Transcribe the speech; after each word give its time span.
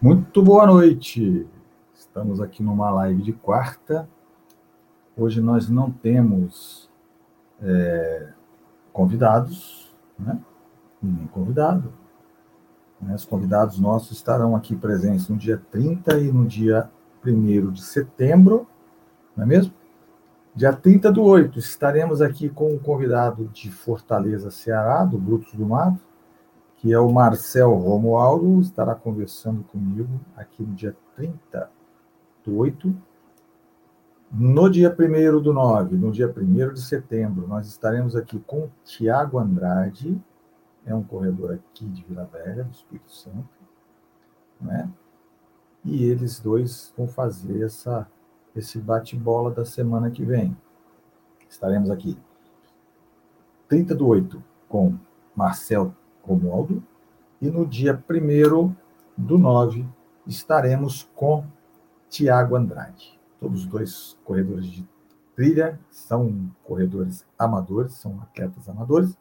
Muito 0.00 0.42
boa 0.42 0.66
noite. 0.66 1.46
Estamos 1.94 2.38
aqui 2.38 2.62
numa 2.62 2.90
live 2.90 3.22
de 3.22 3.32
quarta. 3.32 4.06
Hoje 5.16 5.40
nós 5.40 5.70
não 5.70 5.90
temos 5.90 6.90
é, 7.62 8.28
convidados, 8.92 9.96
né? 10.18 10.38
Ninguém 11.02 11.26
convidado. 11.28 11.94
Né? 13.00 13.14
Os 13.14 13.24
convidados 13.24 13.78
nossos 13.78 14.12
estarão 14.12 14.54
aqui 14.54 14.76
presentes 14.76 15.30
no 15.30 15.36
dia 15.36 15.60
30 15.70 16.18
e 16.18 16.30
no 16.30 16.44
dia 16.44 16.90
1 17.24 17.70
de 17.70 17.82
setembro, 17.82 18.66
não 19.34 19.44
é 19.44 19.46
mesmo? 19.46 19.72
Dia 20.54 20.74
30 20.74 21.10
do 21.10 21.22
8, 21.22 21.58
estaremos 21.58 22.20
aqui 22.20 22.50
com 22.50 22.74
um 22.74 22.78
convidado 22.78 23.48
de 23.48 23.70
Fortaleza, 23.70 24.50
Ceará, 24.50 25.06
do 25.06 25.16
Brutos 25.18 25.54
do 25.54 25.64
Mato, 25.64 26.00
que 26.86 26.92
é 26.92 27.00
o 27.00 27.12
Marcel 27.12 27.74
Romualdo, 27.74 28.60
estará 28.60 28.94
conversando 28.94 29.64
comigo 29.64 30.20
aqui 30.36 30.62
no 30.62 30.72
dia 30.72 30.96
30 31.16 31.68
do 32.44 32.58
8. 32.58 32.94
No 34.30 34.70
dia 34.70 34.96
1 34.96 35.42
do 35.42 35.52
9, 35.52 35.96
no 35.96 36.12
dia 36.12 36.28
1 36.32 36.74
de 36.74 36.80
setembro, 36.80 37.48
nós 37.48 37.66
estaremos 37.66 38.14
aqui 38.14 38.38
com 38.38 38.66
o 38.66 38.72
Tiago 38.84 39.36
Andrade, 39.36 40.16
é 40.84 40.94
um 40.94 41.02
corredor 41.02 41.54
aqui 41.54 41.86
de 41.86 42.04
Vila 42.04 42.24
Velha, 42.32 42.62
do 42.62 42.70
Espírito 42.70 43.10
Santo, 43.10 43.48
né? 44.60 44.88
E 45.84 46.04
eles 46.04 46.38
dois 46.38 46.94
vão 46.96 47.08
fazer 47.08 47.64
essa, 47.64 48.06
esse 48.54 48.78
bate-bola 48.78 49.50
da 49.50 49.64
semana 49.64 50.08
que 50.08 50.24
vem. 50.24 50.56
Estaremos 51.50 51.90
aqui 51.90 52.16
30 53.66 53.92
do 53.92 54.06
8 54.06 54.40
com 54.68 54.94
Marcel 55.34 55.92
Romualdo. 56.26 56.82
E 57.40 57.50
no 57.50 57.66
dia 57.66 58.02
1 58.08 58.74
do 59.16 59.38
9, 59.38 59.86
estaremos 60.26 61.08
com 61.14 61.44
Tiago 62.08 62.56
Andrade. 62.56 63.18
Todos 63.38 63.60
os 63.60 63.66
dois 63.66 64.18
corredores 64.24 64.66
de 64.66 64.88
trilha, 65.34 65.78
são 65.90 66.50
corredores 66.64 67.24
amadores, 67.38 67.92
são 67.92 68.18
atletas 68.22 68.68
amadores, 68.68 69.16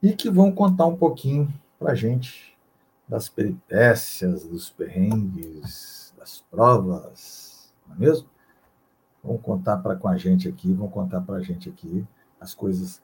e 0.00 0.12
que 0.12 0.30
vão 0.30 0.52
contar 0.52 0.86
um 0.86 0.96
pouquinho 0.96 1.52
para 1.78 1.92
a 1.92 1.94
gente 1.94 2.56
das 3.08 3.28
peripécias, 3.28 4.46
dos 4.46 4.70
perrengues, 4.70 6.14
das 6.16 6.44
provas, 6.48 7.74
não 7.86 7.96
é 7.96 7.98
mesmo? 7.98 8.28
Vão 9.24 9.36
contar 9.38 9.78
para 9.78 9.96
com 9.96 10.06
a 10.06 10.16
gente 10.16 10.48
aqui, 10.48 10.72
vão 10.72 10.88
contar 10.88 11.20
para 11.22 11.36
a 11.36 11.42
gente 11.42 11.68
aqui 11.68 12.06
as 12.40 12.54
coisas 12.54 13.02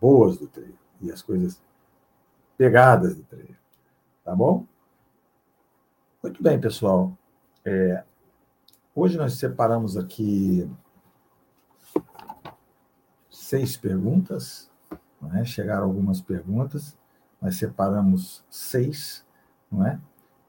boas 0.00 0.36
do 0.36 0.48
treino 0.48 0.74
e 1.00 1.12
as 1.12 1.22
coisas 1.22 1.60
pegadas 2.56 3.16
do 3.16 3.22
treino. 3.22 3.56
Tá 4.24 4.34
bom? 4.34 4.66
Muito 6.22 6.42
bem, 6.42 6.60
pessoal. 6.60 7.16
É, 7.64 8.02
hoje 8.94 9.16
nós 9.16 9.34
separamos 9.34 9.96
aqui 9.96 10.68
seis 13.30 13.76
perguntas. 13.76 14.70
É? 15.34 15.44
Chegaram 15.44 15.84
algumas 15.84 16.20
perguntas. 16.20 16.96
Nós 17.40 17.56
separamos 17.56 18.44
seis, 18.50 19.24
não 19.70 19.86
é? 19.86 20.00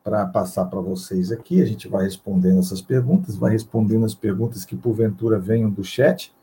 Para 0.03 0.25
passar 0.25 0.65
para 0.65 0.79
vocês 0.79 1.31
aqui. 1.31 1.61
A 1.61 1.65
gente 1.65 1.87
vai 1.87 2.05
respondendo 2.05 2.59
essas 2.59 2.81
perguntas, 2.81 3.35
vai 3.35 3.51
respondendo 3.51 4.05
as 4.05 4.15
perguntas 4.15 4.65
que 4.65 4.75
porventura 4.75 5.37
venham 5.37 5.69
do 5.69 5.83
chat, 5.83 6.33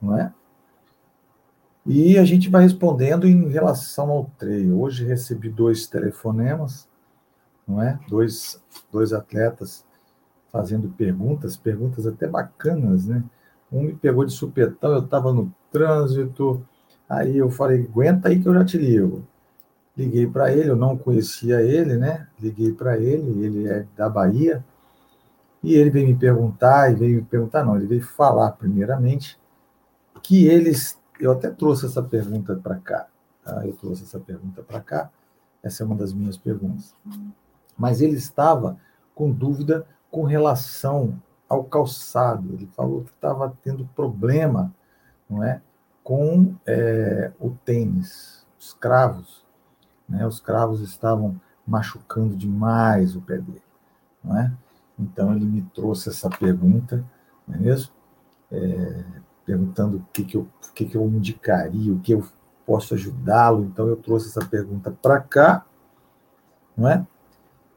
não 0.00 0.16
é? 0.16 0.32
E 1.88 2.18
a 2.18 2.24
gente 2.24 2.50
vai 2.50 2.64
respondendo 2.64 3.28
em 3.28 3.48
relação 3.48 4.10
ao 4.10 4.30
treino. 4.36 4.80
Hoje 4.80 5.04
recebi 5.04 5.48
dois 5.48 5.86
telefonemas, 5.86 6.88
não 7.66 7.80
é? 7.80 7.98
Dois, 8.08 8.60
dois 8.90 9.12
atletas 9.12 9.84
fazendo 10.50 10.88
perguntas, 10.88 11.56
perguntas 11.56 12.04
até 12.04 12.26
bacanas, 12.26 13.06
né? 13.06 13.22
Um 13.70 13.82
me 13.82 13.94
pegou 13.94 14.24
de 14.24 14.32
supetão, 14.32 14.92
eu 14.94 15.04
estava 15.04 15.32
no 15.32 15.52
trânsito, 15.70 16.66
aí 17.08 17.36
eu 17.36 17.50
falei, 17.50 17.82
aguenta 17.82 18.28
aí 18.28 18.40
que 18.40 18.48
eu 18.48 18.54
já 18.54 18.64
te 18.64 18.78
ligo. 18.78 19.24
Liguei 19.96 20.26
para 20.26 20.52
ele, 20.52 20.70
eu 20.70 20.76
não 20.76 20.96
conhecia 20.96 21.62
ele, 21.62 21.96
né? 21.96 22.26
Liguei 22.40 22.72
para 22.72 22.98
ele, 22.98 23.44
ele 23.44 23.68
é 23.68 23.86
da 23.96 24.08
Bahia, 24.08 24.64
e 25.62 25.74
ele 25.74 25.90
veio 25.90 26.08
me 26.08 26.16
perguntar, 26.16 26.90
e 26.90 26.96
veio 26.96 27.16
me 27.16 27.22
perguntar, 27.22 27.64
não, 27.64 27.76
ele 27.76 27.86
veio 27.86 28.02
falar 28.02 28.52
primeiramente 28.52 29.38
que 30.22 30.46
eles 30.46 30.98
eu 31.20 31.32
até 31.32 31.50
trouxe 31.50 31.86
essa 31.86 32.02
pergunta 32.02 32.56
para 32.56 32.76
cá. 32.76 33.06
Tá? 33.44 33.66
Eu 33.66 33.74
trouxe 33.74 34.04
essa 34.04 34.18
pergunta 34.18 34.62
para 34.62 34.80
cá. 34.80 35.10
Essa 35.62 35.82
é 35.82 35.86
uma 35.86 35.96
das 35.96 36.12
minhas 36.12 36.36
perguntas. 36.36 36.94
Mas 37.76 38.00
ele 38.00 38.16
estava 38.16 38.78
com 39.14 39.30
dúvida 39.30 39.86
com 40.10 40.24
relação 40.24 41.20
ao 41.48 41.64
calçado. 41.64 42.54
Ele 42.54 42.66
falou 42.74 43.02
que 43.02 43.10
estava 43.10 43.56
tendo 43.62 43.86
problema, 43.94 44.74
não 45.28 45.42
é, 45.42 45.60
com 46.02 46.54
é, 46.66 47.32
o 47.40 47.50
tênis, 47.50 48.46
os 48.58 48.72
cravos. 48.74 49.44
Né? 50.08 50.26
Os 50.26 50.40
cravos 50.40 50.80
estavam 50.80 51.40
machucando 51.66 52.36
demais 52.36 53.16
o 53.16 53.20
pé 53.20 53.38
dele, 53.38 53.62
não 54.22 54.38
é? 54.38 54.52
Então 54.98 55.34
ele 55.34 55.44
me 55.44 55.62
trouxe 55.62 56.08
essa 56.08 56.30
pergunta, 56.30 57.04
não 57.46 57.56
é 57.56 57.58
mesmo? 57.58 57.92
É, 58.52 59.04
perguntando 59.46 59.98
o 59.98 60.06
que, 60.12 60.24
que, 60.24 60.36
eu, 60.36 60.42
o 60.42 60.72
que, 60.74 60.84
que 60.84 60.96
eu 60.96 61.06
indicaria, 61.06 61.92
o 61.92 62.00
que 62.00 62.12
eu 62.12 62.26
posso 62.66 62.94
ajudá-lo. 62.94 63.64
Então, 63.64 63.86
eu 63.86 63.96
trouxe 63.96 64.28
essa 64.28 64.44
pergunta 64.44 64.90
para 64.90 65.20
cá, 65.20 65.64
não 66.76 66.88
é? 66.88 67.06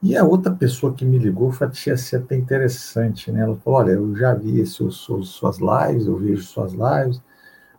E 0.01 0.15
a 0.17 0.23
outra 0.23 0.51
pessoa 0.53 0.93
que 0.93 1.05
me 1.05 1.17
ligou 1.19 1.51
foi 1.51 1.67
achei 1.67 1.93
até 2.17 2.35
interessante, 2.35 3.31
né? 3.31 3.41
Ela 3.41 3.55
falou: 3.57 3.79
Olha, 3.79 3.91
eu 3.91 4.15
já 4.15 4.33
vi 4.33 4.65
seus, 4.65 4.95
suas 4.95 5.57
lives, 5.59 6.07
eu 6.07 6.17
vejo 6.17 6.41
suas 6.41 6.71
lives, 6.71 7.21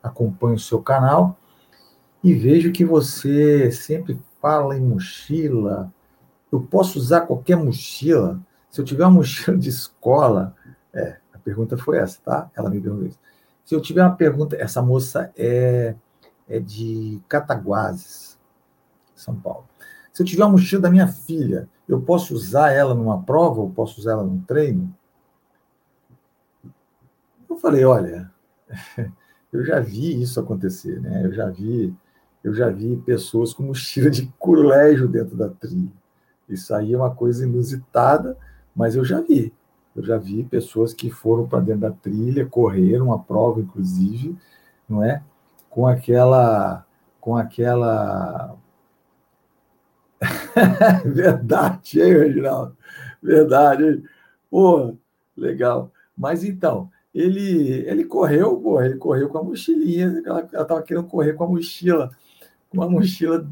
acompanho 0.02 0.54
o 0.54 0.58
seu 0.58 0.82
canal 0.82 1.38
e 2.22 2.34
vejo 2.34 2.72
que 2.72 2.84
você 2.84 3.70
sempre 3.72 4.20
fala 4.40 4.76
em 4.76 4.80
mochila. 4.80 5.92
Eu 6.52 6.60
posso 6.60 6.98
usar 6.98 7.22
qualquer 7.22 7.56
mochila? 7.56 8.38
Se 8.70 8.80
eu 8.80 8.84
tiver 8.84 9.04
uma 9.04 9.12
mochila 9.12 9.56
de 9.56 9.70
escola, 9.70 10.54
é, 10.92 11.16
a 11.32 11.38
pergunta 11.38 11.76
foi 11.78 11.98
essa, 11.98 12.20
tá? 12.22 12.50
Ela 12.54 12.68
me 12.68 12.80
perguntou 12.80 13.06
isso. 13.06 13.18
Se 13.70 13.76
eu 13.76 13.80
tiver 13.80 14.02
uma 14.02 14.16
pergunta, 14.16 14.56
essa 14.56 14.82
moça 14.82 15.30
é, 15.36 15.94
é 16.48 16.58
de 16.58 17.22
Cataguases, 17.28 18.36
São 19.14 19.36
Paulo. 19.36 19.64
Se 20.12 20.20
eu 20.20 20.26
tiver 20.26 20.42
uma 20.42 20.50
mochila 20.50 20.82
da 20.82 20.90
minha 20.90 21.06
filha, 21.06 21.68
eu 21.86 22.00
posso 22.00 22.34
usar 22.34 22.72
ela 22.72 22.96
numa 22.96 23.22
prova 23.22 23.60
ou 23.60 23.70
posso 23.70 24.00
usar 24.00 24.10
ela 24.14 24.24
num 24.24 24.40
treino? 24.40 24.92
Eu 27.48 27.58
falei, 27.58 27.84
olha, 27.84 28.32
eu 29.52 29.64
já 29.64 29.78
vi 29.78 30.20
isso 30.20 30.40
acontecer, 30.40 31.00
né? 31.00 31.24
Eu 31.24 31.32
já 31.32 31.48
vi, 31.48 31.94
eu 32.42 32.52
já 32.52 32.68
vi 32.70 32.96
pessoas 32.96 33.54
com 33.54 33.62
mochila 33.62 34.10
de 34.10 34.26
colégio 34.36 35.06
dentro 35.06 35.36
da 35.36 35.48
trilha. 35.48 35.92
Isso 36.48 36.74
aí 36.74 36.92
é 36.92 36.96
uma 36.96 37.14
coisa 37.14 37.44
inusitada, 37.44 38.36
mas 38.74 38.96
eu 38.96 39.04
já 39.04 39.20
vi. 39.20 39.54
Eu 39.94 40.04
já 40.04 40.16
vi 40.16 40.44
pessoas 40.44 40.94
que 40.94 41.10
foram 41.10 41.48
para 41.48 41.60
dentro 41.60 41.82
da 41.82 41.90
trilha, 41.90 42.46
correram 42.46 43.12
a 43.12 43.18
prova, 43.18 43.60
inclusive, 43.60 44.36
não 44.88 45.02
é? 45.02 45.22
Com 45.68 45.86
aquela. 45.86 46.86
Com 47.20 47.36
aquela. 47.36 48.56
Verdade, 51.04 52.00
hein, 52.00 52.12
Reginaldo? 52.12 52.76
Verdade, 53.22 53.84
hein? 53.84 54.04
Pô, 54.50 54.96
legal. 55.36 55.92
Mas 56.16 56.44
então, 56.44 56.90
ele, 57.14 57.84
ele 57.86 58.04
correu, 58.04 58.56
pô, 58.56 58.80
ele 58.80 58.96
correu 58.96 59.28
com 59.28 59.38
a 59.38 59.42
mochilinha, 59.42 60.22
ela 60.24 60.40
estava 60.42 60.82
querendo 60.82 61.06
correr 61.06 61.32
com 61.32 61.44
a 61.44 61.48
mochila, 61.48 62.10
com 62.68 62.82
a 62.82 62.88
mochila 62.88 63.46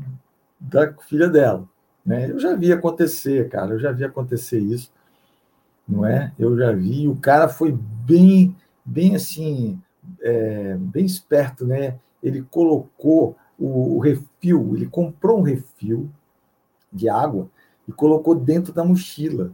da 0.61 0.93
filha 1.09 1.29
dela. 1.29 1.69
Né? 2.05 2.31
Eu 2.31 2.39
já 2.39 2.55
vi 2.55 2.73
acontecer, 2.73 3.49
cara, 3.49 3.73
eu 3.73 3.79
já 3.79 3.93
vi 3.93 4.05
acontecer 4.05 4.59
isso 4.59 4.93
não 5.89 6.05
é? 6.05 6.33
Eu 6.39 6.57
já 6.57 6.71
vi, 6.73 7.09
o 7.09 7.17
cara 7.17 7.49
foi 7.49 7.73
bem, 7.73 8.55
bem 8.85 9.17
assim, 9.17 9.81
é, 10.21 10.77
bem 10.77 11.07
esperto, 11.07 11.65
né? 11.65 11.99
Ele 12.23 12.43
colocou 12.51 13.37
o, 13.59 13.97
o 13.97 13.99
refil, 13.99 14.75
ele 14.75 14.87
comprou 14.87 15.39
um 15.39 15.43
refil 15.43 16.11
de 16.93 17.09
água 17.09 17.49
e 17.87 17.93
colocou 17.93 18.35
dentro 18.35 18.73
da 18.73 18.85
mochila, 18.85 19.53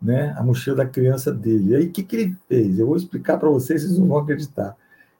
né? 0.00 0.32
A 0.38 0.42
mochila 0.42 0.76
da 0.76 0.86
criança 0.86 1.32
dele. 1.32 1.72
E 1.72 1.76
aí 1.76 1.86
o 1.86 1.90
que, 1.90 2.04
que 2.04 2.16
ele 2.16 2.36
fez? 2.48 2.78
Eu 2.78 2.86
vou 2.86 2.96
explicar 2.96 3.38
para 3.38 3.48
vocês, 3.48 3.82
vocês 3.82 3.98
não 3.98 4.06
vão 4.06 4.18
acreditar. 4.18 4.76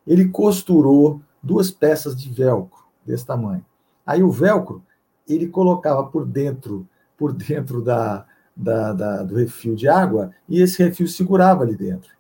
Ele 0.06 0.29
costurou 0.29 1.21
duas 1.43 1.71
peças 1.71 2.15
de 2.15 2.31
velcro 2.31 2.85
desse 3.05 3.26
tamanho. 3.26 3.65
Aí 4.06 4.23
o 4.23 4.31
velcro 4.31 4.83
ele 5.29 5.49
colocava 5.49 6.05
por 6.05 6.26
dentro, 6.26 6.87
por 7.17 7.33
dentro 7.33 7.83
da, 7.83 8.26
da, 8.61 8.93
da, 8.93 9.23
do 9.23 9.35
refil 9.37 9.75
de 9.75 9.89
água 9.89 10.31
e 10.49 10.61
esse 10.61 10.83
refil 10.83 11.09
segurava 11.09 11.62
ali 11.62 11.75
dentro. 11.75 12.11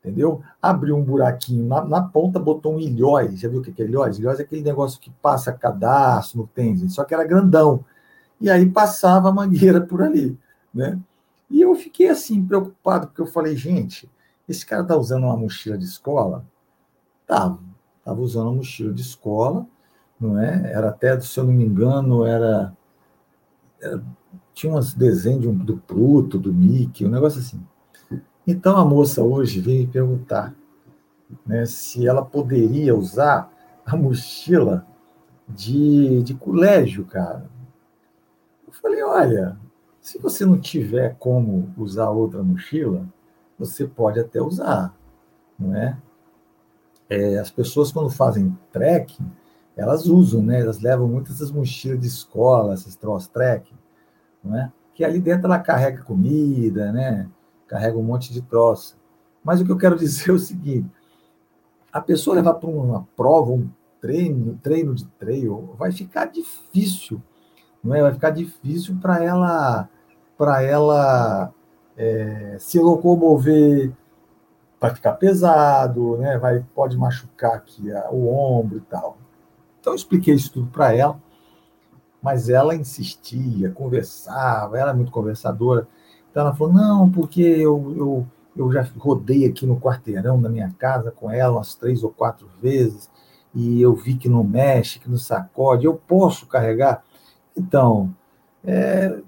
Entendeu? 0.00 0.42
Abriu 0.60 0.96
um 0.96 1.02
buraquinho 1.02 1.66
na, 1.66 1.84
na 1.84 2.02
ponta, 2.02 2.38
botou 2.38 2.74
um 2.74 2.80
ilhóis. 2.80 3.40
Já 3.40 3.48
viu 3.48 3.60
o 3.60 3.62
que 3.62 3.80
é 3.80 3.84
ilhóis? 3.84 4.18
Ilhóis 4.18 4.40
é 4.40 4.42
aquele 4.42 4.62
negócio 4.62 5.00
que 5.00 5.10
passa 5.22 5.52
cadastro 5.52 6.38
no 6.38 6.46
tênis, 6.46 6.94
só 6.94 7.04
que 7.04 7.14
era 7.14 7.24
grandão. 7.24 7.84
E 8.40 8.50
aí 8.50 8.68
passava 8.68 9.28
a 9.28 9.32
mangueira 9.32 9.80
por 9.80 10.02
ali. 10.02 10.38
Né? 10.72 10.98
E 11.50 11.60
eu 11.60 11.74
fiquei 11.74 12.08
assim, 12.08 12.44
preocupado, 12.44 13.08
porque 13.08 13.20
eu 13.20 13.26
falei, 13.26 13.56
gente, 13.56 14.08
esse 14.48 14.64
cara 14.64 14.84
tá 14.84 14.96
usando 14.96 15.24
uma 15.24 15.36
mochila 15.36 15.76
de 15.76 15.84
escola? 15.84 16.44
Tava. 17.26 17.58
Tava 18.04 18.20
usando 18.20 18.46
uma 18.46 18.56
mochila 18.56 18.92
de 18.92 19.02
escola, 19.02 19.66
não 20.18 20.40
é? 20.40 20.72
Era 20.72 20.88
até, 20.88 21.20
se 21.20 21.38
eu 21.38 21.44
não 21.44 21.52
me 21.52 21.64
engano, 21.64 22.24
era. 22.24 22.72
era 23.80 24.02
tinha 24.58 24.74
uns 24.74 24.92
desenhos 24.92 25.42
de 25.42 25.48
um, 25.48 25.54
do 25.54 25.76
Pluto, 25.76 26.36
do 26.36 26.52
Mickey, 26.52 27.06
um 27.06 27.10
negócio 27.10 27.38
assim. 27.38 27.64
Então 28.44 28.76
a 28.76 28.84
moça 28.84 29.22
hoje 29.22 29.60
veio 29.60 29.86
me 29.86 29.86
perguntar 29.86 30.52
né, 31.46 31.64
se 31.64 32.08
ela 32.08 32.24
poderia 32.24 32.92
usar 32.92 33.52
a 33.86 33.96
mochila 33.96 34.84
de, 35.48 36.24
de 36.24 36.34
colégio, 36.34 37.04
cara. 37.04 37.48
Eu 38.66 38.72
falei, 38.72 39.00
olha, 39.00 39.56
se 40.00 40.18
você 40.18 40.44
não 40.44 40.58
tiver 40.58 41.14
como 41.20 41.72
usar 41.76 42.10
outra 42.10 42.42
mochila, 42.42 43.06
você 43.56 43.86
pode 43.86 44.18
até 44.18 44.42
usar, 44.42 44.92
não 45.56 45.76
é? 45.76 45.96
é 47.08 47.38
as 47.38 47.50
pessoas, 47.50 47.92
quando 47.92 48.10
fazem 48.10 48.58
trekking, 48.72 49.30
elas 49.76 50.06
usam, 50.06 50.42
né? 50.42 50.60
Elas 50.60 50.80
levam 50.80 51.06
muitas 51.06 51.36
essas 51.36 51.52
mochilas 51.52 52.00
de 52.00 52.08
escola, 52.08 52.74
esses 52.74 52.96
troços 52.96 53.28
trekking, 53.28 53.76
não 54.42 54.58
é? 54.58 54.72
Que 54.94 55.04
ali 55.04 55.20
dentro 55.20 55.46
ela 55.46 55.58
carrega 55.58 56.02
comida, 56.02 56.92
né? 56.92 57.28
Carrega 57.66 57.98
um 57.98 58.02
monte 58.02 58.32
de 58.32 58.42
troço. 58.42 58.98
Mas 59.44 59.60
o 59.60 59.64
que 59.64 59.72
eu 59.72 59.78
quero 59.78 59.96
dizer 59.98 60.30
é 60.30 60.34
o 60.34 60.38
seguinte: 60.38 60.90
a 61.92 62.00
pessoa 62.00 62.36
levar 62.36 62.54
para 62.54 62.68
uma 62.68 63.06
prova, 63.16 63.52
um 63.52 63.68
treino, 64.00 64.58
treino 64.62 64.94
de 64.94 65.04
trail, 65.04 65.74
vai 65.78 65.92
ficar 65.92 66.26
difícil, 66.26 67.22
não 67.82 67.94
é? 67.94 68.02
Vai 68.02 68.12
ficar 68.12 68.30
difícil 68.30 68.96
para 69.00 69.22
ela 69.22 69.88
para 70.36 70.62
ela 70.62 71.52
é, 71.96 72.56
se 72.60 72.78
locomover, 72.78 73.92
vai 74.80 74.94
ficar 74.94 75.14
pesado, 75.14 76.16
né? 76.18 76.38
Vai, 76.38 76.64
pode 76.74 76.96
machucar 76.96 77.54
aqui 77.54 77.92
a, 77.92 78.08
o 78.10 78.32
ombro 78.32 78.78
e 78.78 78.80
tal. 78.82 79.18
Então 79.80 79.92
eu 79.92 79.96
expliquei 79.96 80.34
isso 80.34 80.52
tudo 80.52 80.70
para 80.70 80.94
ela, 80.94 81.20
mas 82.28 82.50
ela 82.50 82.74
insistia, 82.74 83.70
conversava, 83.70 84.78
ela 84.78 84.90
é 84.90 84.94
muito 84.94 85.10
conversadora. 85.10 85.88
Então 86.30 86.42
ela 86.42 86.54
falou: 86.54 86.74
não, 86.74 87.10
porque 87.10 87.40
eu, 87.40 87.94
eu, 87.96 88.26
eu 88.54 88.70
já 88.70 88.86
rodei 88.98 89.46
aqui 89.46 89.64
no 89.64 89.80
quarteirão 89.80 90.38
da 90.38 90.50
minha 90.50 90.70
casa 90.78 91.10
com 91.10 91.30
ela 91.30 91.56
umas 91.56 91.74
três 91.74 92.04
ou 92.04 92.10
quatro 92.10 92.46
vezes, 92.60 93.10
e 93.54 93.80
eu 93.80 93.94
vi 93.94 94.14
que 94.14 94.28
não 94.28 94.44
mexe, 94.44 94.98
que 94.98 95.10
não 95.10 95.16
sacode, 95.16 95.86
eu 95.86 95.94
posso 95.94 96.46
carregar. 96.46 97.02
Então, 97.56 98.14
é, 98.62 99.22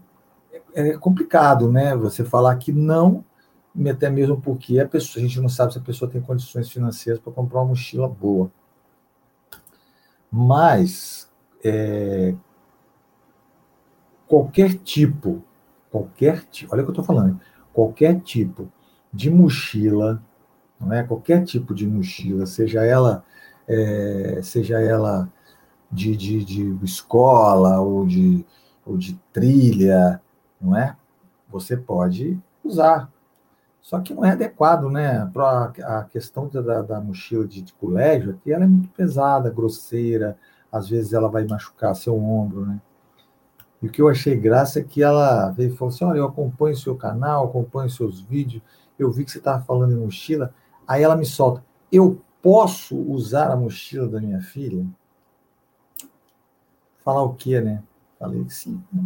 é 0.75 0.99
complicado, 0.99 1.73
né? 1.73 1.97
Você 1.97 2.23
falar 2.23 2.55
que 2.57 2.71
não, 2.71 3.25
até 3.91 4.11
mesmo 4.11 4.39
porque 4.39 4.79
a, 4.79 4.87
pessoa, 4.87 5.25
a 5.25 5.27
gente 5.27 5.41
não 5.41 5.49
sabe 5.49 5.73
se 5.73 5.79
a 5.79 5.83
pessoa 5.83 6.11
tem 6.11 6.21
condições 6.21 6.69
financeiras 6.71 7.19
para 7.19 7.33
comprar 7.33 7.61
uma 7.61 7.69
mochila 7.69 8.07
boa. 8.07 8.53
Mas 10.31 11.31
é, 11.65 12.35
qualquer 14.31 14.75
tipo, 14.75 15.43
qualquer 15.91 16.45
tipo, 16.45 16.73
olha 16.73 16.83
o 16.83 16.85
que 16.85 16.91
eu 16.91 17.01
estou 17.01 17.05
falando, 17.05 17.41
qualquer 17.73 18.21
tipo 18.21 18.71
de 19.13 19.29
mochila, 19.29 20.23
não 20.81 20.93
é? 20.93 21.03
Qualquer 21.03 21.43
tipo 21.45 21.75
de 21.75 21.85
mochila, 21.85 22.47
seja 22.47 22.85
ela, 22.85 23.25
é, 23.67 24.39
seja 24.41 24.81
ela 24.81 25.29
de, 25.91 26.17
de, 26.17 26.45
de 26.45 26.85
escola 26.85 27.81
ou 27.81 28.07
de, 28.07 28.47
ou 28.87 28.97
de 28.97 29.19
trilha, 29.33 30.23
não 30.61 30.77
é? 30.77 30.97
Você 31.49 31.77
pode 31.77 32.41
usar. 32.63 33.11
Só 33.83 33.99
que 33.99 34.15
não 34.15 34.25
é 34.25 34.31
adequado, 34.31 34.89
né? 34.89 35.29
A 35.83 36.05
questão 36.05 36.47
da, 36.47 36.83
da 36.83 37.01
mochila 37.01 37.49
de, 37.49 37.63
de 37.63 37.73
colégio 37.73 38.31
aqui, 38.31 38.53
ela 38.53 38.63
é 38.63 38.69
muito 38.69 38.91
pesada, 38.91 39.51
grosseira, 39.51 40.39
às 40.71 40.89
vezes 40.89 41.13
ela 41.15 41.29
vai 41.29 41.45
machucar 41.45 41.97
seu 41.97 42.17
ombro, 42.17 42.65
né? 42.65 42.81
E 43.83 43.87
o 43.87 43.91
que 43.91 44.03
eu 44.03 44.09
achei 44.09 44.37
graça 44.37 44.81
é 44.81 44.85
que 44.85 45.03
ela 45.03 45.51
veio 45.51 45.73
e 45.73 45.77
falou 45.77 45.93
assim: 45.93 46.05
olha, 46.05 46.19
eu 46.19 46.27
acompanho 46.27 46.77
seu 46.77 46.97
canal, 46.97 47.47
acompanho 47.47 47.89
seus 47.89 48.21
vídeos, 48.21 48.63
eu 48.99 49.11
vi 49.11 49.25
que 49.25 49.31
você 49.31 49.39
estava 49.39 49.65
falando 49.65 49.93
em 49.93 49.97
mochila. 49.97 50.55
Aí 50.87 51.03
ela 51.03 51.17
me 51.17 51.25
solta: 51.25 51.65
eu 51.91 52.21
posso 52.43 52.97
usar 52.97 53.51
a 53.51 53.57
mochila 53.57 54.09
da 54.09 54.21
minha 54.21 54.41
filha? 54.41 54.87
Falar 57.05 57.23
o 57.23 57.35
quê, 57.35 57.61
né? 57.61 57.83
Falei 58.19 58.45
que 58.45 58.55
sim. 58.55 58.83
Né? 58.93 59.03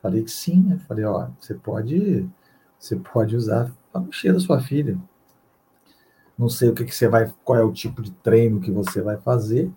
Falei 0.00 0.22
que 0.22 0.30
sim, 0.30 0.62
né? 0.62 0.78
Falei, 0.88 1.04
ó, 1.04 1.28
você 1.38 1.54
pode, 1.54 2.28
você 2.78 2.96
pode 2.96 3.36
usar 3.36 3.70
a 3.92 4.00
mochila 4.00 4.34
da 4.34 4.40
sua 4.40 4.60
filha. 4.60 4.98
Não 6.36 6.48
sei 6.48 6.68
o 6.68 6.74
que, 6.74 6.84
que 6.84 6.94
você 6.94 7.06
vai, 7.06 7.32
qual 7.44 7.58
é 7.58 7.62
o 7.62 7.72
tipo 7.72 8.02
de 8.02 8.10
treino 8.10 8.60
que 8.60 8.70
você 8.70 9.00
vai 9.00 9.16
fazer, 9.18 9.70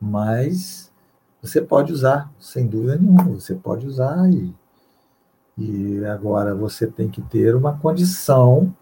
mas 0.00 0.92
você 1.46 1.62
pode 1.62 1.92
usar, 1.92 2.32
sem 2.40 2.66
dúvida 2.66 2.96
nenhuma, 2.96 3.24
você 3.24 3.54
pode 3.54 3.86
usar 3.86 4.28
e, 4.30 4.54
e 5.56 6.04
agora 6.04 6.54
você 6.54 6.86
tem 6.86 7.08
que 7.08 7.22
ter 7.22 7.54
uma 7.54 7.78
condição, 7.78 8.74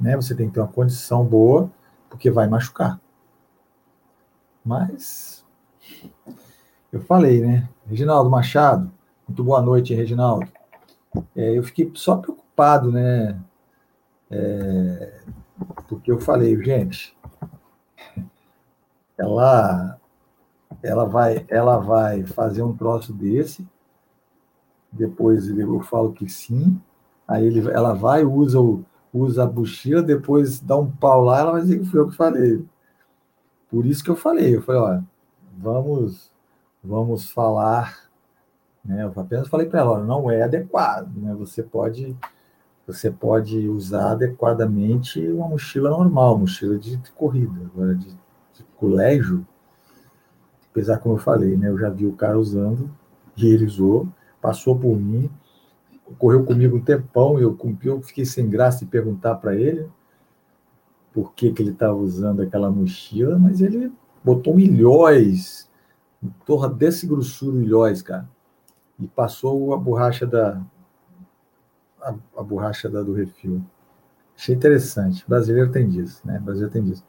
né? 0.00 0.16
Você 0.16 0.34
tem 0.34 0.48
que 0.48 0.54
ter 0.54 0.60
uma 0.60 0.68
condição 0.68 1.24
boa, 1.24 1.70
porque 2.08 2.30
vai 2.30 2.48
machucar. 2.48 3.00
Mas 4.64 5.44
eu 6.92 7.00
falei, 7.00 7.40
né? 7.40 7.68
Reginaldo 7.86 8.30
Machado, 8.30 8.90
muito 9.26 9.42
boa 9.42 9.60
noite, 9.60 9.94
Reginaldo. 9.94 10.46
É, 11.34 11.58
eu 11.58 11.62
fiquei 11.62 11.90
só 11.94 12.16
preocupado, 12.16 12.90
né? 12.90 13.38
É, 14.30 15.20
porque 15.88 16.10
eu 16.10 16.20
falei, 16.20 16.56
gente, 16.62 17.16
ela, 19.18 20.00
ela 20.82 21.04
vai, 21.04 21.44
ela 21.48 21.78
vai 21.78 22.24
fazer 22.24 22.62
um 22.62 22.76
troço 22.76 23.12
desse. 23.12 23.66
Depois 24.90 25.48
eu 25.48 25.80
falo 25.80 26.12
que 26.12 26.28
sim. 26.28 26.80
Aí 27.26 27.46
ele, 27.46 27.70
ela 27.70 27.94
vai, 27.94 28.24
usa 28.24 28.60
o, 28.60 28.84
usa 29.12 29.44
a 29.44 29.50
mochila, 29.50 30.02
depois 30.02 30.60
dá 30.60 30.76
um 30.76 30.90
pau 30.90 31.22
lá, 31.24 31.40
ela 31.40 31.52
vai 31.52 31.62
dizer 31.62 31.78
que 31.78 31.86
foi 31.86 32.00
eu 32.00 32.08
que 32.08 32.16
falei. 32.16 32.64
Por 33.70 33.86
isso 33.86 34.04
que 34.04 34.10
eu 34.10 34.16
falei, 34.16 34.56
eu 34.56 34.62
falei, 34.62 34.80
olha, 34.80 35.04
vamos, 35.58 36.30
vamos 36.82 37.30
falar 37.30 38.02
né? 38.84 39.04
Eu 39.04 39.12
apenas 39.20 39.48
falei 39.48 39.66
para 39.68 39.80
ela, 39.80 40.02
não 40.02 40.30
é 40.30 40.42
adequado. 40.42 41.14
Né? 41.16 41.34
Você 41.34 41.62
pode 41.62 42.16
você 42.84 43.10
pode 43.10 43.68
usar 43.68 44.12
adequadamente 44.12 45.24
uma 45.28 45.48
mochila 45.48 45.88
normal, 45.88 46.36
mochila 46.36 46.76
de, 46.76 46.96
de 46.96 47.12
corrida. 47.12 47.60
Agora, 47.72 47.94
de, 47.94 48.08
de, 48.08 48.64
colégio, 48.76 49.46
apesar 50.72 50.98
como 50.98 51.14
eu 51.14 51.18
falei, 51.18 51.56
né? 51.56 51.68
Eu 51.68 51.78
já 51.78 51.88
vi 51.88 52.06
o 52.06 52.14
cara 52.14 52.36
usando, 52.36 52.90
e 53.36 53.46
ele 53.46 53.64
usou, 53.64 54.08
passou 54.40 54.76
por 54.76 54.96
mim, 54.96 55.30
correu 56.18 56.44
comigo 56.44 56.76
um 56.76 56.82
tempão, 56.82 57.38
eu, 57.38 57.56
eu 57.84 58.02
fiquei 58.02 58.24
sem 58.24 58.50
graça 58.50 58.80
de 58.80 58.90
perguntar 58.90 59.36
para 59.36 59.54
ele 59.54 59.88
por 61.12 61.32
que, 61.32 61.52
que 61.52 61.62
ele 61.62 61.70
estava 61.70 61.94
usando 61.94 62.42
aquela 62.42 62.70
mochila, 62.70 63.38
mas 63.38 63.60
ele 63.60 63.92
botou 64.24 64.54
milhões, 64.54 65.70
torra 66.44 66.68
desse 66.68 67.06
grossura 67.06 67.54
milhões, 67.54 68.02
cara 68.02 68.28
e 69.02 69.08
passou 69.08 69.74
a 69.74 69.76
borracha 69.76 70.26
da 70.26 70.62
a, 72.00 72.14
a 72.36 72.42
borracha 72.42 72.88
da, 72.88 73.02
do 73.02 73.12
refil. 73.12 73.62
Achei 74.36 74.54
interessante. 74.54 75.24
Brasileiro 75.28 75.70
tem 75.70 75.88
disso, 75.88 76.20
né? 76.24 76.38
Brasileiro 76.38 76.72
tem 76.72 76.82
disso. 76.82 77.04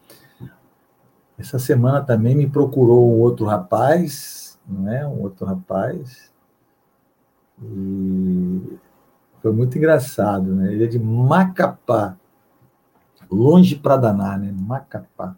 Essa 1.38 1.58
semana 1.58 2.02
também 2.02 2.36
me 2.36 2.50
procurou 2.50 3.12
um 3.12 3.20
outro 3.20 3.46
rapaz, 3.46 4.60
não 4.68 4.92
é? 4.92 5.06
Um 5.08 5.22
outro 5.22 5.46
rapaz. 5.46 6.32
E 7.62 8.78
foi 9.42 9.52
muito 9.52 9.78
engraçado, 9.78 10.54
né? 10.56 10.72
Ele 10.72 10.86
é 10.86 10.88
de 10.88 11.00
Macapá, 11.00 12.16
longe 13.30 13.76
para 13.76 13.98
danar, 13.98 14.40
né? 14.40 14.54
Macapá. 14.58 15.36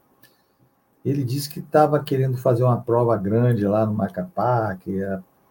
Ele 1.04 1.24
disse 1.24 1.50
que 1.50 1.60
estava 1.60 2.04
querendo 2.04 2.38
fazer 2.38 2.64
uma 2.64 2.82
prova 2.82 3.16
grande 3.16 3.66
lá 3.66 3.86
no 3.86 3.94
Macapá, 3.94 4.76
que 4.76 5.00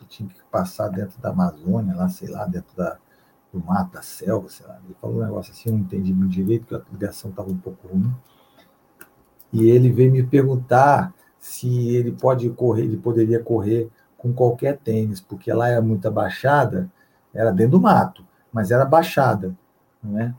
tinha 0.08 0.28
que 0.28 0.42
passar 0.50 0.88
dentro 0.88 1.20
da 1.20 1.30
Amazônia, 1.30 1.94
lá, 1.94 2.08
sei 2.08 2.28
lá, 2.28 2.44
dentro 2.44 2.76
da, 2.76 2.98
do 3.52 3.64
mato, 3.64 3.94
da 3.94 4.02
selva, 4.02 4.48
sei 4.48 4.66
lá. 4.66 4.78
Ele 4.84 4.94
falou 5.00 5.18
um 5.18 5.24
negócio 5.24 5.52
assim, 5.52 5.70
eu 5.70 5.72
não 5.74 5.80
entendi 5.80 6.12
muito 6.12 6.32
direito, 6.32 6.66
porque 6.66 6.74
a 6.88 6.92
ligação 6.92 7.30
estava 7.30 7.50
um 7.50 7.56
pouco 7.56 7.88
ruim. 7.88 8.12
E 9.54 9.70
ele 9.70 9.90
veio 9.90 10.10
me 10.10 10.22
perguntar 10.24 11.14
se 11.38 11.88
ele 11.94 12.10
pode 12.10 12.50
correr, 12.50 12.82
ele 12.82 12.96
poderia 12.96 13.38
correr 13.38 13.88
com 14.18 14.32
qualquer 14.32 14.78
tênis, 14.78 15.20
porque 15.20 15.52
lá 15.52 15.68
era 15.68 15.80
muita 15.80 16.10
baixada, 16.10 16.90
era 17.32 17.52
dentro 17.52 17.72
do 17.72 17.80
mato, 17.80 18.26
mas 18.52 18.70
era 18.70 18.84
baixada, 18.84 19.54
não 20.02 20.18
é? 20.18 20.34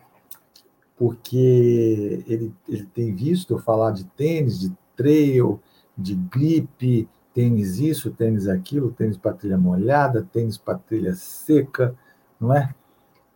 Porque 0.97 2.23
ele, 2.27 2.53
ele 2.67 2.85
tem 2.93 3.13
visto 3.15 3.53
eu 3.53 3.59
falar 3.59 3.91
de 3.91 4.03
tênis, 4.03 4.59
de 4.59 4.73
trail, 4.95 5.61
de 5.97 6.15
grip, 6.15 7.07
tênis 7.33 7.79
isso, 7.79 8.11
tênis 8.11 8.47
aquilo, 8.47 8.91
tênis 8.91 9.17
para 9.17 9.33
trilha 9.33 9.57
molhada, 9.57 10.27
tênis 10.31 10.57
para 10.57 10.77
trilha 10.77 11.13
seca, 11.15 11.95
não 12.39 12.53
é? 12.53 12.73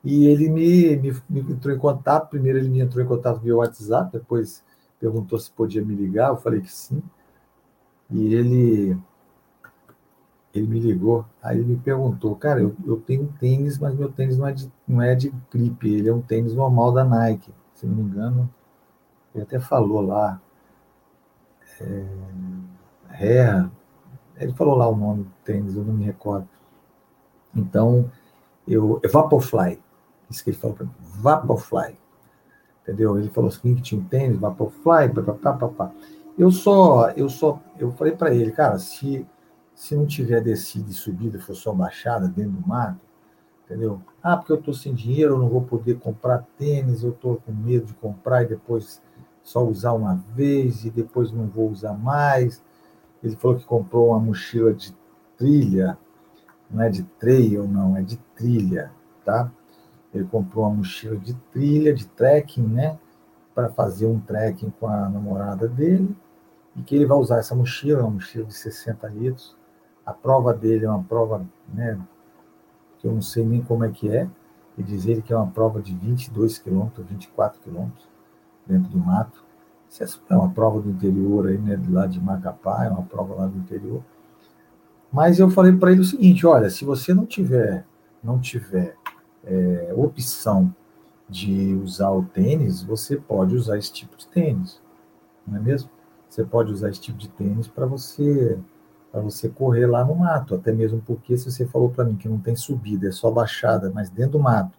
E 0.03 0.25
ele 0.27 0.49
me, 0.49 0.95
me, 0.95 1.21
me, 1.29 1.39
entrou 1.41 1.75
em 1.75 1.77
contato. 1.77 2.29
Primeiro, 2.29 2.57
ele 2.57 2.69
me 2.69 2.79
entrou 2.79 3.03
em 3.03 3.07
contato 3.07 3.41
via 3.41 3.55
WhatsApp, 3.55 4.11
depois 4.13 4.63
perguntou 4.99 5.39
se 5.39 5.51
podia 5.51 5.83
me 5.83 5.95
ligar. 5.95 6.29
Eu 6.29 6.37
falei 6.37 6.61
que 6.61 6.71
sim. 6.71 7.01
E 8.09 8.33
ele, 8.33 8.97
ele 10.53 10.67
me 10.67 10.79
ligou. 10.79 11.25
Aí 11.41 11.57
ele 11.57 11.67
me 11.67 11.77
perguntou: 11.77 12.35
Cara, 12.35 12.61
eu, 12.61 12.75
eu 12.85 12.99
tenho 12.99 13.23
um 13.23 13.31
tênis, 13.33 13.77
mas 13.77 13.95
meu 13.95 14.11
tênis 14.11 14.37
não 14.37 14.47
é, 14.47 14.53
de, 14.53 14.71
não 14.87 15.01
é 15.01 15.15
de 15.15 15.33
grip, 15.51 15.87
ele 15.87 16.09
é 16.09 16.13
um 16.13 16.21
tênis 16.21 16.53
normal 16.53 16.91
da 16.91 17.03
Nike. 17.03 17.53
Se 17.73 17.85
não 17.85 17.95
me 17.95 18.01
engano, 18.03 18.49
ele 19.33 19.43
até 19.43 19.59
falou 19.59 20.01
lá. 20.01 20.41
É, 21.81 22.05
Ré, 23.07 23.69
ele 24.37 24.53
falou 24.53 24.75
lá 24.75 24.87
o 24.87 24.95
nome 24.95 25.23
do 25.23 25.31
tênis, 25.43 25.75
eu 25.75 25.83
não 25.83 25.93
me 25.93 26.05
recordo. 26.05 26.47
Então, 27.55 28.11
eu, 28.67 28.99
é 29.03 29.07
Vaporfly, 29.07 29.79
isso 30.29 30.43
que 30.43 30.49
ele 30.49 30.57
falou 30.57 30.75
para 30.75 30.85
mim, 30.85 30.91
Vaporfly, 30.99 31.97
entendeu? 32.89 33.17
Ele 33.17 33.29
falou 33.29 33.49
assim 33.49 33.75
que 33.75 33.81
tinha 33.81 34.01
um 34.01 34.03
tênis, 34.03 34.39
Vaporfly, 34.39 35.09
papapá, 35.13 35.53
papá. 35.53 35.91
Eu 36.37 36.51
só, 36.51 37.11
eu 37.11 37.29
só, 37.29 37.61
eu 37.77 37.91
falei 37.91 38.15
para 38.15 38.33
ele, 38.33 38.51
cara, 38.51 38.79
se, 38.79 39.25
se 39.75 39.95
não 39.95 40.05
tiver 40.05 40.41
descida 40.41 40.89
e 40.89 40.93
subida, 40.93 41.39
for 41.39 41.55
só 41.55 41.73
baixada 41.73 42.27
dentro 42.27 42.53
do 42.53 42.67
mato, 42.67 42.99
entendeu? 43.65 44.01
Ah, 44.23 44.37
porque 44.37 44.53
eu 44.53 44.61
tô 44.61 44.73
sem 44.73 44.93
dinheiro, 44.93 45.35
eu 45.35 45.39
não 45.39 45.49
vou 45.49 45.61
poder 45.61 45.99
comprar 45.99 46.45
tênis, 46.57 47.03
eu 47.03 47.11
tô 47.11 47.35
com 47.35 47.51
medo 47.51 47.85
de 47.85 47.93
comprar 47.93 48.43
e 48.43 48.47
depois 48.47 49.01
só 49.43 49.63
usar 49.63 49.93
uma 49.93 50.15
vez 50.33 50.85
e 50.85 50.89
depois 50.89 51.31
não 51.31 51.47
vou 51.47 51.69
usar 51.69 51.93
mais. 51.93 52.63
Ele 53.21 53.35
falou 53.35 53.57
que 53.57 53.65
comprou 53.65 54.09
uma 54.09 54.19
mochila 54.19 54.73
de 54.73 54.95
trilha, 55.37 55.97
não 56.71 56.81
é 56.81 56.89
de 56.89 57.03
trail, 57.03 57.67
não, 57.67 57.97
é 57.97 58.01
de 58.01 58.17
trilha, 58.35 58.91
tá? 59.25 59.51
Ele 60.13 60.25
comprou 60.25 60.65
uma 60.65 60.75
mochila 60.77 61.17
de 61.17 61.33
trilha, 61.51 61.93
de 61.93 62.07
trekking, 62.07 62.63
né? 62.63 62.97
Para 63.53 63.69
fazer 63.69 64.05
um 64.07 64.19
trekking 64.19 64.71
com 64.79 64.87
a 64.87 65.09
namorada 65.09 65.67
dele, 65.67 66.15
e 66.75 66.81
que 66.81 66.95
ele 66.95 67.05
vai 67.05 67.17
usar 67.17 67.39
essa 67.39 67.55
mochila, 67.55 68.01
uma 68.01 68.11
mochila 68.11 68.45
de 68.45 68.53
60 68.53 69.07
litros. 69.09 69.55
A 70.05 70.13
prova 70.13 70.53
dele 70.53 70.85
é 70.85 70.89
uma 70.89 71.03
prova, 71.03 71.45
né? 71.73 71.99
Que 72.97 73.07
eu 73.07 73.13
não 73.13 73.21
sei 73.21 73.45
nem 73.45 73.61
como 73.61 73.83
é 73.83 73.89
que 73.89 74.09
é, 74.09 74.27
e 74.77 74.83
diz 74.83 75.05
ele 75.05 75.21
que 75.21 75.33
é 75.33 75.35
uma 75.35 75.47
prova 75.47 75.81
de 75.81 75.93
22 75.95 76.57
quilômetros, 76.57 77.05
24 77.07 77.59
quilômetros, 77.61 78.07
dentro 78.65 78.89
do 78.89 78.97
mato. 78.97 79.43
Isso 79.89 80.21
é 80.29 80.35
uma 80.35 80.49
prova 80.49 80.79
do 80.79 80.89
interior 80.89 81.47
aí, 81.47 81.57
né? 81.57 81.79
Lá 81.89 82.05
de 82.07 82.19
Macapá, 82.19 82.85
é 82.85 82.89
uma 82.89 83.03
prova 83.03 83.35
lá 83.35 83.47
do 83.47 83.57
interior. 83.57 84.03
Mas 85.11 85.39
eu 85.39 85.49
falei 85.49 85.73
para 85.73 85.91
ele 85.91 86.01
o 86.01 86.05
seguinte: 86.05 86.45
olha, 86.45 86.69
se 86.69 86.85
você 86.85 87.13
não 87.13 87.25
tiver, 87.25 87.85
não 88.23 88.39
tiver 88.39 88.95
é, 89.43 89.93
opção 89.95 90.73
de 91.29 91.73
usar 91.75 92.11
o 92.11 92.23
tênis, 92.23 92.81
você 92.81 93.17
pode 93.17 93.55
usar 93.55 93.77
esse 93.77 93.91
tipo 93.91 94.17
de 94.17 94.27
tênis, 94.27 94.81
não 95.45 95.57
é 95.57 95.59
mesmo? 95.59 95.89
Você 96.27 96.43
pode 96.43 96.71
usar 96.71 96.89
esse 96.89 97.01
tipo 97.01 97.17
de 97.17 97.29
tênis 97.29 97.67
para 97.67 97.85
você 97.85 98.59
para 99.11 99.21
você 99.21 99.49
correr 99.49 99.87
lá 99.87 100.05
no 100.05 100.13
mato, 100.13 100.53
até 100.53 100.71
mesmo 100.71 101.01
porque 101.01 101.35
se 101.35 101.51
você 101.51 101.65
falou 101.65 101.89
para 101.89 102.05
mim 102.05 102.15
que 102.15 102.29
não 102.29 102.39
tem 102.39 102.55
subida, 102.55 103.07
é 103.07 103.11
só 103.11 103.31
baixada, 103.31 103.91
mas 103.91 104.07
dentro 104.11 104.33
do 104.33 104.39
mato, 104.39 104.77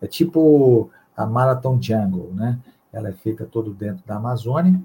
é 0.00 0.06
tipo 0.06 0.90
a 1.14 1.26
Marathon 1.26 1.78
Jungle, 1.80 2.32
né? 2.32 2.58
Ela 2.90 3.10
é 3.10 3.12
feita 3.12 3.44
todo 3.44 3.74
dentro 3.74 4.02
da 4.06 4.16
Amazônia 4.16 4.80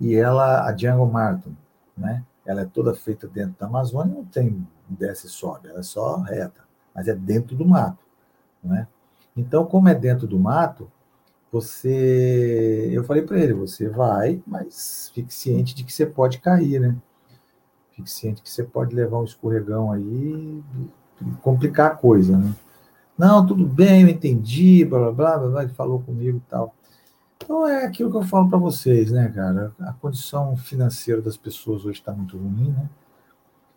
e 0.00 0.14
ela 0.14 0.66
a 0.66 0.74
Jungle 0.76 1.06
Marathon, 1.06 1.52
né? 1.96 2.24
ela 2.44 2.62
é 2.62 2.64
toda 2.64 2.94
feita 2.94 3.26
dentro 3.26 3.56
da 3.58 3.66
Amazônia, 3.66 4.14
não 4.14 4.24
tem 4.24 4.66
desce 4.88 5.26
e 5.26 5.30
sobe, 5.30 5.68
ela 5.68 5.80
é 5.80 5.82
só 5.82 6.18
reta, 6.18 6.62
mas 6.94 7.08
é 7.08 7.14
dentro 7.14 7.56
do 7.56 7.64
mato, 7.64 8.04
né? 8.62 8.86
Então, 9.36 9.64
como 9.66 9.88
é 9.88 9.94
dentro 9.94 10.26
do 10.26 10.38
mato, 10.38 10.90
você, 11.50 12.90
eu 12.92 13.04
falei 13.04 13.22
para 13.22 13.38
ele, 13.38 13.52
você 13.52 13.88
vai, 13.88 14.42
mas 14.46 15.10
fique 15.14 15.32
ciente 15.32 15.74
de 15.74 15.84
que 15.84 15.92
você 15.92 16.06
pode 16.06 16.38
cair, 16.38 16.80
né? 16.80 16.96
Fique 17.92 18.10
ciente 18.10 18.42
que 18.42 18.50
você 18.50 18.64
pode 18.64 18.94
levar 18.94 19.18
um 19.20 19.24
escorregão 19.24 19.92
aí 19.92 20.62
e 21.22 21.24
complicar 21.42 21.92
a 21.92 21.94
coisa, 21.94 22.36
né? 22.36 22.54
Não, 23.16 23.46
tudo 23.46 23.64
bem, 23.64 24.02
eu 24.02 24.08
entendi, 24.08 24.84
blá 24.84 25.12
blá 25.12 25.38
blá, 25.38 25.48
blá, 25.48 25.62
ele 25.62 25.72
falou 25.72 26.00
comigo 26.00 26.38
e 26.38 26.50
tal. 26.50 26.74
Então 27.36 27.68
é 27.68 27.84
aquilo 27.84 28.10
que 28.10 28.16
eu 28.16 28.24
falo 28.24 28.48
para 28.48 28.58
vocês, 28.58 29.12
né, 29.12 29.28
cara? 29.28 29.72
A 29.80 29.92
condição 29.92 30.56
financeira 30.56 31.22
das 31.22 31.36
pessoas 31.36 31.84
hoje 31.84 32.00
está 32.00 32.12
muito 32.12 32.36
ruim, 32.36 32.70
né? 32.70 32.88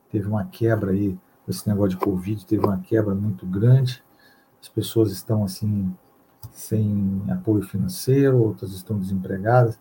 Teve 0.10 0.28
uma 0.28 0.46
quebra 0.46 0.92
aí, 0.92 1.18
esse 1.48 1.68
negócio 1.68 1.92
de 1.92 1.98
Covid, 1.98 2.46
teve 2.46 2.66
uma 2.66 2.80
quebra 2.80 3.16
muito 3.16 3.46
grande. 3.46 4.04
As 4.62 4.68
pessoas 4.68 5.12
estão 5.12 5.44
assim, 5.44 5.96
sem 6.52 7.24
apoio 7.30 7.64
financeiro, 7.64 8.38
outras 8.38 8.72
estão 8.74 9.00
desempregadas. 9.00 9.80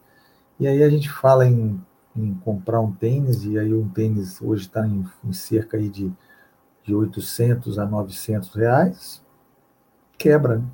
E 0.61 0.67
aí 0.67 0.83
a 0.83 0.89
gente 0.89 1.11
fala 1.11 1.47
em, 1.47 1.81
em 2.15 2.35
comprar 2.35 2.81
um 2.81 2.93
tênis, 2.93 3.45
e 3.45 3.59
aí 3.59 3.75
um 3.75 3.89
tênis 3.89 4.41
hoje 4.41 4.67
está 4.67 4.87
em, 4.87 5.05
em, 5.25 5.33
cerca 5.33 5.77
aí 5.77 5.89
de, 5.89 6.13
de 6.85 6.95
800 6.95 7.79
a 7.79 7.87
900 7.87 8.55
reais. 8.55 9.23
Quebra, 10.17 10.59
né? 10.59 10.67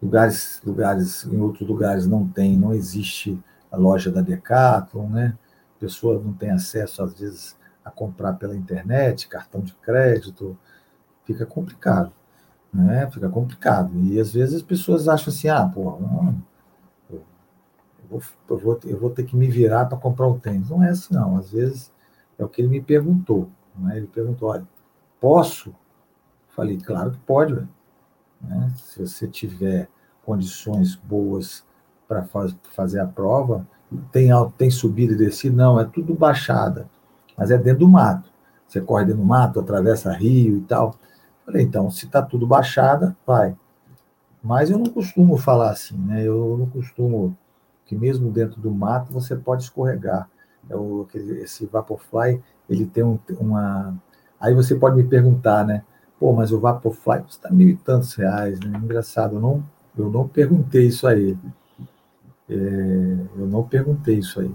lugares, 0.00 0.60
lugares, 0.64 1.24
em 1.24 1.40
outros 1.40 1.68
lugares 1.68 2.06
não 2.06 2.26
tem, 2.26 2.56
não 2.56 2.72
existe 2.72 3.38
a 3.70 3.76
loja 3.76 4.10
da 4.10 4.20
Decathlon, 4.20 5.08
né? 5.08 5.36
A 5.76 5.80
pessoa 5.80 6.20
não 6.22 6.32
tem 6.32 6.50
acesso, 6.50 7.02
às 7.02 7.18
vezes, 7.18 7.57
a 7.88 7.90
comprar 7.90 8.34
pela 8.34 8.56
internet, 8.56 9.28
cartão 9.28 9.60
de 9.60 9.74
crédito, 9.74 10.56
fica 11.24 11.44
complicado, 11.44 12.12
né? 12.72 13.10
Fica 13.10 13.28
complicado. 13.28 13.92
E 13.96 14.20
às 14.20 14.32
vezes 14.32 14.56
as 14.56 14.62
pessoas 14.62 15.08
acham 15.08 15.32
assim, 15.32 15.48
ah, 15.48 15.66
pô, 15.66 15.98
não, 16.00 16.42
eu, 17.10 17.24
vou, 18.08 18.22
eu, 18.48 18.58
vou, 18.58 18.80
eu 18.84 18.98
vou 18.98 19.10
ter 19.10 19.24
que 19.24 19.36
me 19.36 19.48
virar 19.48 19.86
para 19.86 19.98
comprar 19.98 20.26
um 20.26 20.38
tênis. 20.38 20.70
Não 20.70 20.82
é 20.82 20.90
assim, 20.90 21.14
não. 21.14 21.36
Às 21.36 21.50
vezes 21.50 21.92
é 22.38 22.44
o 22.44 22.48
que 22.48 22.62
ele 22.62 22.68
me 22.68 22.80
perguntou. 22.80 23.48
Né? 23.76 23.96
Ele 23.98 24.06
perguntou, 24.06 24.48
olha, 24.48 24.66
posso? 25.20 25.74
Falei, 26.48 26.78
claro 26.78 27.10
que 27.10 27.18
pode, 27.20 27.54
velho. 27.54 27.68
Né? 28.40 28.72
Se 28.76 29.00
você 29.00 29.26
tiver 29.26 29.88
condições 30.24 30.94
boas 30.94 31.64
para 32.06 32.24
faz, 32.24 32.56
fazer 32.74 33.00
a 33.00 33.06
prova, 33.06 33.66
tem, 34.12 34.30
tem 34.56 34.70
subida 34.70 35.12
e 35.14 35.16
descida? 35.16 35.56
Não, 35.56 35.80
é 35.80 35.84
tudo 35.84 36.14
baixada, 36.14 36.88
mas 37.38 37.52
é 37.52 37.56
dentro 37.56 37.80
do 37.80 37.88
mato. 37.88 38.28
Você 38.66 38.80
corre 38.80 39.04
dentro 39.04 39.22
do 39.22 39.26
mato, 39.26 39.60
atravessa 39.60 40.12
rio 40.12 40.58
e 40.58 40.60
tal. 40.62 40.96
Falei, 41.46 41.62
então, 41.62 41.90
se 41.90 42.04
está 42.04 42.20
tudo 42.20 42.46
baixada, 42.46 43.16
vai. 43.26 43.56
Mas 44.42 44.70
eu 44.70 44.78
não 44.78 44.86
costumo 44.86 45.36
falar 45.36 45.70
assim, 45.70 45.96
né? 45.96 46.22
Eu 46.22 46.56
não 46.58 46.66
costumo 46.66 47.36
que 47.86 47.96
mesmo 47.96 48.30
dentro 48.30 48.60
do 48.60 48.70
mato 48.70 49.12
você 49.12 49.34
pode 49.34 49.62
escorregar. 49.62 50.28
É 50.68 50.76
o, 50.76 51.06
esse 51.14 51.64
Vaporfly, 51.64 52.42
ele 52.68 52.84
tem 52.84 53.02
um, 53.02 53.18
uma... 53.40 53.96
Aí 54.38 54.54
você 54.54 54.74
pode 54.74 54.96
me 54.96 55.04
perguntar, 55.04 55.64
né? 55.64 55.82
Pô, 56.20 56.32
mas 56.32 56.52
o 56.52 56.60
Vaporfly 56.60 57.22
custa 57.22 57.50
mil 57.50 57.68
e 57.70 57.76
tantos 57.76 58.14
reais, 58.14 58.60
né? 58.60 58.76
Engraçado, 58.76 59.36
eu 59.36 59.40
não, 59.40 59.64
eu 59.96 60.10
não 60.10 60.28
perguntei 60.28 60.86
isso 60.86 61.06
a 61.06 61.14
ele. 61.14 61.38
É, 62.48 62.54
eu 63.38 63.46
não 63.46 63.62
perguntei 63.62 64.18
isso 64.18 64.40
aí. 64.40 64.54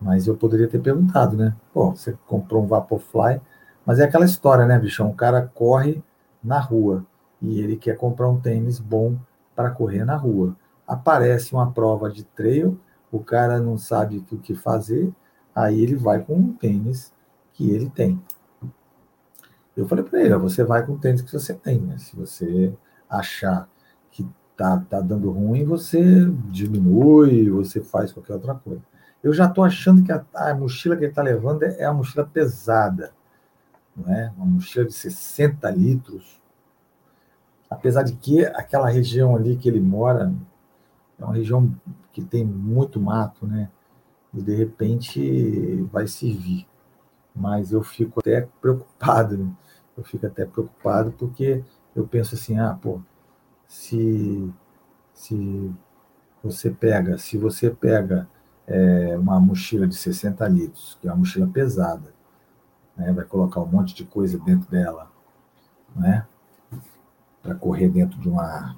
Mas 0.00 0.26
eu 0.26 0.36
poderia 0.36 0.68
ter 0.68 0.80
perguntado, 0.80 1.36
né? 1.36 1.54
Pô, 1.72 1.90
você 1.90 2.16
comprou 2.26 2.62
um 2.62 2.66
Vaporfly, 2.66 3.40
mas 3.84 3.98
é 3.98 4.04
aquela 4.04 4.24
história, 4.24 4.66
né, 4.66 4.78
bichão? 4.78 5.10
O 5.10 5.14
cara 5.14 5.50
corre 5.54 6.02
na 6.42 6.58
rua 6.58 7.04
e 7.40 7.60
ele 7.60 7.76
quer 7.76 7.96
comprar 7.96 8.28
um 8.28 8.40
tênis 8.40 8.78
bom 8.78 9.16
para 9.54 9.70
correr 9.70 10.04
na 10.04 10.16
rua. 10.16 10.56
Aparece 10.86 11.52
uma 11.52 11.70
prova 11.70 12.10
de 12.10 12.24
trail, 12.24 12.78
o 13.10 13.20
cara 13.20 13.58
não 13.58 13.78
sabe 13.78 14.24
o 14.30 14.38
que 14.38 14.54
fazer, 14.54 15.12
aí 15.54 15.80
ele 15.80 15.94
vai 15.94 16.20
com 16.20 16.34
um 16.34 16.52
tênis 16.52 17.12
que 17.52 17.70
ele 17.70 17.88
tem. 17.88 18.20
Eu 19.76 19.86
falei 19.86 20.04
para 20.04 20.20
ele, 20.20 20.34
você 20.36 20.64
vai 20.64 20.84
com 20.84 20.92
o 20.92 20.98
tênis 20.98 21.22
que 21.22 21.32
você 21.32 21.52
tem, 21.52 21.80
né? 21.80 21.98
Se 21.98 22.16
você 22.16 22.72
achar 23.08 23.68
que 24.10 24.26
tá, 24.56 24.82
tá 24.88 25.00
dando 25.00 25.30
ruim, 25.30 25.64
você 25.64 26.24
diminui, 26.50 27.50
você 27.50 27.80
faz 27.80 28.12
qualquer 28.12 28.34
outra 28.34 28.54
coisa. 28.54 28.82
Eu 29.26 29.32
já 29.32 29.46
estou 29.46 29.64
achando 29.64 30.04
que 30.04 30.12
a, 30.12 30.24
a, 30.32 30.54
mochila 30.54 30.94
que 30.94 31.02
ele 31.02 31.10
está 31.10 31.20
levando 31.20 31.64
é, 31.64 31.80
é 31.80 31.88
uma 31.88 31.96
mochila 31.96 32.24
pesada, 32.24 33.12
não 33.96 34.14
é? 34.14 34.32
Uma 34.36 34.46
mochila 34.46 34.84
de 34.84 34.92
60 34.92 35.68
litros. 35.72 36.40
Apesar 37.68 38.04
de 38.04 38.12
que 38.12 38.46
aquela 38.46 38.88
região 38.88 39.34
ali 39.34 39.56
que 39.56 39.68
ele 39.68 39.80
mora 39.80 40.32
é 41.18 41.24
uma 41.24 41.34
região 41.34 41.74
que 42.12 42.22
tem 42.22 42.44
muito 42.44 43.00
mato, 43.00 43.48
né? 43.48 43.68
E 44.32 44.40
de 44.40 44.54
repente 44.54 45.82
vai 45.90 46.06
servir. 46.06 46.64
Mas 47.34 47.72
eu 47.72 47.82
fico 47.82 48.20
até 48.20 48.48
preocupado, 48.60 49.36
né? 49.38 49.52
eu 49.98 50.04
fico 50.04 50.24
até 50.24 50.44
preocupado, 50.44 51.10
porque 51.10 51.64
eu 51.96 52.06
penso 52.06 52.36
assim, 52.36 52.60
ah, 52.60 52.78
pô, 52.80 53.00
se, 53.66 54.54
se 55.12 55.74
você 56.44 56.70
pega, 56.70 57.18
se 57.18 57.36
você 57.36 57.70
pega 57.70 58.28
é, 58.66 59.16
uma 59.18 59.38
mochila 59.40 59.86
de 59.86 59.94
60 59.94 60.46
litros, 60.48 60.98
que 61.00 61.08
é 61.08 61.10
uma 61.10 61.18
mochila 61.18 61.46
pesada, 61.46 62.14
né, 62.96 63.12
vai 63.12 63.24
colocar 63.24 63.60
um 63.60 63.66
monte 63.66 63.94
de 63.94 64.04
coisa 64.04 64.38
dentro 64.38 64.70
dela, 64.70 65.10
né? 65.94 66.26
para 67.46 67.54
correr 67.54 67.88
dentro 67.88 68.18
de 68.18 68.28
uma, 68.28 68.76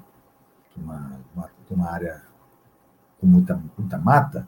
de 0.75 0.83
uma, 0.83 1.21
de 1.67 1.73
uma 1.73 1.89
área 1.89 2.21
com 3.19 3.25
muita, 3.25 3.59
muita 3.77 3.97
mata, 3.97 4.47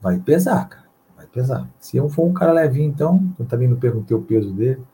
vai 0.00 0.18
pesar, 0.18 0.68
cara. 0.68 0.90
Vai 1.16 1.26
pesar. 1.26 1.68
Se 1.78 1.96
eu 1.96 2.08
for 2.08 2.26
um 2.26 2.32
cara 2.32 2.52
levinho, 2.52 2.90
então, 2.90 3.32
eu 3.38 3.46
também 3.46 3.68
não 3.68 3.76
perguntei 3.76 4.16
o 4.16 4.22
peso 4.22 4.52
dele, 4.52 4.84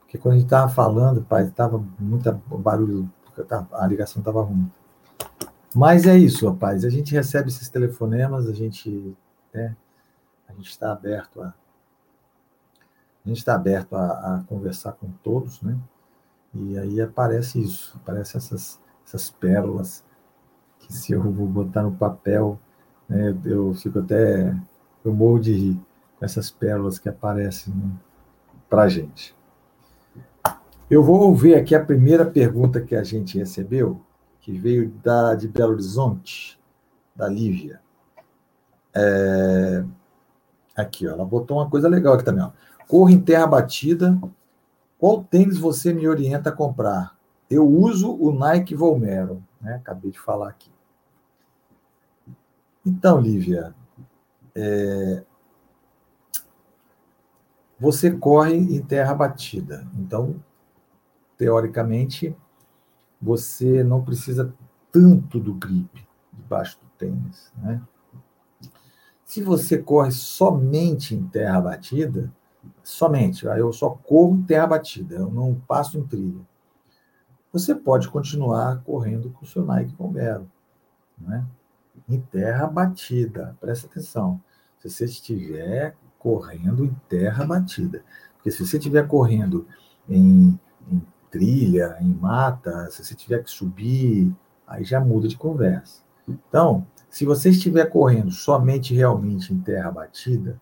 porque 0.00 0.18
quando 0.18 0.34
a 0.34 0.36
gente 0.36 0.46
estava 0.46 0.70
falando, 0.70 1.22
pai, 1.22 1.44
estava 1.44 1.82
muito 1.98 2.30
barulho, 2.58 3.10
a 3.72 3.86
ligação 3.86 4.20
estava 4.20 4.42
ruim. 4.42 4.70
Mas 5.74 6.06
é 6.06 6.16
isso, 6.16 6.48
rapaz. 6.48 6.84
A 6.84 6.90
gente 6.90 7.12
recebe 7.12 7.48
esses 7.48 7.68
telefonemas, 7.68 8.46
a 8.48 8.52
gente, 8.52 9.16
né, 9.52 9.76
a 10.48 10.52
gente 10.52 10.70
está 10.70 10.92
aberto 10.92 11.42
a, 11.42 11.52
a 13.24 13.28
gente 13.28 13.38
está 13.38 13.54
aberto 13.54 13.96
a, 13.96 14.06
a, 14.06 14.44
conversar 14.46 14.92
com 14.92 15.10
todos, 15.22 15.60
né? 15.62 15.76
E 16.54 16.78
aí 16.78 17.00
aparece 17.00 17.60
isso, 17.60 17.96
aparece 17.96 18.36
essas, 18.36 18.80
essas 19.04 19.30
pérolas 19.30 20.04
que 20.78 20.92
se 20.92 21.12
eu 21.12 21.22
vou 21.22 21.46
botar 21.48 21.82
no 21.82 21.92
papel, 21.92 22.58
né, 23.08 23.36
eu 23.44 23.74
fico 23.74 23.98
até, 23.98 24.54
eu 25.04 25.12
morro 25.12 25.40
de 25.40 25.52
rir 25.52 25.80
com 26.18 26.24
essas 26.24 26.50
pérolas 26.50 26.98
que 26.98 27.08
aparecem 27.08 27.74
né, 27.74 27.90
para 28.68 28.82
a 28.82 28.88
gente. 28.88 29.34
Eu 30.88 31.02
vou 31.02 31.34
ver 31.34 31.56
aqui 31.56 31.74
a 31.74 31.84
primeira 31.84 32.26
pergunta 32.26 32.80
que 32.80 32.94
a 32.94 33.02
gente 33.02 33.38
recebeu, 33.38 34.00
que 34.44 34.52
veio 34.52 34.90
da, 35.02 35.34
de 35.34 35.48
Belo 35.48 35.72
Horizonte, 35.72 36.60
da 37.16 37.26
Lívia. 37.26 37.80
É, 38.94 39.82
aqui, 40.76 41.08
ó, 41.08 41.12
ela 41.12 41.24
botou 41.24 41.56
uma 41.56 41.70
coisa 41.70 41.88
legal 41.88 42.12
aqui 42.12 42.24
também. 42.24 42.44
Ó. 42.44 43.08
Em 43.08 43.18
terra 43.18 43.46
batida. 43.46 44.20
Qual 44.98 45.24
tênis 45.24 45.56
você 45.56 45.94
me 45.94 46.06
orienta 46.06 46.50
a 46.50 46.52
comprar? 46.52 47.16
Eu 47.48 47.66
uso 47.66 48.14
o 48.14 48.32
Nike 48.32 48.74
Volmero, 48.74 49.42
né? 49.62 49.76
Acabei 49.76 50.10
de 50.10 50.20
falar 50.20 50.50
aqui. 50.50 50.70
Então, 52.84 53.18
Lívia, 53.18 53.74
é, 54.54 55.24
você 57.80 58.10
corre 58.10 58.54
em 58.54 58.82
terra 58.82 59.14
batida. 59.14 59.88
Então, 59.98 60.38
teoricamente, 61.38 62.36
você 63.24 63.82
não 63.82 64.04
precisa 64.04 64.54
tanto 64.92 65.40
do 65.40 65.54
grip 65.54 66.06
debaixo 66.30 66.78
do 66.78 66.86
tênis, 66.98 67.50
né? 67.56 67.80
Se 69.24 69.42
você 69.42 69.78
corre 69.78 70.12
somente 70.12 71.14
em 71.14 71.26
terra 71.26 71.58
batida, 71.58 72.30
somente, 72.82 73.46
eu 73.46 73.72
só 73.72 73.88
corro 73.88 74.36
em 74.36 74.42
terra 74.42 74.66
batida, 74.66 75.16
eu 75.16 75.30
não 75.30 75.54
passo 75.54 75.98
em 75.98 76.06
trilha. 76.06 76.46
Você 77.50 77.74
pode 77.74 78.08
continuar 78.08 78.82
correndo 78.82 79.30
com 79.30 79.44
o 79.44 79.48
seu 79.48 79.64
Nike 79.64 79.94
Convero, 79.94 80.50
né? 81.18 81.46
Em 82.06 82.20
terra 82.20 82.66
batida, 82.66 83.56
presta 83.58 83.86
atenção. 83.86 84.40
Se 84.78 84.90
você 84.90 85.06
estiver 85.06 85.96
correndo 86.18 86.84
em 86.84 86.94
terra 87.08 87.46
batida, 87.46 88.04
porque 88.34 88.50
se 88.50 88.64
você 88.64 88.76
estiver 88.76 89.08
correndo 89.08 89.66
em, 90.06 90.60
em 90.90 91.02
trilha, 91.34 91.96
em 92.00 92.14
mata, 92.14 92.88
se 92.92 93.04
você 93.04 93.12
tiver 93.12 93.42
que 93.42 93.50
subir, 93.50 94.32
aí 94.64 94.84
já 94.84 95.00
muda 95.00 95.26
de 95.26 95.36
conversa. 95.36 96.04
Então, 96.28 96.86
se 97.10 97.24
você 97.24 97.50
estiver 97.50 97.86
correndo 97.86 98.30
somente 98.30 98.94
realmente 98.94 99.52
em 99.52 99.58
terra 99.58 99.90
batida, 99.90 100.60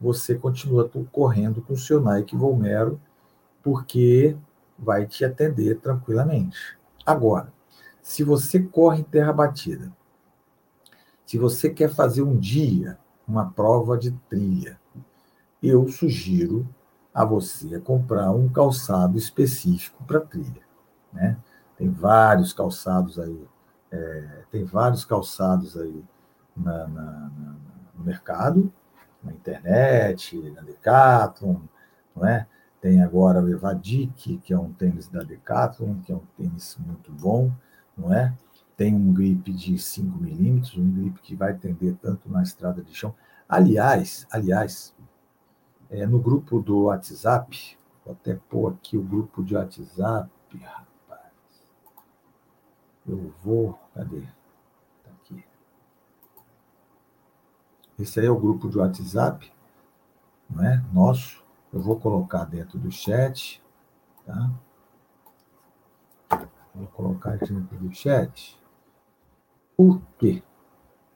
você 0.00 0.34
continua 0.34 0.90
correndo 1.12 1.60
com 1.60 1.74
o 1.74 1.78
seu 1.78 2.00
Nike 2.00 2.34
Volmero, 2.34 2.98
porque 3.62 4.34
vai 4.78 5.06
te 5.06 5.26
atender 5.26 5.78
tranquilamente. 5.78 6.78
Agora, 7.04 7.52
se 8.00 8.24
você 8.24 8.60
corre 8.60 9.00
em 9.00 9.04
terra 9.04 9.30
batida, 9.30 9.92
se 11.26 11.36
você 11.36 11.68
quer 11.68 11.90
fazer 11.90 12.22
um 12.22 12.38
dia 12.38 12.98
uma 13.28 13.50
prova 13.50 13.98
de 13.98 14.10
trilha, 14.30 14.80
eu 15.62 15.86
sugiro 15.88 16.66
a 17.12 17.24
você 17.24 17.78
comprar 17.80 18.30
um 18.30 18.48
calçado 18.48 19.18
específico 19.18 20.02
para 20.04 20.20
trilha. 20.20 20.62
Né? 21.12 21.36
Tem 21.76 21.90
vários 21.90 22.52
calçados 22.52 23.18
aí, 23.18 23.48
é, 23.90 24.44
tem 24.50 24.64
vários 24.64 25.04
calçados 25.04 25.76
aí 25.76 26.04
na, 26.56 26.86
na, 26.86 27.02
na, 27.12 27.56
no 27.94 28.04
mercado, 28.04 28.72
na 29.22 29.32
internet, 29.32 30.38
na 30.54 30.62
Decathlon, 30.62 31.56
não 32.14 32.26
é? 32.26 32.46
Tem 32.80 33.02
agora 33.02 33.42
o 33.42 33.48
Evadik, 33.50 34.38
que 34.38 34.54
é 34.54 34.58
um 34.58 34.72
tênis 34.72 35.06
da 35.08 35.22
Decathlon, 35.22 35.96
que 36.00 36.12
é 36.12 36.14
um 36.14 36.22
tênis 36.36 36.78
muito 36.78 37.12
bom, 37.12 37.52
não 37.96 38.12
é? 38.12 38.32
Tem 38.76 38.94
um 38.94 39.12
grip 39.12 39.52
de 39.52 39.78
5 39.78 40.18
milímetros, 40.18 40.78
um 40.78 40.90
grip 40.90 41.20
que 41.20 41.34
vai 41.34 41.52
tender 41.52 41.94
tanto 42.00 42.30
na 42.30 42.42
estrada 42.42 42.82
de 42.82 42.94
chão. 42.94 43.14
Aliás, 43.46 44.26
aliás, 44.30 44.94
é, 45.90 46.06
no 46.06 46.20
grupo 46.20 46.60
do 46.60 46.84
WhatsApp, 46.84 47.76
vou 48.04 48.14
até 48.14 48.34
pôr 48.48 48.72
aqui 48.72 48.96
o 48.96 49.02
grupo 49.02 49.42
de 49.42 49.56
WhatsApp, 49.56 50.30
rapaz. 50.58 51.32
Eu 53.06 53.34
vou. 53.42 53.78
Cadê? 53.94 54.22
Tá 55.02 55.10
aqui. 55.10 55.44
Esse 57.98 58.20
aí 58.20 58.26
é 58.26 58.30
o 58.30 58.38
grupo 58.38 58.68
de 58.68 58.78
WhatsApp, 58.78 59.52
não 60.48 60.64
é? 60.64 60.82
Nosso. 60.92 61.44
Eu 61.72 61.80
vou 61.80 61.98
colocar 61.98 62.44
dentro 62.44 62.78
do 62.78 62.90
chat, 62.90 63.62
tá? 64.24 64.50
Vou 66.74 66.86
colocar 66.88 67.36
dentro 67.36 67.78
do 67.78 67.92
chat. 67.92 68.58
Por 69.76 70.00
quê? 70.18 70.42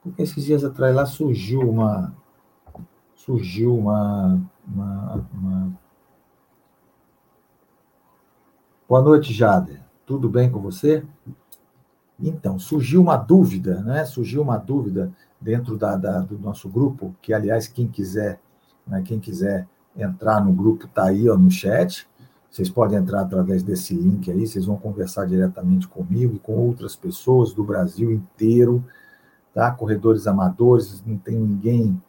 Porque 0.02 0.22
esses 0.22 0.44
dias 0.44 0.64
atrás 0.64 0.94
lá 0.94 1.06
surgiu 1.06 1.60
uma 1.60 2.14
surgiu 3.24 3.74
uma, 3.74 4.38
uma, 4.66 5.26
uma... 5.32 5.72
Boa 8.88 9.02
noite, 9.02 9.32
Jader. 9.32 9.80
Tudo 10.06 10.28
bem 10.28 10.50
com 10.50 10.60
você? 10.60 11.04
Então, 12.20 12.58
surgiu 12.58 13.00
uma 13.00 13.16
dúvida, 13.16 13.80
né? 13.82 14.04
Surgiu 14.04 14.42
uma 14.42 14.56
dúvida 14.56 15.12
dentro 15.40 15.76
da, 15.76 15.96
da 15.96 16.20
do 16.20 16.38
nosso 16.38 16.68
grupo, 16.68 17.14
que, 17.20 17.32
aliás, 17.32 17.66
quem 17.66 17.88
quiser, 17.88 18.40
né, 18.86 19.02
quem 19.04 19.18
quiser 19.18 19.66
entrar 19.96 20.44
no 20.44 20.52
grupo, 20.52 20.86
está 20.86 21.04
aí 21.04 21.28
ó, 21.28 21.36
no 21.36 21.50
chat. 21.50 22.08
Vocês 22.50 22.70
podem 22.70 22.98
entrar 22.98 23.22
através 23.22 23.62
desse 23.62 23.94
link 23.94 24.30
aí, 24.30 24.46
vocês 24.46 24.66
vão 24.66 24.76
conversar 24.76 25.26
diretamente 25.26 25.88
comigo 25.88 26.36
e 26.36 26.38
com 26.38 26.52
outras 26.52 26.94
pessoas 26.94 27.52
do 27.52 27.64
Brasil 27.64 28.12
inteiro, 28.12 28.84
tá? 29.52 29.70
Corredores 29.72 30.26
amadores, 30.26 31.02
não 31.04 31.18
tem 31.18 31.36
ninguém 31.36 32.00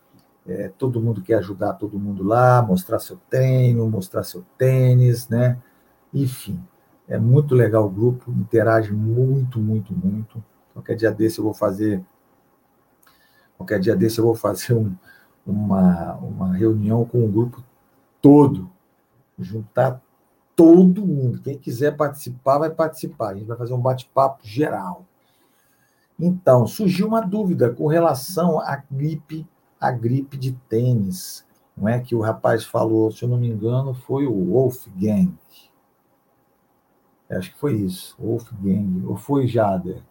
é, 0.48 0.70
todo 0.78 1.02
mundo 1.02 1.22
quer 1.22 1.36
ajudar 1.36 1.74
todo 1.74 2.00
mundo 2.00 2.24
lá, 2.24 2.62
mostrar 2.62 3.00
seu 3.00 3.20
treino, 3.30 3.90
mostrar 3.90 4.24
seu 4.24 4.46
tênis, 4.58 5.28
né? 5.28 5.58
Enfim, 6.14 6.64
é 7.08 7.18
muito 7.18 7.56
legal 7.56 7.86
o 7.86 7.90
grupo, 7.90 8.32
interage 8.32 8.92
muito, 8.92 9.60
muito, 9.60 9.94
muito. 9.94 10.44
Qualquer 10.74 10.96
dia 10.96 11.12
desse 11.12 11.40
eu 11.40 11.44
vou 11.44 11.54
fazer. 11.54 12.04
Qualquer 13.58 13.80
dia 13.80 13.96
desse 13.96 14.20
eu 14.20 14.26
vou 14.26 14.36
fazer 14.36 14.74
um, 14.74 14.96
uma, 15.46 16.14
uma 16.16 16.54
reunião 16.54 17.06
com 17.06 17.26
o 17.26 17.28
grupo 17.28 17.64
todo, 18.22 18.70
juntar 19.40 20.02
todo 20.56 21.06
mundo. 21.06 21.42
Quem 21.42 21.58
quiser 21.58 21.96
participar, 21.96 22.60
vai 22.60 22.70
participar. 22.70 23.30
A 23.30 23.34
gente 23.36 23.48
vai 23.48 23.58
fazer 23.58 23.74
um 23.74 23.82
bate-papo 23.82 24.40
geral. 24.44 25.06
Então, 26.20 26.66
surgiu 26.66 27.08
uma 27.08 27.22
dúvida 27.22 27.70
com 27.70 27.88
relação 27.88 28.60
à 28.60 28.82
gripe 28.90 29.46
a 29.88 29.91
gripe 29.91 30.38
de 30.38 30.54
tênis, 30.69 31.45
não 31.76 31.88
é 31.88 32.00
que 32.00 32.15
o 32.15 32.21
rapaz 32.21 32.63
falou, 32.63 33.12
se 33.12 33.24
eu 33.24 33.30
não 33.30 33.38
me 33.38 33.50
engano, 33.50 33.93
foi 33.93 34.26
o 34.26 34.52
Wolfgang. 34.52 35.34
Acho 37.30 37.52
que 37.52 37.60
foi 37.60 37.74
isso, 37.74 38.15
Wolfgang, 38.19 39.06
ou 39.06 39.17
foi 39.17 39.48
Jader. 39.48 40.02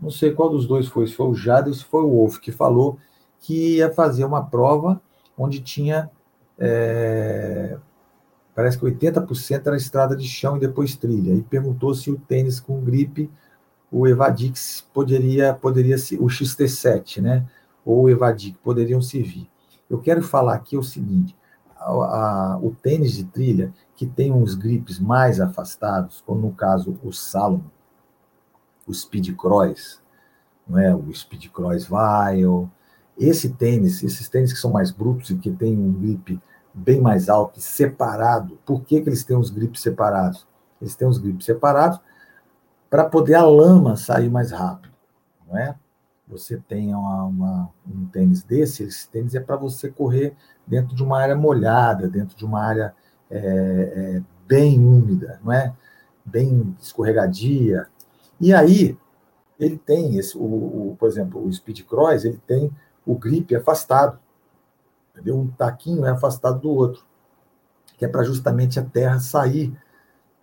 Não 0.00 0.10
sei 0.10 0.32
qual 0.32 0.50
dos 0.50 0.66
dois 0.66 0.88
foi, 0.88 1.06
se 1.06 1.14
foi 1.14 1.26
o 1.26 1.34
Jader 1.34 1.68
ou 1.68 1.74
se 1.74 1.84
foi 1.84 2.02
o 2.02 2.10
Wolf, 2.10 2.38
que 2.38 2.50
falou 2.50 2.98
que 3.38 3.76
ia 3.76 3.92
fazer 3.92 4.24
uma 4.24 4.44
prova 4.44 5.00
onde 5.36 5.60
tinha, 5.60 6.10
é, 6.58 7.76
parece 8.54 8.78
que 8.78 8.84
80% 8.84 9.66
era 9.66 9.76
estrada 9.76 10.16
de 10.16 10.26
chão 10.26 10.56
e 10.56 10.60
depois 10.60 10.96
trilha. 10.96 11.34
E 11.34 11.42
perguntou 11.42 11.94
se 11.94 12.10
o 12.10 12.18
tênis 12.18 12.58
com 12.58 12.82
gripe, 12.82 13.30
o 13.90 14.08
Evadix 14.08 14.84
poderia, 14.92 15.54
poderia 15.54 15.98
ser, 15.98 16.16
o 16.20 16.26
XT7, 16.26 17.20
né? 17.20 17.46
Ou 17.84 18.08
evadir, 18.08 18.52
que 18.52 18.58
poderiam 18.58 19.02
servir. 19.02 19.48
Eu 19.88 19.98
quero 20.00 20.22
falar 20.22 20.54
aqui 20.54 20.76
o 20.76 20.82
seguinte: 20.82 21.36
a, 21.76 21.90
a, 21.90 22.58
o 22.58 22.74
tênis 22.74 23.12
de 23.12 23.24
trilha, 23.24 23.72
que 23.94 24.06
tem 24.06 24.32
uns 24.32 24.54
grips 24.54 24.98
mais 24.98 25.40
afastados, 25.40 26.22
como 26.26 26.40
no 26.40 26.52
caso 26.52 26.98
o 27.02 27.12
Salomon, 27.12 27.62
o 28.86 28.92
Speed 28.92 29.34
Cross, 29.36 30.00
não 30.66 30.78
é? 30.78 30.94
o 30.94 31.12
Speed 31.12 31.48
Cross 31.50 31.86
Vial, 31.86 32.70
esse 33.18 33.50
tênis, 33.50 34.02
esses 34.02 34.28
tênis 34.28 34.52
que 34.52 34.58
são 34.58 34.72
mais 34.72 34.90
brutos 34.90 35.30
e 35.30 35.36
que 35.36 35.50
tem 35.50 35.76
um 35.78 35.92
grip 35.92 36.40
bem 36.72 37.00
mais 37.00 37.28
alto 37.28 37.60
separado, 37.60 38.58
por 38.66 38.82
que, 38.82 39.00
que 39.00 39.08
eles 39.08 39.22
têm 39.22 39.36
os 39.36 39.50
grips 39.50 39.80
separados? 39.80 40.46
Eles 40.80 40.96
têm 40.96 41.06
os 41.06 41.18
grips 41.18 41.46
separados 41.46 42.00
para 42.90 43.04
poder 43.04 43.34
a 43.34 43.44
lama 43.44 43.96
sair 43.96 44.28
mais 44.28 44.50
rápido, 44.50 44.92
não 45.46 45.56
é? 45.56 45.76
Você 46.34 46.56
tem 46.56 46.92
uma, 46.92 47.24
uma, 47.24 47.70
um 47.86 48.06
tênis 48.06 48.42
desse, 48.42 48.82
esse 48.82 49.08
tênis 49.08 49.36
é 49.36 49.40
para 49.40 49.54
você 49.54 49.88
correr 49.88 50.34
dentro 50.66 50.94
de 50.94 51.02
uma 51.02 51.20
área 51.20 51.36
molhada, 51.36 52.08
dentro 52.08 52.36
de 52.36 52.44
uma 52.44 52.60
área 52.60 52.92
é, 53.30 53.38
é, 53.38 54.22
bem 54.44 54.84
úmida, 54.84 55.40
não 55.44 55.52
é? 55.52 55.72
Bem 56.24 56.76
escorregadia. 56.80 57.86
E 58.40 58.52
aí 58.52 58.98
ele 59.60 59.78
tem 59.78 60.18
esse, 60.18 60.36
o, 60.36 60.42
o, 60.42 60.96
por 60.98 61.08
exemplo, 61.08 61.40
o 61.40 61.52
Speed 61.52 61.82
Cross, 61.82 62.24
ele 62.24 62.40
tem 62.44 62.72
o 63.06 63.14
grip 63.14 63.54
afastado, 63.54 64.18
entendeu? 65.12 65.38
Um 65.38 65.48
taquinho 65.48 66.04
é 66.04 66.10
afastado 66.10 66.58
do 66.58 66.70
outro, 66.70 67.04
que 67.96 68.04
é 68.04 68.08
para 68.08 68.24
justamente 68.24 68.80
a 68.80 68.84
terra 68.84 69.20
sair 69.20 69.72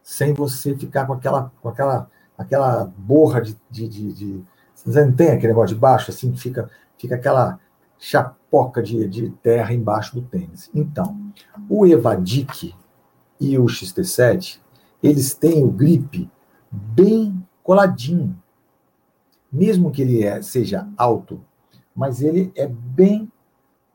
sem 0.01 0.33
você 0.33 0.73
ficar 0.73 1.05
com 1.05 1.13
aquela, 1.13 1.51
com 1.61 1.67
aquela, 1.67 2.09
aquela 2.37 2.85
borra 2.85 3.41
de, 3.41 3.57
de, 3.69 3.89
de, 3.89 4.13
de 4.13 4.45
você 4.85 5.05
não 5.05 5.13
tem 5.13 5.29
aquele 5.29 5.49
negócio 5.49 5.75
de 5.75 5.79
baixo, 5.79 6.11
assim, 6.11 6.35
fica, 6.35 6.69
fica 6.97 7.15
aquela 7.15 7.59
chapoca 7.99 8.81
de, 8.81 9.07
de 9.07 9.29
terra 9.43 9.73
embaixo 9.73 10.15
do 10.15 10.21
tênis. 10.21 10.69
Então, 10.73 11.31
o 11.69 11.85
Evadic 11.85 12.73
e 13.39 13.57
o 13.57 13.65
XT7, 13.65 14.59
eles 15.01 15.33
têm 15.33 15.63
o 15.63 15.71
grip 15.71 16.29
bem 16.71 17.45
coladinho. 17.63 18.37
Mesmo 19.51 19.91
que 19.91 20.01
ele 20.01 20.23
é, 20.23 20.41
seja 20.41 20.87
alto, 20.97 21.43
mas 21.95 22.21
ele 22.21 22.51
é 22.55 22.67
bem 22.67 23.31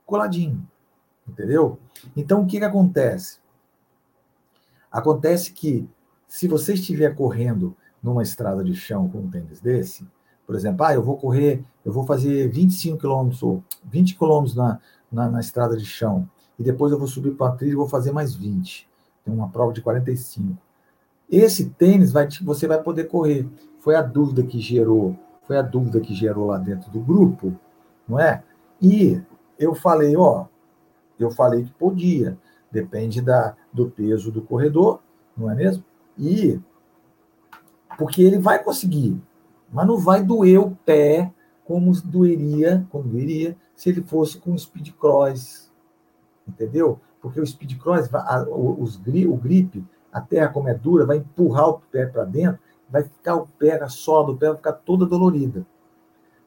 coladinho. 0.04 0.66
Entendeu? 1.26 1.78
Então, 2.16 2.42
o 2.42 2.46
que, 2.46 2.58
que 2.58 2.64
acontece? 2.64 3.38
Acontece 4.90 5.52
que, 5.52 5.88
se 6.28 6.46
você 6.46 6.74
estiver 6.74 7.14
correndo 7.14 7.76
numa 8.02 8.22
estrada 8.22 8.62
de 8.62 8.74
chão 8.74 9.08
com 9.08 9.18
um 9.18 9.30
tênis 9.30 9.60
desse, 9.60 10.06
por 10.46 10.54
exemplo, 10.54 10.84
ah, 10.86 10.94
eu 10.94 11.02
vou 11.02 11.16
correr, 11.16 11.64
eu 11.84 11.92
vou 11.92 12.06
fazer 12.06 12.48
25 12.48 12.98
quilômetros 12.98 13.42
ou 13.42 13.62
20 13.84 14.16
quilômetros 14.16 14.54
na, 14.54 14.78
na, 15.10 15.28
na, 15.28 15.40
estrada 15.40 15.76
de 15.76 15.84
chão, 15.84 16.28
e 16.58 16.62
depois 16.62 16.92
eu 16.92 16.98
vou 16.98 17.08
subir 17.08 17.32
para 17.32 17.48
a 17.48 17.56
trilha 17.56 17.72
e 17.72 17.76
vou 17.76 17.88
fazer 17.88 18.12
mais 18.12 18.34
20. 18.34 18.88
Tem 19.24 19.34
uma 19.34 19.48
prova 19.48 19.72
de 19.72 19.82
45. 19.82 20.56
Esse 21.28 21.70
tênis 21.70 22.12
vai, 22.12 22.28
você 22.42 22.68
vai 22.68 22.80
poder 22.80 23.04
correr. 23.04 23.46
Foi 23.80 23.96
a 23.96 24.02
dúvida 24.02 24.42
que 24.44 24.60
gerou, 24.60 25.16
foi 25.46 25.58
a 25.58 25.62
dúvida 25.62 26.00
que 26.00 26.14
gerou 26.14 26.46
lá 26.46 26.58
dentro 26.58 26.90
do 26.90 27.00
grupo, 27.00 27.54
não 28.08 28.18
é? 28.18 28.42
E 28.80 29.20
eu 29.58 29.74
falei, 29.74 30.16
ó, 30.16 30.46
eu 31.18 31.30
falei 31.30 31.64
que 31.64 31.72
podia, 31.72 32.38
depende 32.70 33.20
da, 33.20 33.56
do 33.72 33.90
peso 33.90 34.30
do 34.30 34.42
corredor, 34.42 35.00
não 35.36 35.50
é 35.50 35.54
mesmo? 35.54 35.84
E 36.18 36.60
porque 37.98 38.22
ele 38.22 38.38
vai 38.38 38.62
conseguir, 38.62 39.20
mas 39.76 39.86
não 39.86 39.98
vai 39.98 40.24
doer 40.24 40.58
o 40.58 40.70
pé 40.86 41.30
como 41.62 41.92
doeria, 42.00 42.86
como 42.88 43.04
doeria 43.04 43.54
se 43.74 43.90
ele 43.90 44.00
fosse 44.00 44.38
com 44.38 44.56
speed 44.56 44.92
cross, 44.92 45.70
entendeu? 46.48 46.98
Porque 47.20 47.38
o 47.38 47.46
speed 47.46 47.76
cross, 47.76 48.08
os, 48.48 48.96
o 48.96 49.36
grip, 49.36 49.84
a 50.10 50.18
terra 50.18 50.48
como 50.48 50.70
é 50.70 50.72
dura, 50.72 51.04
vai 51.04 51.18
empurrar 51.18 51.68
o 51.68 51.82
pé 51.92 52.06
para 52.06 52.24
dentro, 52.24 52.58
vai 52.88 53.02
ficar 53.02 53.34
o 53.34 53.46
pé, 53.46 53.78
a 53.78 53.86
sola 53.86 54.28
do 54.28 54.36
pé 54.38 54.46
vai 54.46 54.56
ficar 54.56 54.72
toda 54.72 55.04
dolorida. 55.04 55.66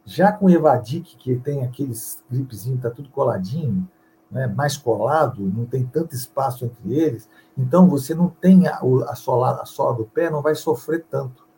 Já 0.03 0.31
com 0.31 0.47
o 0.47 0.49
Evadic, 0.49 1.15
que 1.17 1.35
tem 1.35 1.63
aqueles 1.63 2.23
gripzinhos, 2.31 2.81
tá 2.81 2.89
tudo 2.89 3.09
coladinho, 3.09 3.87
né, 4.31 4.47
mais 4.47 4.75
colado, 4.75 5.43
não 5.43 5.67
tem 5.67 5.85
tanto 5.85 6.15
espaço 6.15 6.65
entre 6.65 6.95
eles, 6.95 7.29
então 7.55 7.87
você 7.87 8.15
não 8.15 8.27
tem 8.27 8.67
a, 8.67 8.79
a, 9.07 9.13
sola, 9.13 9.61
a 9.61 9.65
sola 9.65 9.95
do 9.95 10.05
pé, 10.05 10.31
não 10.31 10.41
vai 10.41 10.55
sofrer 10.55 11.05
tanto. 11.11 11.48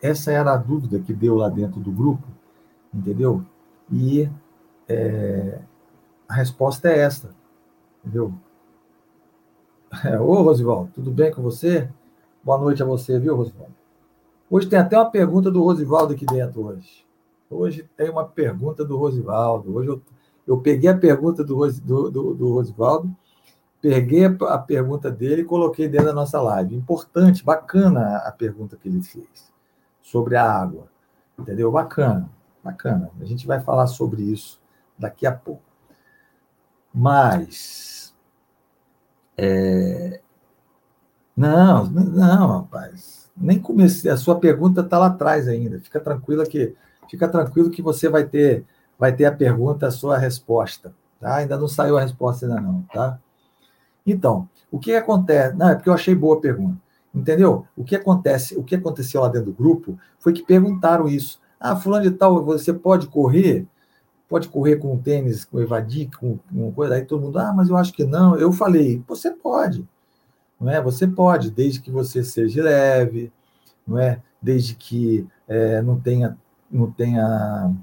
Essa 0.00 0.30
era 0.30 0.52
a 0.52 0.56
dúvida 0.56 1.00
que 1.00 1.12
deu 1.12 1.34
lá 1.34 1.48
dentro 1.48 1.80
do 1.80 1.90
grupo, 1.90 2.26
entendeu? 2.94 3.44
E 3.90 4.30
é, 4.88 5.58
a 6.28 6.34
resposta 6.34 6.88
é 6.88 7.00
esta, 7.00 7.34
entendeu? 8.04 8.32
É, 10.04 10.20
Ô, 10.20 10.42
Rosivaldo, 10.42 10.90
tudo 10.94 11.10
bem 11.10 11.32
com 11.32 11.42
você? 11.42 11.88
Boa 12.44 12.58
noite 12.58 12.82
a 12.82 12.86
você, 12.86 13.18
viu, 13.18 13.34
Rosivaldo? 13.34 13.74
Hoje 14.48 14.68
tem 14.68 14.78
até 14.78 14.96
uma 14.96 15.10
pergunta 15.10 15.50
do 15.50 15.62
Rosivaldo 15.62 16.14
aqui 16.14 16.24
dentro 16.24 16.64
hoje. 16.64 17.04
Hoje 17.50 17.88
tem 17.96 18.08
uma 18.08 18.24
pergunta 18.24 18.84
do 18.84 18.96
Rosivaldo. 18.96 19.74
Hoje 19.74 19.88
eu, 19.88 20.02
eu 20.46 20.58
peguei 20.58 20.90
a 20.90 20.96
pergunta 20.96 21.42
do, 21.42 21.66
do, 21.66 22.10
do, 22.10 22.34
do 22.34 22.52
Rosivaldo, 22.52 23.10
peguei 23.80 24.26
a 24.26 24.58
pergunta 24.58 25.10
dele 25.10 25.42
e 25.42 25.44
coloquei 25.44 25.88
dentro 25.88 26.06
da 26.06 26.12
nossa 26.12 26.40
live. 26.40 26.76
Importante, 26.76 27.44
bacana 27.44 28.18
a 28.18 28.30
pergunta 28.30 28.76
que 28.76 28.88
ele 28.88 29.02
fez 29.02 29.48
sobre 30.10 30.36
a 30.36 30.50
água. 30.50 30.88
Entendeu? 31.38 31.70
Bacana, 31.70 32.28
bacana. 32.64 33.10
A 33.20 33.24
gente 33.24 33.46
vai 33.46 33.60
falar 33.60 33.86
sobre 33.86 34.22
isso 34.22 34.60
daqui 34.98 35.26
a 35.26 35.32
pouco. 35.32 35.62
Mas. 36.92 38.14
É... 39.36 40.20
Não, 41.36 41.84
não, 41.86 42.60
rapaz. 42.60 43.30
Nem 43.36 43.60
comecei. 43.60 44.10
A 44.10 44.16
sua 44.16 44.40
pergunta 44.40 44.80
está 44.80 44.98
lá 44.98 45.06
atrás 45.06 45.46
ainda. 45.46 45.78
Fica 45.78 46.00
tranquila 46.00 46.44
que 46.44 46.74
fica 47.08 47.28
tranquilo 47.28 47.70
que 47.70 47.80
você 47.80 48.08
vai 48.08 48.24
ter 48.24 48.66
vai 48.98 49.14
ter 49.14 49.26
a 49.26 49.32
pergunta, 49.32 49.86
a 49.86 49.92
sua 49.92 50.18
resposta. 50.18 50.92
Tá? 51.20 51.36
Ainda 51.36 51.56
não 51.56 51.68
saiu 51.68 51.96
a 51.96 52.00
resposta 52.00 52.46
ainda 52.46 52.60
não, 52.60 52.82
tá? 52.92 53.18
Então, 54.04 54.48
o 54.70 54.78
que 54.78 54.94
acontece? 54.94 55.56
Não, 55.56 55.68
é 55.68 55.74
porque 55.74 55.88
eu 55.88 55.94
achei 55.94 56.14
boa 56.14 56.36
a 56.36 56.40
pergunta. 56.40 56.80
Entendeu? 57.14 57.66
O 57.76 57.84
que 57.84 57.96
acontece, 57.96 58.56
o 58.56 58.62
que 58.62 58.74
aconteceu 58.74 59.20
lá 59.22 59.28
dentro 59.28 59.50
do 59.50 59.56
grupo 59.56 59.98
foi 60.18 60.32
que 60.32 60.42
perguntaram 60.42 61.08
isso. 61.08 61.40
Ah, 61.58 61.74
fulano 61.74 62.04
de 62.04 62.10
tal, 62.12 62.44
você 62.44 62.72
pode 62.72 63.08
correr? 63.08 63.66
Pode 64.28 64.48
correr 64.48 64.76
com 64.76 64.96
tênis, 64.98 65.44
com 65.44 65.60
evadir, 65.60 66.10
com, 66.18 66.38
com 66.38 66.72
coisa? 66.72 66.94
Aí 66.94 67.04
todo 67.04 67.22
mundo, 67.22 67.38
ah, 67.38 67.52
mas 67.52 67.68
eu 67.70 67.76
acho 67.76 67.92
que 67.92 68.04
não. 68.04 68.36
Eu 68.36 68.52
falei, 68.52 69.02
você 69.08 69.30
pode. 69.30 69.88
Não 70.60 70.70
é? 70.70 70.80
Você 70.82 71.06
pode, 71.06 71.50
desde 71.50 71.80
que 71.80 71.90
você 71.90 72.22
seja 72.22 72.62
leve, 72.62 73.32
não 73.86 73.98
é? 73.98 74.20
Desde 74.40 74.74
que 74.74 75.26
é, 75.46 75.80
não 75.82 75.98
tenha, 75.98 76.36
não 76.70 76.90
tenha 76.90 77.74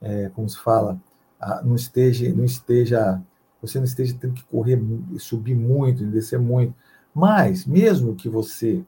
é, 0.00 0.30
como 0.34 0.48
se 0.48 0.58
fala, 0.58 0.98
não 1.64 1.74
esteja, 1.74 2.32
não 2.34 2.44
esteja, 2.44 3.22
você 3.60 3.78
não 3.78 3.84
esteja 3.84 4.16
tendo 4.18 4.34
que 4.34 4.44
correr, 4.44 4.80
subir 5.18 5.54
muito, 5.54 6.04
descer 6.06 6.38
muito. 6.38 6.74
Mas, 7.14 7.64
mesmo 7.64 8.16
que 8.16 8.28
você 8.28 8.84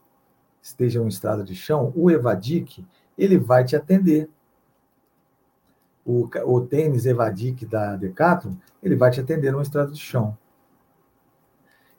esteja 0.61 1.01
em 1.01 1.07
estrada 1.07 1.45
de 1.45 1.55
chão, 1.55 1.93
o 1.95 2.11
Evadic, 2.11 2.85
ele 3.17 3.39
vai 3.39 3.65
te 3.65 3.77
atender. 3.77 4.29
O, 6.05 6.29
o 6.45 6.61
tênis 6.61 7.07
Evadic 7.07 7.65
da 7.67 7.97
Decathlon, 7.97 8.55
ele 8.83 8.97
vai 8.97 9.11
te 9.11 9.21
atender 9.21 9.53
numa 9.53 9.63
estrada 9.63 9.91
de 9.93 9.99
chão. 9.99 10.37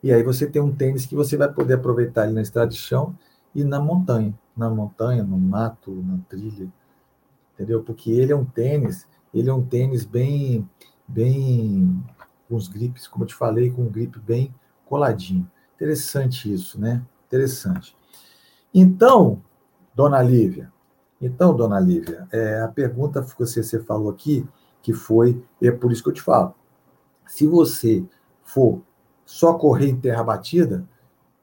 E 0.03 0.11
aí 0.13 0.23
você 0.23 0.47
tem 0.47 0.61
um 0.61 0.73
tênis 0.73 1.05
que 1.05 1.15
você 1.15 1.35
vai 1.35 1.51
poder 1.51 1.73
aproveitar 1.73 2.25
ele 2.25 2.33
na 2.33 2.41
estrada 2.41 2.69
de 2.69 2.77
chão 2.77 3.17
e 3.55 3.63
na 3.63 3.79
montanha. 3.79 4.37
Na 4.55 4.69
montanha, 4.69 5.23
no 5.23 5.37
mato, 5.37 5.91
na 5.91 6.19
trilha. 6.29 6.71
Entendeu? 7.53 7.83
Porque 7.83 8.11
ele 8.11 8.31
é 8.31 8.35
um 8.35 8.45
tênis, 8.45 9.07
ele 9.33 9.49
é 9.49 9.53
um 9.53 9.65
tênis 9.65 10.05
bem, 10.05 10.69
bem, 11.07 12.03
com 12.47 12.55
os 12.55 12.67
gripes, 12.67 13.07
como 13.07 13.23
eu 13.23 13.27
te 13.27 13.35
falei, 13.35 13.71
com 13.71 13.83
um 13.83 13.89
grip 13.89 14.19
bem 14.19 14.53
coladinho. 14.85 15.49
Interessante 15.77 16.51
isso, 16.51 16.81
né? 16.81 17.05
Interessante. 17.27 17.95
Então, 18.73 19.43
dona 19.93 20.23
Lívia, 20.23 20.73
então, 21.21 21.55
dona 21.55 21.79
Lívia, 21.79 22.27
é, 22.31 22.61
a 22.61 22.67
pergunta 22.67 23.21
que 23.21 23.39
você, 23.39 23.61
você 23.61 23.79
falou 23.79 24.09
aqui, 24.09 24.43
que 24.81 24.91
foi, 24.91 25.39
é 25.61 25.71
por 25.71 25.91
isso 25.91 26.01
que 26.01 26.09
eu 26.09 26.13
te 26.13 26.21
falo, 26.21 26.55
se 27.27 27.45
você 27.45 28.03
for 28.43 28.81
só 29.23 29.53
correr 29.53 29.89
em 29.89 29.99
terra 29.99 30.23
batida, 30.23 30.87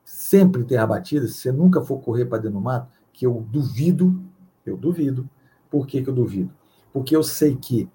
sempre 0.05 0.63
em 0.63 0.65
terra 0.65 0.87
batida, 0.87 1.29
se 1.29 1.35
você 1.35 1.53
nunca 1.53 1.81
for 1.81 2.01
correr 2.01 2.25
para 2.25 2.39
dentro 2.39 2.59
do 2.59 2.61
mato, 2.61 2.89
que 3.13 3.25
eu 3.25 3.47
duvido, 3.49 4.21
eu 4.67 4.77
duvido. 4.77 5.31
Por 5.71 5.87
que, 5.87 6.03
que 6.03 6.11
eu 6.11 6.15
duvido? 6.15 6.53
Porque 6.93 7.15
eu 7.15 7.23
sei 7.23 7.55
que 7.55 7.89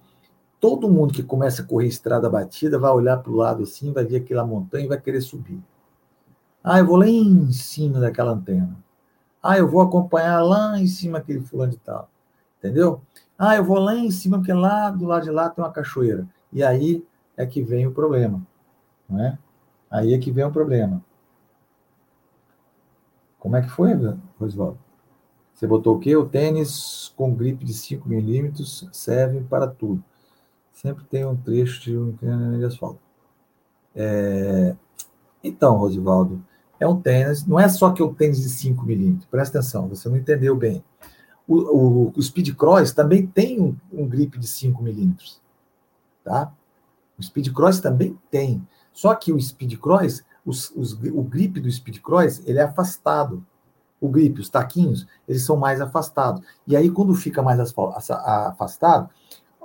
todo 0.58 0.90
mundo 0.90 1.14
que 1.14 1.24
começa 1.24 1.62
a 1.62 1.66
correr 1.66 1.88
estrada 1.88 2.30
batida 2.30 2.80
vai 2.80 2.92
olhar 2.92 3.18
para 3.18 3.32
o 3.32 3.36
lado 3.36 3.64
assim, 3.64 3.92
vai 3.92 4.06
ver 4.06 4.18
aquela 4.18 4.46
montanha 4.46 4.86
e 4.86 4.88
vai 4.88 5.00
querer 5.00 5.22
subir. 5.22 5.62
Ah, 6.64 6.80
eu 6.80 6.86
vou 6.86 6.98
lá 6.98 7.08
em 7.08 7.52
cima 7.52 8.00
daquela 8.00 8.32
antena. 8.32 8.78
Ah, 9.42 9.58
eu 9.58 9.68
vou 9.68 9.82
acompanhar 9.82 10.42
lá 10.42 10.78
em 10.80 10.88
cima 10.88 11.20
aquele 11.20 11.42
fulano 11.42 11.72
de 11.72 11.78
tal. 11.78 12.10
Entendeu? 12.58 13.02
Ah, 13.38 13.56
eu 13.56 13.64
vou 13.64 13.80
lá 13.80 13.96
em 13.96 14.12
cima, 14.12 14.38
porque 14.38 14.52
lá 14.52 14.92
do 14.92 15.06
lado 15.06 15.24
de 15.24 15.32
lá 15.32 15.50
tem 15.50 15.64
uma 15.64 15.72
cachoeira. 15.72 16.28
E 16.52 16.64
aí 16.64 17.06
é 17.38 17.46
que 17.46 17.64
vem 17.64 17.88
o 17.88 17.92
problema. 17.92 18.46
Não 19.10 19.20
é? 19.24 19.38
Aí 19.90 20.14
é 20.14 20.18
que 20.20 20.32
vem 20.32 20.44
o 20.44 20.52
problema. 20.52 21.04
Como 23.40 23.56
é 23.56 23.62
que 23.62 23.70
foi, 23.70 23.94
Rosvaldo? 24.38 24.78
Você 25.54 25.66
botou 25.66 25.96
o 25.96 26.00
quê? 26.00 26.16
O 26.16 26.28
tênis 26.28 27.14
com 27.16 27.34
gripe 27.34 27.66
de 27.66 27.74
5 27.74 28.08
milímetros 28.08 28.88
serve 28.92 29.42
para 29.42 29.68
tudo. 29.68 30.04
Sempre 30.72 31.04
tem 31.06 31.26
um 31.26 31.36
trecho 31.36 31.82
de 31.82 31.98
um 31.98 32.12
de 32.58 32.66
asfalto. 32.66 33.00
É... 33.96 34.76
Então, 35.44 35.78
Rosivaldo, 35.78 36.44
é 36.80 36.88
um 36.88 37.00
tênis, 37.00 37.46
não 37.46 37.60
é 37.60 37.68
só 37.68 37.92
que 37.92 38.02
é 38.02 38.06
o 38.06 38.14
tênis 38.14 38.42
de 38.42 38.50
5 38.50 38.86
milímetros, 38.86 39.28
presta 39.30 39.60
atenção, 39.60 39.88
você 39.88 40.08
não 40.08 40.18
entendeu 40.18 40.56
bem. 40.56 40.84
O, 41.48 41.56
o, 41.56 42.14
o 42.16 42.22
Speed 42.22 42.56
Cross 42.56 42.92
também 42.94 43.26
tem 43.26 43.60
um, 43.60 43.76
um 43.92 44.08
grip 44.08 44.38
de 44.38 44.48
5 44.48 44.82
milímetros, 44.82 45.42
tá? 46.24 46.54
O 47.18 47.24
Speed 47.24 47.52
Cross 47.52 47.80
também 47.80 48.18
tem. 48.32 48.66
Só 48.94 49.14
que 49.14 49.34
o 49.34 49.42
Speed 49.42 49.78
Cross, 49.78 50.24
os, 50.46 50.72
os, 50.72 50.94
o 50.94 51.22
grip 51.22 51.60
do 51.60 51.70
Speed 51.70 52.00
Cross, 52.00 52.42
ele 52.46 52.60
é 52.60 52.64
afastado. 52.64 53.46
O 54.00 54.08
grip, 54.08 54.40
os 54.40 54.50
taquinhos, 54.50 55.06
eles 55.28 55.44
são 55.44 55.58
mais 55.58 55.82
afastados. 55.82 56.42
E 56.66 56.76
aí, 56.76 56.90
quando 56.90 57.14
fica 57.14 57.42
mais 57.42 57.60
afastado, 57.60 59.10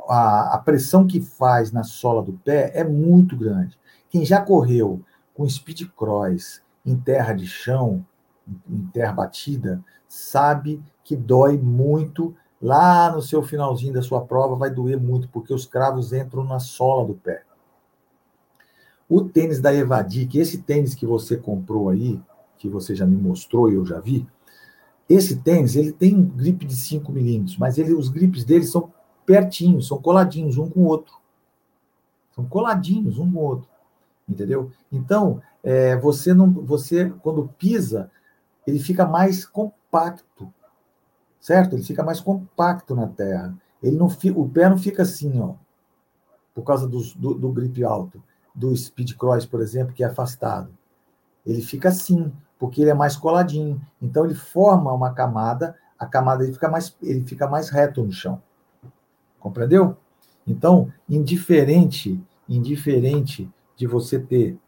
a, 0.09 0.55
a 0.55 0.59
pressão 0.59 1.07
que 1.07 1.21
faz 1.21 1.71
na 1.71 1.85
sola 1.85 2.23
do 2.23 2.33
pé 2.33 2.73
é 2.75 2.83
muito 2.83 3.37
grande. 3.37 3.79
Quem 4.11 4.25
já 4.25 4.41
correu 4.41 5.03
com 5.35 5.49
Speed 5.49 5.89
Cross 5.97 6.63
em 6.87 6.97
terra 6.97 7.33
de 7.33 7.47
chão, 7.47 8.07
em 8.69 8.87
terra 8.87 9.13
batida, 9.13 9.85
sabe 10.07 10.83
que 11.03 11.17
dói 11.17 11.59
muito. 11.59 12.35
Lá 12.63 13.13
no 13.13 13.21
seu 13.21 13.43
finalzinho 13.43 13.93
da 13.93 14.03
sua 14.03 14.23
prova 14.23 14.55
vai 14.55 14.71
doer 14.71 14.99
muito, 14.99 15.29
porque 15.29 15.53
os 15.53 15.67
cravos 15.67 16.13
entram 16.13 16.45
na 16.45 16.59
sola 16.59 17.07
do 17.07 17.15
pé. 17.15 17.43
O 19.09 19.23
tênis 19.23 19.61
da 19.61 19.75
Evadic, 19.75 20.39
esse 20.39 20.63
tênis 20.63 20.95
que 20.95 21.07
você 21.07 21.37
comprou 21.37 21.91
aí, 21.91 22.21
que 22.57 22.69
você 22.69 22.95
já 22.95 23.05
me 23.05 23.17
mostrou 23.17 23.71
e 23.71 23.75
eu 23.75 23.85
já 23.85 24.01
vi, 24.01 24.27
esse 25.09 25.37
tênis 25.37 25.77
ele 25.77 25.93
tem 25.93 26.17
um 26.17 26.25
grip 26.25 26.65
de 26.65 26.75
5 26.75 27.13
milímetros, 27.13 27.59
mas 27.59 27.77
ele, 27.77 27.93
os 27.93 28.09
grips 28.09 28.45
dele 28.45 28.65
são 28.65 28.91
pertinhos, 29.27 29.87
são 29.87 30.01
coladinhos 30.01 30.57
um 30.57 30.69
com 30.69 30.81
o 30.81 30.87
outro. 30.87 31.15
São 32.35 32.47
coladinhos 32.47 33.19
um 33.19 33.31
com 33.31 33.39
o 33.39 33.43
outro. 33.43 33.69
Entendeu? 34.29 34.71
Então, 34.91 35.43
é, 35.63 35.97
você 35.97 36.33
não, 36.33 36.51
você 36.51 37.11
quando 37.23 37.49
pisa, 37.59 38.11
ele 38.67 38.79
fica 38.79 39.07
mais 39.07 39.45
compacto, 39.45 40.53
certo? 41.41 41.75
Ele 41.75 41.83
fica 41.83 42.03
mais 42.03 42.21
compacto 42.21 42.95
na 42.95 43.07
terra. 43.07 43.55
Ele 43.83 43.97
não, 43.97 44.07
o 44.07 44.49
pé 44.49 44.69
não 44.69 44.79
fica 44.79 45.03
assim, 45.03 45.41
ó, 45.41 45.55
por 46.55 46.63
causa 46.63 46.89
do, 46.89 47.03
do, 47.15 47.35
do 47.35 47.53
grip 47.53 47.85
alto, 47.85 48.23
do 48.55 48.75
speed 48.75 49.15
cross, 49.17 49.45
por 49.45 49.61
exemplo, 49.61 49.93
que 49.93 50.03
é 50.03 50.07
afastado. 50.07 50.71
Ele 51.45 51.61
fica 51.61 51.91
assim, 51.91 52.33
porque 52.59 52.81
ele 52.81 52.91
é 52.91 52.95
mais 52.95 53.17
coladinho. 53.17 53.81
Então 54.01 54.25
ele 54.25 54.35
forma 54.35 54.93
uma 54.93 55.13
camada, 55.13 55.77
a 55.99 56.07
camada 56.07 56.45
ele 56.45 56.55
fica 56.55 56.69
mais, 56.69 56.97
ele 57.03 57.25
fica 57.25 57.47
mais 57.47 57.69
reto 57.69 58.03
no 58.03 58.13
chão. 58.13 58.41
Compreendeu? 59.39 59.97
Então, 60.47 60.91
indiferente, 61.09 62.19
indiferente 62.49 63.51
de 63.77 63.87
você 63.87 64.19
ter 64.19 64.59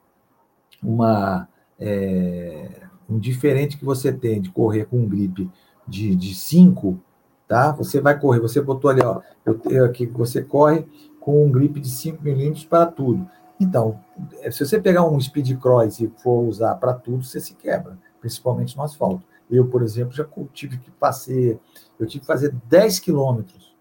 uma 0.82 1.48
é, 1.78 2.82
indiferente 3.08 3.76
que 3.76 3.84
você 3.84 4.12
tem 4.12 4.40
de 4.40 4.50
correr 4.50 4.86
com 4.86 4.98
um 4.98 5.08
grip 5.08 5.50
de 5.86 6.34
5, 6.34 6.98
tá? 7.46 7.72
Você 7.72 8.00
vai 8.00 8.18
correr, 8.18 8.40
você 8.40 8.60
botou 8.60 8.90
ali, 8.90 9.02
ó, 9.02 9.20
eu, 9.44 9.60
eu 9.66 9.84
aqui 9.84 10.06
você 10.06 10.42
corre 10.42 10.86
com 11.20 11.44
um 11.44 11.50
grip 11.50 11.80
de 11.80 11.88
5 11.88 12.22
milímetros 12.22 12.64
para 12.64 12.86
tudo. 12.86 13.28
Então, 13.58 13.98
é, 14.40 14.50
se 14.50 14.64
você 14.64 14.80
pegar 14.80 15.04
um 15.08 15.18
speed 15.20 15.58
cross 15.58 16.00
e 16.00 16.12
for 16.22 16.42
usar 16.42 16.74
para 16.76 16.92
tudo, 16.92 17.24
você 17.24 17.40
se 17.40 17.54
quebra, 17.54 17.98
principalmente 18.20 18.76
no 18.76 18.82
asfalto. 18.82 19.24
Eu, 19.50 19.66
por 19.66 19.82
exemplo, 19.82 20.12
já 20.12 20.26
tive 20.52 20.78
que 20.78 20.90
fazer, 20.98 21.58
eu 21.98 22.06
tive 22.06 22.20
que 22.20 22.26
fazer 22.26 22.54
10 22.68 22.98
quilômetros 22.98 23.74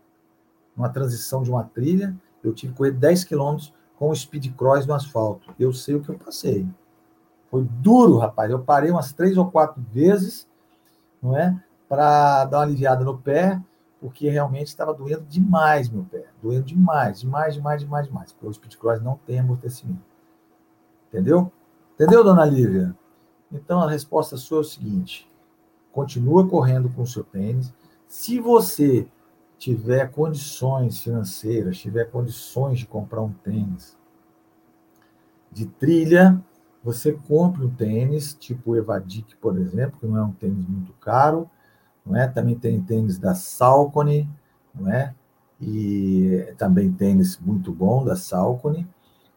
numa 0.76 0.90
transição 0.90 1.42
de 1.42 1.50
uma 1.50 1.64
trilha, 1.64 2.16
eu 2.44 2.54
tive 2.54 2.72
que 2.72 2.78
correr 2.78 2.92
10 2.92 3.24
quilômetros 3.24 3.74
com 3.98 4.10
o 4.10 4.16
speed 4.16 4.54
cross 4.56 4.86
no 4.86 4.94
asfalto. 4.94 5.54
Eu 5.60 5.74
sei 5.74 5.96
o 5.96 6.02
que 6.02 6.10
eu 6.10 6.18
passei. 6.18 6.68
Foi 7.50 7.64
duro, 7.64 8.18
rapaz. 8.18 8.52
Eu 8.52 8.60
parei 8.60 8.92
umas 8.92 9.14
três 9.14 9.38
ou 9.38 9.50
quatro 9.50 9.82
vezes, 9.92 10.48
não 11.22 11.38
é? 11.38 11.62
Para 11.88 12.46
dar 12.46 12.58
uma 12.58 12.64
aliviada 12.64 13.04
no 13.04 13.18
pé, 13.18 13.62
porque 14.02 14.30
realmente 14.30 14.68
estava 14.68 14.94
doendo 14.94 15.24
demais 15.26 15.90
meu 15.90 16.04
pé. 16.04 16.26
Doendo 16.42 16.66
demais, 16.66 17.22
demais, 17.22 17.54
demais, 17.54 17.82
demais, 17.82 18.08
demais. 18.08 18.32
Porque 18.34 18.48
o 18.48 18.54
speed 18.54 18.76
cross 18.76 19.02
não 19.02 19.20
tem 19.26 19.40
amortecimento. 19.40 20.02
Entendeu? 21.08 21.52
Entendeu, 21.94 22.24
dona 22.24 22.46
Lívia? 22.46 22.96
Então 23.52 23.80
a 23.82 23.90
resposta 23.90 24.36
sua 24.36 24.58
é 24.58 24.62
o 24.62 24.66
seguinte: 24.66 25.30
continua 25.92 26.48
correndo 26.48 26.90
com 26.90 27.04
o 27.04 27.08
seu 27.08 27.24
tênis. 27.24 27.74
Se 28.08 28.40
você 28.40 29.08
tiver 29.58 30.12
condições 30.12 31.02
financeiras, 31.02 31.78
tiver 31.78 32.06
condições 32.06 32.80
de 32.80 32.86
comprar 32.86 33.22
um 33.22 33.32
tênis 33.32 33.98
de 35.52 35.66
trilha, 35.66 36.42
você 36.84 37.14
compra 37.14 37.66
um 37.66 37.70
tênis, 37.70 38.36
tipo 38.40 38.72
o 38.72 38.76
Evadic, 38.76 39.36
por 39.38 39.58
exemplo, 39.58 40.00
que 40.00 40.06
não 40.06 40.18
é 40.18 40.24
um 40.24 40.34
tênis 40.34 40.68
muito 40.68 40.94
caro, 40.94 41.50
não 42.06 42.16
é? 42.16 42.28
Também 42.28 42.60
tem 42.60 42.80
tênis 42.82 43.18
da 43.18 43.34
Salcone, 43.34 44.30
não 44.74 44.92
é? 44.92 45.16
E 45.60 46.54
também 46.58 46.92
tênis 46.92 47.40
muito 47.40 47.72
bom 47.72 48.04
da 48.04 48.16
Salcone, 48.16 48.88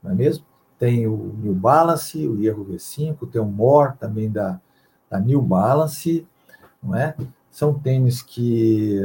não 0.03 0.11
é 0.11 0.15
mesmo? 0.15 0.45
Tem 0.79 1.07
o 1.07 1.35
New 1.39 1.55
Balance, 1.55 2.27
o 2.27 2.37
Hierro 2.37 2.67
V5, 2.67 3.31
tem 3.31 3.41
o 3.41 3.47
More 3.47 3.97
também 3.97 4.31
da, 4.31 4.61
da 5.09 5.19
New 5.19 5.41
Balance, 5.41 6.27
não 6.83 6.95
é? 6.95 7.17
São 7.51 7.79
tênis 7.79 8.21
que 8.21 9.01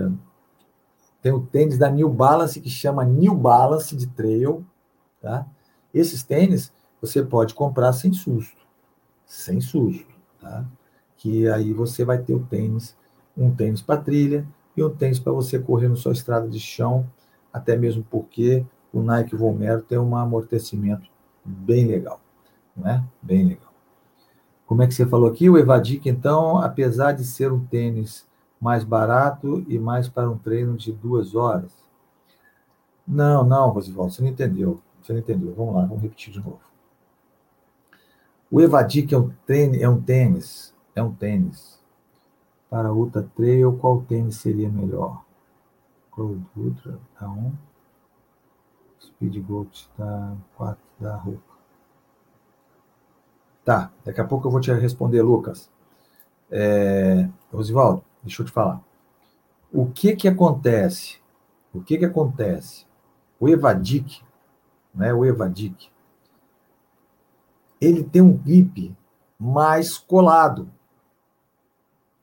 tem 1.23 1.31
o 1.31 1.39
tênis 1.39 1.77
da 1.77 1.89
New 1.89 2.09
Balance 2.09 2.59
que 2.59 2.69
chama 2.69 3.05
New 3.05 3.33
Balance 3.33 3.95
de 3.95 4.07
Trail, 4.07 4.63
tá? 5.21 5.47
Esses 5.93 6.21
tênis 6.21 6.71
você 7.01 7.23
pode 7.23 7.53
comprar 7.53 7.93
sem 7.93 8.12
susto, 8.12 8.62
sem 9.25 9.62
susto, 9.62 10.13
tá? 10.41 10.65
Que 11.15 11.47
aí 11.47 11.71
você 11.71 12.03
vai 12.03 12.17
ter 12.17 12.33
o 12.33 12.43
tênis, 12.43 12.97
um 13.38 13.49
tênis 13.49 13.81
para 13.81 14.01
trilha 14.01 14.45
e 14.75 14.83
um 14.83 14.89
tênis 14.89 15.17
para 15.17 15.31
você 15.31 15.57
correr 15.57 15.88
na 15.88 15.95
sua 15.95 16.12
estrada 16.12 16.49
de 16.49 16.59
chão, 16.59 17.09
até 17.53 17.77
mesmo 17.77 18.05
porque 18.12 18.65
o 18.91 19.01
Nike 19.01 19.33
Vomero 19.33 19.81
tem 19.81 19.97
um 19.97 20.17
amortecimento 20.17 21.09
bem 21.45 21.88
legal, 21.88 22.19
não 22.75 22.89
é? 22.89 23.01
Bem 23.21 23.45
legal. 23.45 23.71
Como 24.65 24.81
é 24.83 24.88
que 24.88 24.93
você 24.93 25.05
falou 25.05 25.29
aqui? 25.29 25.49
O 25.49 25.57
Evadic, 25.57 26.09
então, 26.09 26.57
apesar 26.57 27.13
de 27.13 27.23
ser 27.23 27.49
um 27.49 27.63
tênis 27.65 28.25
mais 28.63 28.86
barato 28.86 29.65
e 29.67 29.78
mais 29.78 30.08
para 30.08 30.30
um 30.30 30.38
treino 30.38 30.78
de 30.78 30.93
duas 30.93 31.36
horas. 31.36 31.73
Não, 33.06 33.43
não, 33.43 33.69
Rosivaldo, 33.69 34.13
você 34.13 34.21
não 34.21 34.30
entendeu. 34.30 34.82
Você 35.02 35.12
não 35.12 35.19
entendeu. 35.19 35.54
Vamos 35.54 35.76
lá, 35.76 35.82
vamos 35.82 36.02
repetir 36.02 36.32
de 36.32 36.39
novo. 36.39 36.62
O 38.49 38.62
Evadic 38.62 39.13
é 39.13 39.17
um 39.17 39.30
tênis, 39.45 39.82
é 39.82 39.89
um 39.89 40.02
tênis, 40.02 40.73
é 40.95 41.04
um 41.04 41.13
tênis. 41.13 41.78
Para 42.69 42.93
Ultra 42.93 43.23
Trail, 43.36 43.78
qual 43.78 44.02
tênis 44.04 44.38
seria 44.38 44.69
melhor? 44.69 45.26
Cold 46.10 46.45
Ultra, 46.56 46.97
tá 47.19 47.30
1. 47.30 47.52
Speed 49.02 49.45
Gold 49.45 49.71
está 49.73 50.38
4 50.56 50.82
da 51.02 51.17
roupa. 51.17 51.54
Tá, 53.65 53.91
daqui 54.06 54.21
a 54.21 54.26
pouco 54.26 54.47
eu 54.47 54.52
vou 54.52 54.62
te 54.62 54.71
responder, 54.71 55.21
Lucas. 55.21 55.69
É, 56.49 57.28
Rosivaldo, 57.52 58.04
Deixa 58.23 58.41
eu 58.41 58.45
te 58.45 58.51
falar. 58.51 58.81
O 59.71 59.88
que 59.88 60.15
que 60.15 60.27
acontece? 60.27 61.19
O 61.73 61.81
que 61.81 61.97
que 61.97 62.05
acontece? 62.05 62.86
O 63.39 63.49
Evadic, 63.49 64.21
né, 64.93 65.13
o 65.13 65.25
Evadic, 65.25 65.89
ele 67.81 68.03
tem 68.03 68.21
um 68.21 68.38
grip 68.38 68.95
mais 69.38 69.97
colado. 69.97 70.69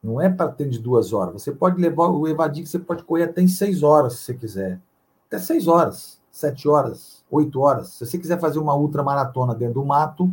Não 0.02 0.20
é 0.20 0.30
para 0.30 0.50
ter 0.50 0.68
de 0.68 0.78
duas 0.78 1.12
horas. 1.12 1.42
Você 1.42 1.52
pode 1.52 1.78
levar 1.78 2.08
o 2.08 2.26
Evadic, 2.26 2.66
você 2.66 2.78
pode 2.78 3.04
correr 3.04 3.24
até 3.24 3.42
em 3.42 3.48
seis 3.48 3.82
horas, 3.82 4.14
se 4.14 4.24
você 4.24 4.34
quiser. 4.34 4.80
Até 5.26 5.38
seis 5.38 5.68
horas, 5.68 6.20
sete 6.30 6.66
horas, 6.66 7.22
oito 7.30 7.60
horas. 7.60 7.88
Se 7.88 8.06
você 8.06 8.16
quiser 8.16 8.40
fazer 8.40 8.58
uma 8.58 8.74
ultramaratona 8.74 9.54
dentro 9.54 9.74
do 9.74 9.84
mato, 9.84 10.32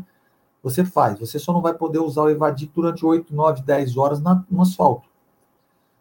você 0.63 0.85
faz. 0.85 1.19
Você 1.19 1.37
só 1.37 1.51
não 1.51 1.61
vai 1.61 1.73
poder 1.73 1.99
usar 1.99 2.21
o 2.21 2.29
Evadic 2.29 2.71
durante 2.73 3.05
oito, 3.05 3.35
nove, 3.35 3.61
dez 3.61 3.97
horas 3.97 4.21
no 4.49 4.61
asfalto. 4.61 5.09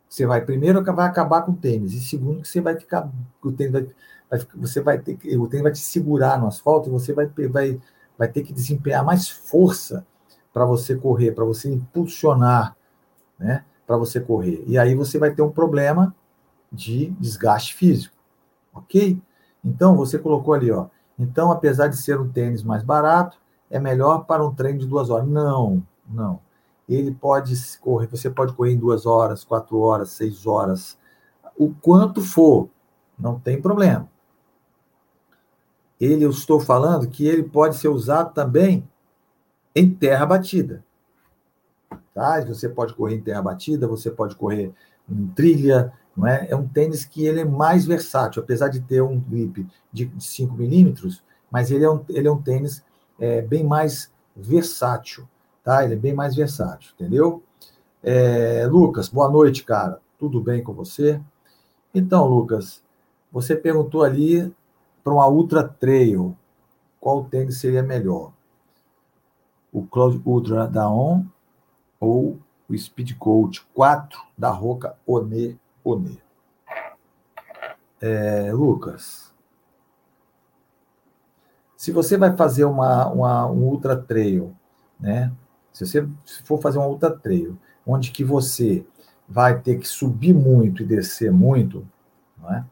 Você 0.08 0.26
vai 0.26 0.40
primeiro 0.40 0.82
vai 0.82 1.06
acabar 1.06 1.42
com 1.42 1.52
o 1.52 1.56
tênis 1.56 1.92
e 1.92 2.00
segundo 2.00 2.42
que 2.42 2.48
você 2.48 2.60
vai 2.60 2.78
ficar 2.78 3.10
o 3.42 3.52
tênis 3.52 3.72
vai, 3.72 3.86
vai, 4.30 4.40
você 4.54 4.80
vai 4.80 4.98
ter 4.98 5.18
o 5.36 5.48
tênis 5.48 5.62
vai 5.62 5.72
te 5.72 5.80
segurar 5.80 6.38
no 6.38 6.46
asfalto 6.46 6.88
e 6.88 6.92
você 6.92 7.12
vai 7.12 7.26
vai 7.26 7.80
vai 8.16 8.28
ter 8.28 8.42
que 8.42 8.52
desempenhar 8.52 9.04
mais 9.04 9.28
força 9.28 10.06
para 10.52 10.64
você 10.64 10.96
correr, 10.96 11.32
para 11.32 11.44
você 11.44 11.68
impulsionar, 11.68 12.74
né? 13.38 13.64
Para 13.86 13.98
você 13.98 14.20
correr. 14.20 14.64
E 14.66 14.78
aí 14.78 14.94
você 14.94 15.18
vai 15.18 15.34
ter 15.34 15.42
um 15.42 15.50
problema 15.50 16.14
de 16.72 17.10
desgaste 17.20 17.74
físico. 17.74 18.16
OK? 18.72 19.20
Então 19.62 19.96
você 19.96 20.18
colocou 20.18 20.54
ali, 20.54 20.70
ó. 20.70 20.86
Então, 21.18 21.50
apesar 21.50 21.88
de 21.88 21.96
ser 21.96 22.18
um 22.18 22.28
tênis 22.28 22.62
mais 22.62 22.82
barato, 22.82 23.38
é 23.70 23.78
melhor 23.78 24.24
para 24.24 24.44
um 24.44 24.54
treino 24.54 24.78
de 24.78 24.86
duas 24.86 25.10
horas. 25.10 25.28
Não, 25.28 25.82
não 26.08 26.40
ele 26.88 27.12
pode 27.12 27.54
correr, 27.78 28.06
você 28.06 28.30
pode 28.30 28.52
correr 28.52 28.72
em 28.72 28.78
duas 28.78 29.06
horas, 29.06 29.44
quatro 29.44 29.78
horas, 29.78 30.10
seis 30.10 30.46
horas, 30.46 30.98
o 31.58 31.74
quanto 31.74 32.20
for, 32.20 32.68
não 33.18 33.40
tem 33.40 33.60
problema. 33.60 34.08
Ele, 35.98 36.24
eu 36.24 36.30
estou 36.30 36.60
falando 36.60 37.08
que 37.08 37.26
ele 37.26 37.42
pode 37.42 37.76
ser 37.76 37.88
usado 37.88 38.32
também 38.34 38.86
em 39.74 39.90
terra 39.90 40.26
batida. 40.26 40.84
Tá? 42.14 42.40
Você 42.44 42.68
pode 42.68 42.94
correr 42.94 43.16
em 43.16 43.22
terra 43.22 43.42
batida, 43.42 43.88
você 43.88 44.10
pode 44.10 44.36
correr 44.36 44.72
em 45.08 45.26
trilha, 45.28 45.92
não 46.16 46.26
é? 46.26 46.48
É 46.50 46.56
um 46.56 46.66
tênis 46.66 47.04
que 47.04 47.26
ele 47.26 47.40
é 47.40 47.44
mais 47.44 47.86
versátil, 47.86 48.42
apesar 48.42 48.68
de 48.68 48.80
ter 48.80 49.02
um 49.02 49.18
grip 49.18 49.66
de 49.92 50.10
5 50.18 50.54
milímetros, 50.54 51.22
mas 51.50 51.70
ele 51.70 51.84
é 51.84 51.90
um, 51.90 52.04
ele 52.08 52.28
é 52.28 52.30
um 52.30 52.40
tênis 52.40 52.84
é, 53.18 53.42
bem 53.42 53.64
mais 53.64 54.12
versátil, 54.34 55.28
tá? 55.66 55.84
Ele 55.84 55.94
é 55.94 55.96
bem 55.96 56.14
mais 56.14 56.36
versátil, 56.36 56.92
entendeu? 56.94 57.42
É, 58.00 58.64
Lucas, 58.68 59.08
boa 59.08 59.28
noite, 59.28 59.64
cara. 59.64 60.00
Tudo 60.16 60.40
bem 60.40 60.62
com 60.62 60.72
você? 60.72 61.20
Então, 61.92 62.24
Lucas, 62.24 62.84
você 63.32 63.56
perguntou 63.56 64.04
ali 64.04 64.54
para 65.02 65.12
uma 65.12 65.26
Ultra 65.26 65.64
Trail, 65.66 66.36
qual 67.00 67.24
tênis 67.24 67.58
seria 67.58 67.82
melhor? 67.82 68.32
O 69.72 69.84
Cloud 69.84 70.22
Ultra 70.24 70.68
da 70.68 70.88
On 70.88 71.24
ou 71.98 72.38
o 72.68 72.78
Speed 72.78 73.16
Coach 73.18 73.66
4 73.74 74.20
da 74.38 74.50
Roca 74.50 74.96
One 75.04 75.58
One? 75.82 76.22
É, 78.00 78.52
Lucas, 78.52 79.34
se 81.76 81.90
você 81.90 82.16
vai 82.16 82.36
fazer 82.36 82.64
uma, 82.66 83.08
uma, 83.08 83.46
um 83.50 83.64
ultra 83.64 83.96
trail, 83.96 84.54
né? 85.00 85.32
Se 85.76 85.86
você 85.86 86.08
for 86.42 86.58
fazer 86.58 86.78
um 86.78 86.86
ultra 86.86 87.10
trail, 87.10 87.58
onde 87.86 88.10
que 88.10 88.24
você 88.24 88.86
vai 89.28 89.60
ter 89.60 89.78
que 89.78 89.86
subir 89.86 90.32
muito 90.32 90.82
e 90.82 90.86
descer 90.86 91.30
muito, 91.30 91.86
não 92.38 92.50
é? 92.50 92.64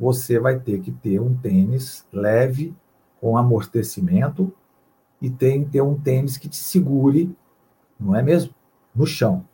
você 0.00 0.38
vai 0.38 0.58
ter 0.58 0.80
que 0.80 0.90
ter 0.90 1.20
um 1.20 1.34
tênis 1.34 2.06
leve, 2.10 2.74
com 3.20 3.36
amortecimento, 3.36 4.50
e 5.20 5.28
tem 5.28 5.64
que 5.64 5.70
ter 5.72 5.82
um 5.82 5.98
tênis 5.98 6.38
que 6.38 6.48
te 6.48 6.56
segure, 6.56 7.34
não 8.00 8.14
é 8.14 8.22
mesmo? 8.22 8.54
No 8.94 9.06
chão. 9.06 9.46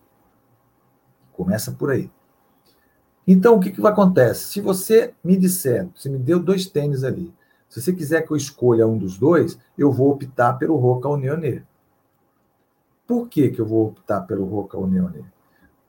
Começa 1.32 1.72
por 1.72 1.90
aí. 1.90 2.08
Então, 3.26 3.56
o 3.56 3.60
que, 3.60 3.70
que 3.70 3.84
acontece? 3.84 4.44
Se 4.44 4.60
você 4.60 5.12
me 5.24 5.36
disser, 5.36 5.88
você 5.94 6.08
me 6.08 6.18
deu 6.18 6.38
dois 6.38 6.66
tênis 6.66 7.02
ali, 7.02 7.34
se 7.68 7.80
você 7.80 7.92
quiser 7.92 8.22
que 8.22 8.30
eu 8.30 8.36
escolha 8.36 8.86
um 8.86 8.98
dos 8.98 9.18
dois, 9.18 9.58
eu 9.78 9.90
vou 9.90 10.10
optar 10.10 10.52
pelo 10.54 10.76
Roca 10.76 11.08
Unione. 11.08 11.64
Por 13.12 13.28
que, 13.28 13.50
que 13.50 13.60
eu 13.60 13.66
vou 13.66 13.88
optar 13.88 14.22
pelo 14.22 14.46
Roca 14.46 14.78
Unione? 14.78 15.22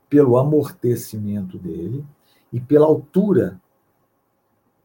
Pelo 0.09 0.37
amortecimento 0.37 1.57
dele 1.57 2.05
e 2.51 2.59
pela 2.59 2.85
altura 2.85 3.61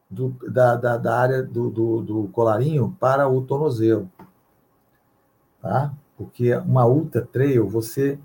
do, 0.09 0.29
da, 0.49 0.77
da, 0.77 0.95
da, 0.95 1.19
área 1.19 1.43
do, 1.43 1.69
do, 1.69 2.01
do, 2.01 2.27
colarinho 2.29 2.95
para 2.97 3.27
o 3.27 3.41
tornozelo. 3.41 4.09
Tá? 5.61 5.93
Porque 6.15 6.55
uma 6.55 6.85
ultra 6.85 7.25
trail, 7.25 7.67
você 7.67 8.17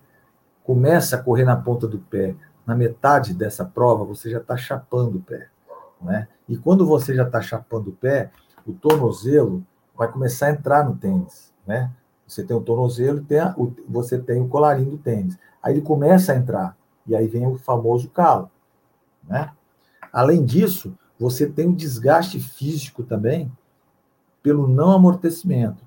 começa 0.63 1.17
a 1.17 1.21
correr 1.21 1.45
na 1.45 1.57
ponta 1.57 1.89
do 1.89 1.99
pé. 1.99 2.37
Na 2.65 2.77
metade 2.77 3.35
dessa 3.35 3.65
prova, 3.65 4.05
você 4.05 4.31
já 4.31 4.39
está 4.39 4.57
chapando 4.57 5.19
o 5.19 5.23
pé. 5.23 5.49
Né? 6.01 6.29
E 6.49 6.57
quando 6.57 6.87
você 6.87 7.17
já 7.17 7.25
está 7.25 7.43
chapando 7.43 7.89
o 7.89 7.97
pé, 7.97 8.31
o 8.65 8.73
tornozelo 8.75 9.67
vai 9.93 10.07
começar 10.07 10.47
a 10.47 10.53
entrar 10.53 10.85
no 10.85 10.95
tênis. 10.95 11.53
Né? 11.67 11.91
Você 12.27 12.43
tem 12.43 12.57
o 12.57 12.61
tornozelo, 12.61 13.23
tem 13.23 13.39
a, 13.39 13.55
o, 13.57 13.73
você 13.89 14.19
tem 14.19 14.41
o 14.41 14.49
colarinho 14.49 14.93
do 14.93 14.99
tênis. 14.99 15.39
Aí 15.63 15.75
ele 15.75 15.83
começa 15.83 16.33
a 16.33 16.37
entrar. 16.37 16.77
E 17.07 17.15
aí 17.15 17.27
vem 17.27 17.47
o 17.47 17.57
famoso 17.57 18.09
calo. 18.11 18.51
Né? 19.29 19.51
Além 20.13 20.45
disso, 20.45 20.97
você 21.19 21.47
tem 21.49 21.69
um 21.69 21.75
desgaste 21.75 22.41
físico 22.41 23.03
também 23.03 23.51
pelo 24.43 24.67
não 24.69 24.91
amortecimento. 24.91 25.85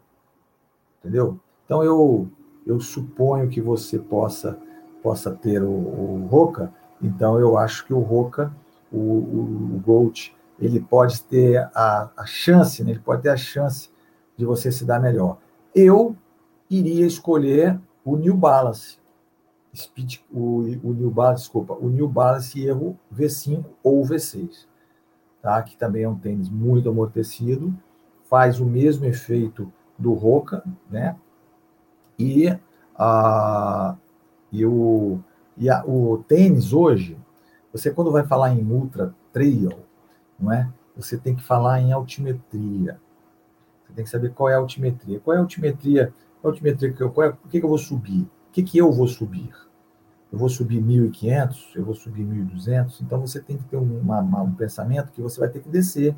Entendeu? 0.99 1.39
Então 1.65 1.83
eu 1.83 2.27
eu 2.65 2.81
suponho 2.81 3.47
que 3.47 3.61
você 3.61 3.97
possa 3.97 4.57
possa 5.01 5.31
ter 5.31 5.63
o, 5.63 5.69
o 5.69 6.27
Roca, 6.29 6.73
então 7.01 7.39
eu 7.39 7.57
acho 7.57 7.85
que 7.85 7.93
o 7.93 7.99
Roca, 7.99 8.51
o, 8.91 8.97
o, 8.97 9.75
o 9.75 9.81
Gold, 9.85 10.35
ele 10.59 10.81
pode 10.81 11.21
ter 11.23 11.57
a, 11.73 12.09
a 12.17 12.25
chance, 12.25 12.83
né? 12.83 12.91
ele 12.91 12.99
pode 12.99 13.21
ter 13.21 13.29
a 13.29 13.37
chance 13.37 13.89
de 14.35 14.43
você 14.43 14.71
se 14.71 14.83
dar 14.83 14.99
melhor. 14.99 15.37
Eu 15.73 16.15
iria 16.69 17.05
escolher 17.05 17.79
o 18.03 18.15
New 18.15 18.35
Balance, 18.35 18.97
Speed, 19.75 20.19
o, 20.31 20.61
o 20.83 20.93
New 20.93 21.11
Balance, 21.11 21.43
desculpa, 21.43 21.73
o 21.73 21.89
New 21.89 22.07
Balance 22.07 22.59
erro 22.59 22.97
V5 23.13 23.65
ou 23.83 24.03
V6 24.03 24.65
tá? 25.47 25.61
que 25.63 25.77
também 25.77 26.03
é 26.03 26.09
um 26.09 26.17
tênis 26.17 26.49
muito 26.49 26.89
amortecido, 26.89 27.73
faz 28.29 28.59
o 28.59 28.65
mesmo 28.65 29.05
efeito 29.05 29.71
do 29.97 30.13
Roca, 30.13 30.61
né? 30.89 31.15
E, 32.19 32.53
a, 32.97 33.95
e, 34.51 34.65
o, 34.65 35.19
e 35.55 35.69
a, 35.69 35.85
o 35.85 36.23
tênis 36.27 36.73
hoje, 36.73 37.17
você 37.71 37.91
quando 37.91 38.11
vai 38.11 38.25
falar 38.25 38.53
em 38.53 38.69
ultra 38.69 39.15
trail, 39.31 39.71
não 40.37 40.51
é? 40.51 40.69
Você 40.97 41.17
tem 41.17 41.33
que 41.33 41.43
falar 41.43 41.79
em 41.79 41.93
altimetria. 41.93 42.99
Você 43.85 43.93
tem 43.93 44.03
que 44.03 44.09
saber 44.09 44.33
qual 44.33 44.49
é 44.49 44.55
a 44.55 44.57
altimetria. 44.57 45.19
Qual 45.21 45.33
é 45.33 45.37
a 45.37 45.41
altimetria? 45.41 46.13
A 46.43 46.47
altimetria 46.47 46.93
que 46.93 47.01
eu, 47.01 47.11
qual 47.11 47.27
é, 47.27 47.31
por 47.31 47.49
que, 47.49 47.59
que 47.59 47.65
eu 47.65 47.69
vou 47.69 47.77
subir? 47.77 48.21
O 48.21 48.51
que, 48.51 48.63
que 48.63 48.77
eu 48.77 48.91
vou 48.91 49.07
subir? 49.07 49.51
eu 50.31 50.37
vou 50.37 50.49
subir 50.49 50.81
1.500, 50.81 51.75
eu 51.75 51.85
vou 51.85 51.95
subir 51.95 52.25
1.200, 52.25 53.01
então 53.01 53.19
você 53.19 53.39
tem 53.39 53.57
que 53.57 53.63
ter 53.65 53.77
uma, 53.77 54.19
uma, 54.19 54.41
um 54.41 54.53
pensamento 54.53 55.11
que 55.11 55.21
você 55.21 55.39
vai 55.39 55.49
ter 55.49 55.61
que 55.61 55.69
descer. 55.69 56.15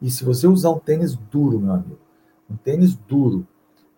E 0.00 0.10
se 0.10 0.24
você 0.24 0.46
usar 0.46 0.70
um 0.70 0.78
tênis 0.78 1.14
duro, 1.14 1.60
meu 1.60 1.72
amigo, 1.72 1.98
um 2.48 2.56
tênis 2.56 2.94
duro, 2.94 3.46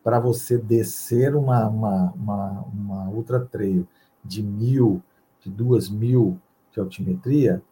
para 0.03 0.19
você 0.19 0.59
descer 0.59 1.35
uma, 1.35 1.67
uma, 1.67 2.13
uma, 2.13 2.61
uma 2.63 3.09
ultra 3.09 3.41
trail 3.41 3.87
de 4.23 4.43
mil, 4.43 5.03
de 5.41 5.49
duas 5.49 5.89
mil 5.89 6.39
de 6.73 6.81
altimetria, 6.81 7.63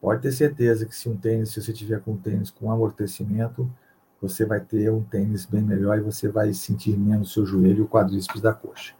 pode 0.00 0.22
ter 0.22 0.30
certeza 0.30 0.86
que 0.86 0.94
se 0.94 1.08
um 1.08 1.16
tênis, 1.16 1.50
se 1.50 1.60
você 1.60 1.72
tiver 1.72 2.00
com 2.00 2.12
um 2.12 2.16
tênis 2.16 2.50
com 2.50 2.70
amortecimento, 2.70 3.68
você 4.28 4.44
vai 4.44 4.60
ter 4.60 4.90
um 4.90 5.02
tênis 5.02 5.46
bem 5.46 5.62
melhor 5.62 5.98
e 5.98 6.02
você 6.02 6.28
vai 6.28 6.52
sentir 6.52 6.96
menos 6.98 7.32
seu 7.32 7.44
joelho 7.46 7.78
e 7.78 7.82
o 7.82 7.88
quadríceps 7.88 8.40
da 8.40 8.52
coxa. 8.52 8.94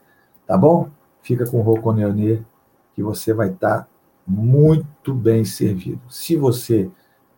Tá 0.47 0.57
bom? 0.57 0.91
fica 1.25 1.47
com 1.47 1.59
o 1.59 1.63
Roconeone, 1.63 2.47
que 2.95 3.03
você 3.03 3.33
vai 3.33 3.49
estar 3.49 3.81
tá 3.81 3.89
muito 4.27 5.13
bem 5.13 5.45
servido. 5.45 6.01
Se 6.09 6.37
você 6.37 6.91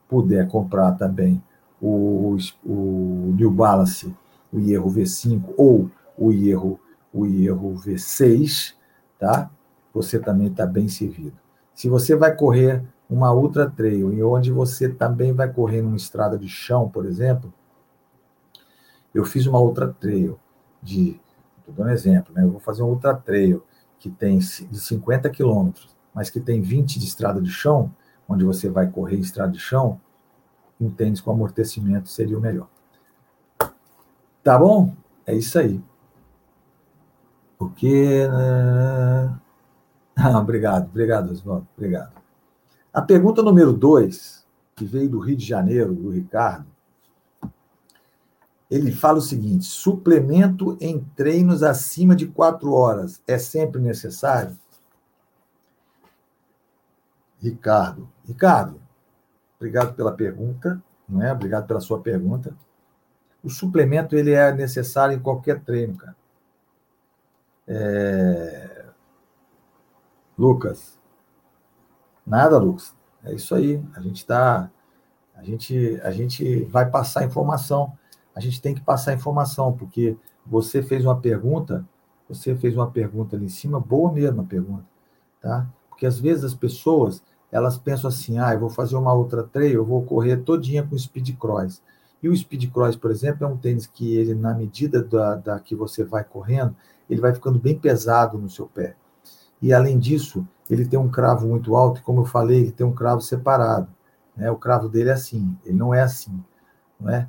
puder 0.08 0.46
comprar 0.48 0.92
também 0.92 1.42
o, 1.80 2.36
o 2.64 3.32
New 3.36 3.50
Balance, 3.50 4.14
o 4.52 4.58
Hierro 4.58 4.90
V5 4.90 5.54
ou 5.56 5.90
o 6.18 6.32
Hierro, 6.32 6.78
o 7.12 7.24
Hierro 7.24 7.74
V6, 7.74 8.74
tá? 9.18 9.48
Você 9.94 10.18
também 10.18 10.48
está 10.48 10.66
bem 10.66 10.88
servido. 10.88 11.36
Se 11.74 11.88
você 11.88 12.16
vai 12.16 12.34
correr 12.34 12.82
uma 13.08 13.32
ultra 13.32 13.70
trail 13.70 14.12
e 14.12 14.22
onde 14.22 14.50
você 14.50 14.88
também 14.88 15.32
vai 15.32 15.50
correr 15.50 15.80
numa 15.80 15.96
estrada 15.96 16.36
de 16.36 16.48
chão, 16.48 16.88
por 16.88 17.06
exemplo, 17.06 17.52
eu 19.16 19.24
fiz 19.24 19.46
uma 19.46 19.58
ultra 19.58 19.88
trail 19.88 20.38
de, 20.82 21.20
estou 21.58 21.74
dando 21.74 21.88
um 21.88 21.92
exemplo, 21.92 22.34
né? 22.34 22.44
Eu 22.44 22.50
vou 22.50 22.60
fazer 22.60 22.82
uma 22.82 22.90
ultra 22.90 23.14
trail 23.14 23.64
que 23.98 24.10
tem 24.10 24.38
de 24.38 24.78
50 24.78 25.30
quilômetros, 25.30 25.96
mas 26.14 26.28
que 26.28 26.38
tem 26.38 26.60
20 26.60 26.98
de 26.98 27.06
estrada 27.06 27.40
de 27.40 27.50
chão, 27.50 27.90
onde 28.28 28.44
você 28.44 28.68
vai 28.68 28.90
correr 28.90 29.16
em 29.16 29.20
estrada 29.20 29.52
de 29.52 29.58
chão, 29.58 30.00
um 30.78 30.90
tênis 30.90 31.20
com 31.20 31.30
amortecimento 31.30 32.10
seria 32.10 32.36
o 32.36 32.40
melhor. 32.40 32.68
Tá 34.44 34.58
bom? 34.58 34.94
É 35.24 35.34
isso 35.34 35.58
aí. 35.58 35.82
Porque. 37.58 38.28
Né? 38.28 39.38
Ah, 40.18 40.38
obrigado, 40.38 40.88
obrigado, 40.88 41.30
Oswaldo, 41.30 41.66
obrigado. 41.76 42.12
A 42.92 43.02
pergunta 43.02 43.42
número 43.42 43.72
dois, 43.72 44.46
que 44.74 44.84
veio 44.84 45.10
do 45.10 45.18
Rio 45.18 45.36
de 45.36 45.44
Janeiro, 45.44 45.94
do 45.94 46.10
Ricardo, 46.10 46.66
ele 48.70 48.92
fala 48.92 49.18
o 49.18 49.22
seguinte: 49.22 49.64
suplemento 49.64 50.76
em 50.80 51.00
treinos 51.16 51.62
acima 51.62 52.14
de 52.16 52.26
quatro 52.26 52.72
horas 52.72 53.22
é 53.26 53.38
sempre 53.38 53.80
necessário? 53.80 54.56
Ricardo. 57.38 58.08
Ricardo, 58.24 58.80
obrigado 59.56 59.94
pela 59.94 60.12
pergunta, 60.12 60.82
não 61.08 61.22
é? 61.22 61.32
Obrigado 61.32 61.66
pela 61.66 61.80
sua 61.80 62.00
pergunta. 62.00 62.56
O 63.42 63.50
suplemento 63.50 64.16
ele 64.16 64.32
é 64.32 64.52
necessário 64.52 65.14
em 65.14 65.20
qualquer 65.20 65.60
treino, 65.60 65.96
cara. 65.96 66.16
É... 67.68 68.86
Lucas. 70.36 70.98
Nada, 72.26 72.58
Lucas. 72.58 72.94
É 73.22 73.32
isso 73.32 73.54
aí. 73.54 73.80
A 73.94 74.00
gente 74.00 74.16
está, 74.16 74.70
a 75.34 75.42
gente, 75.44 76.00
a 76.02 76.10
gente 76.10 76.64
vai 76.64 76.90
passar 76.90 77.24
informação 77.24 77.96
a 78.36 78.40
gente 78.40 78.60
tem 78.60 78.74
que 78.74 78.82
passar 78.82 79.14
informação, 79.14 79.72
porque 79.72 80.14
você 80.44 80.82
fez 80.82 81.04
uma 81.06 81.18
pergunta, 81.18 81.84
você 82.28 82.54
fez 82.54 82.76
uma 82.76 82.90
pergunta 82.90 83.34
ali 83.34 83.46
em 83.46 83.48
cima, 83.48 83.80
boa 83.80 84.12
mesmo 84.12 84.42
a 84.42 84.44
pergunta, 84.44 84.84
tá? 85.40 85.66
Porque 85.88 86.04
às 86.04 86.20
vezes 86.20 86.44
as 86.44 86.54
pessoas, 86.54 87.22
elas 87.50 87.78
pensam 87.78 88.08
assim, 88.08 88.38
ah, 88.38 88.52
eu 88.52 88.60
vou 88.60 88.68
fazer 88.68 88.94
uma 88.94 89.14
outra 89.14 89.42
trail, 89.42 89.72
eu 89.72 89.84
vou 89.86 90.02
correr 90.02 90.36
todinha 90.36 90.86
com 90.86 90.98
speed 90.98 91.34
cross. 91.38 91.82
E 92.22 92.28
o 92.28 92.36
speed 92.36 92.70
cross, 92.70 92.94
por 92.94 93.10
exemplo, 93.10 93.46
é 93.46 93.48
um 93.48 93.56
tênis 93.56 93.86
que 93.86 94.14
ele, 94.14 94.34
na 94.34 94.52
medida 94.52 95.02
da, 95.02 95.36
da 95.36 95.58
que 95.58 95.74
você 95.74 96.04
vai 96.04 96.22
correndo, 96.22 96.76
ele 97.08 97.20
vai 97.22 97.32
ficando 97.32 97.58
bem 97.58 97.78
pesado 97.78 98.36
no 98.36 98.50
seu 98.50 98.66
pé. 98.66 98.96
E 99.62 99.72
além 99.72 99.98
disso, 99.98 100.46
ele 100.68 100.86
tem 100.86 100.98
um 100.98 101.08
cravo 101.08 101.46
muito 101.46 101.74
alto, 101.74 102.00
e 102.00 102.02
como 102.02 102.20
eu 102.20 102.26
falei, 102.26 102.60
ele 102.60 102.72
tem 102.72 102.86
um 102.86 102.92
cravo 102.92 103.22
separado. 103.22 103.88
Né? 104.36 104.50
O 104.50 104.56
cravo 104.56 104.90
dele 104.90 105.08
é 105.08 105.14
assim, 105.14 105.56
ele 105.64 105.78
não 105.78 105.94
é 105.94 106.02
assim. 106.02 106.38
Não 107.00 107.08
é? 107.08 107.28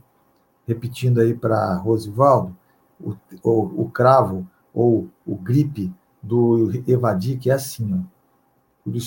Repetindo 0.67 1.21
aí 1.21 1.33
para 1.33 1.77
Rosivaldo, 1.77 2.55
o, 2.99 3.15
o, 3.41 3.83
o, 3.83 3.89
cravo 3.89 4.47
ou 4.73 5.09
o 5.25 5.35
gripe 5.35 5.93
do 6.21 6.71
Evadic 6.85 7.49
é 7.49 7.53
assim. 7.53 7.93
Ó. 7.93 8.89
O 8.89 8.91
do 8.91 8.99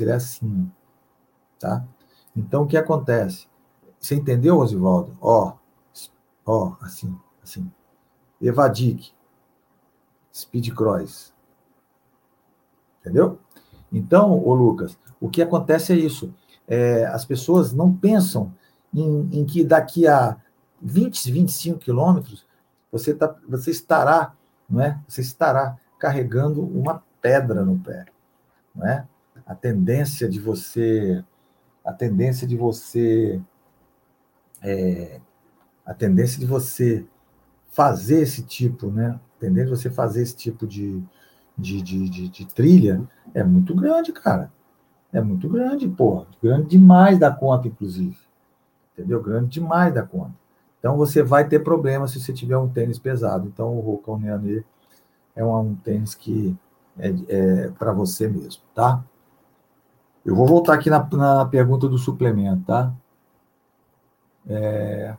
ele 0.00 0.10
é 0.10 0.14
assim. 0.14 0.70
Tá? 1.58 1.84
Então, 2.34 2.62
o 2.62 2.66
que 2.66 2.76
acontece? 2.76 3.46
Você 3.98 4.14
entendeu, 4.14 4.56
Rosivaldo? 4.56 5.16
Ó, 5.20 5.54
ó, 6.44 6.76
assim, 6.80 7.14
assim. 7.42 7.70
Evadic, 8.40 9.12
Speed 10.32 10.72
Cross. 10.74 11.32
Entendeu? 13.00 13.38
Então, 13.92 14.38
ô 14.44 14.54
Lucas, 14.54 14.98
o 15.20 15.28
que 15.28 15.40
acontece 15.40 15.92
é 15.92 15.96
isso. 15.96 16.34
É, 16.68 17.06
as 17.06 17.24
pessoas 17.24 17.72
não 17.72 17.94
pensam 17.94 18.52
em, 18.92 19.28
em, 19.32 19.44
que 19.44 19.64
daqui 19.64 20.06
a 20.06 20.36
20, 20.80 21.30
25 21.32 21.78
quilômetros 21.78 22.46
você, 22.90 23.14
tá, 23.14 23.34
você 23.48 23.70
estará, 23.70 24.34
não 24.68 24.80
é? 24.80 24.98
Você 25.06 25.20
estará 25.20 25.76
carregando 25.98 26.64
uma 26.64 27.02
pedra 27.20 27.64
no 27.64 27.78
pé, 27.78 28.06
não 28.74 28.86
é? 28.86 29.06
A 29.44 29.54
tendência 29.54 30.28
de 30.28 30.40
você, 30.40 31.22
a 31.84 31.92
tendência 31.92 32.46
de 32.46 32.56
você, 32.56 33.40
é, 34.62 35.20
a 35.84 35.94
tendência 35.94 36.38
de 36.40 36.46
você 36.46 37.06
fazer 37.70 38.22
esse 38.22 38.42
tipo, 38.42 38.90
né? 38.90 39.20
A 39.36 39.40
tendência 39.40 39.74
de 39.74 39.82
você 39.82 39.90
fazer 39.90 40.22
esse 40.22 40.36
tipo 40.36 40.66
de, 40.66 41.02
de, 41.56 41.82
de, 41.82 42.08
de, 42.08 42.28
de 42.28 42.46
trilha 42.46 43.06
é 43.34 43.44
muito 43.44 43.74
grande, 43.74 44.12
cara. 44.12 44.50
É 45.12 45.20
muito 45.20 45.48
grande, 45.48 45.88
porra. 45.88 46.26
Grande 46.42 46.68
demais 46.68 47.18
da 47.18 47.30
conta, 47.30 47.68
inclusive. 47.68 48.16
Entendeu? 48.92 49.22
Grande 49.22 49.48
demais 49.50 49.94
da 49.94 50.02
conta. 50.02 50.34
Então 50.86 50.96
você 50.96 51.20
vai 51.20 51.48
ter 51.48 51.64
problema 51.64 52.06
se 52.06 52.20
você 52.20 52.32
tiver 52.32 52.56
um 52.56 52.68
tênis 52.68 52.96
pesado. 52.96 53.48
Então 53.48 53.76
o 53.76 53.80
Rocão 53.80 54.20
Neanê 54.20 54.62
é 55.34 55.44
um, 55.44 55.58
um, 55.58 55.74
tênis 55.74 56.14
que 56.14 56.56
é, 56.96 57.12
é 57.28 57.70
para 57.72 57.92
você 57.92 58.28
mesmo, 58.28 58.62
tá? 58.72 59.02
Eu 60.24 60.36
vou 60.36 60.46
voltar 60.46 60.74
aqui 60.74 60.88
na, 60.88 61.04
na 61.10 61.44
pergunta 61.44 61.88
do 61.88 61.98
suplemento, 61.98 62.62
tá? 62.66 62.94
É... 64.48 65.16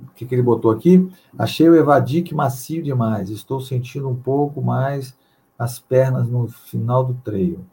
O 0.00 0.06
que, 0.16 0.26
que 0.26 0.34
ele 0.34 0.42
botou 0.42 0.72
aqui? 0.72 1.08
Achei 1.38 1.68
o 1.68 1.76
Evadic 1.76 2.34
macio 2.34 2.82
demais. 2.82 3.30
Estou 3.30 3.60
sentindo 3.60 4.08
um 4.08 4.16
pouco 4.16 4.60
mais 4.60 5.16
as 5.56 5.78
pernas 5.78 6.26
no 6.26 6.48
final 6.48 7.04
do 7.04 7.14
treino. 7.14 7.64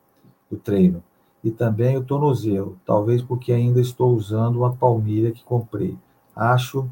Do 0.51 0.57
treino. 0.57 1.03
E 1.43 1.49
também 1.49 1.97
o 1.97 2.03
tornozelo. 2.03 2.77
Talvez 2.85 3.23
porque 3.23 3.51
ainda 3.51 3.81
estou 3.81 4.13
usando 4.13 4.57
uma 4.57 4.75
palmilha 4.75 5.31
que 5.31 5.43
comprei. 5.43 5.97
Acho 6.37 6.89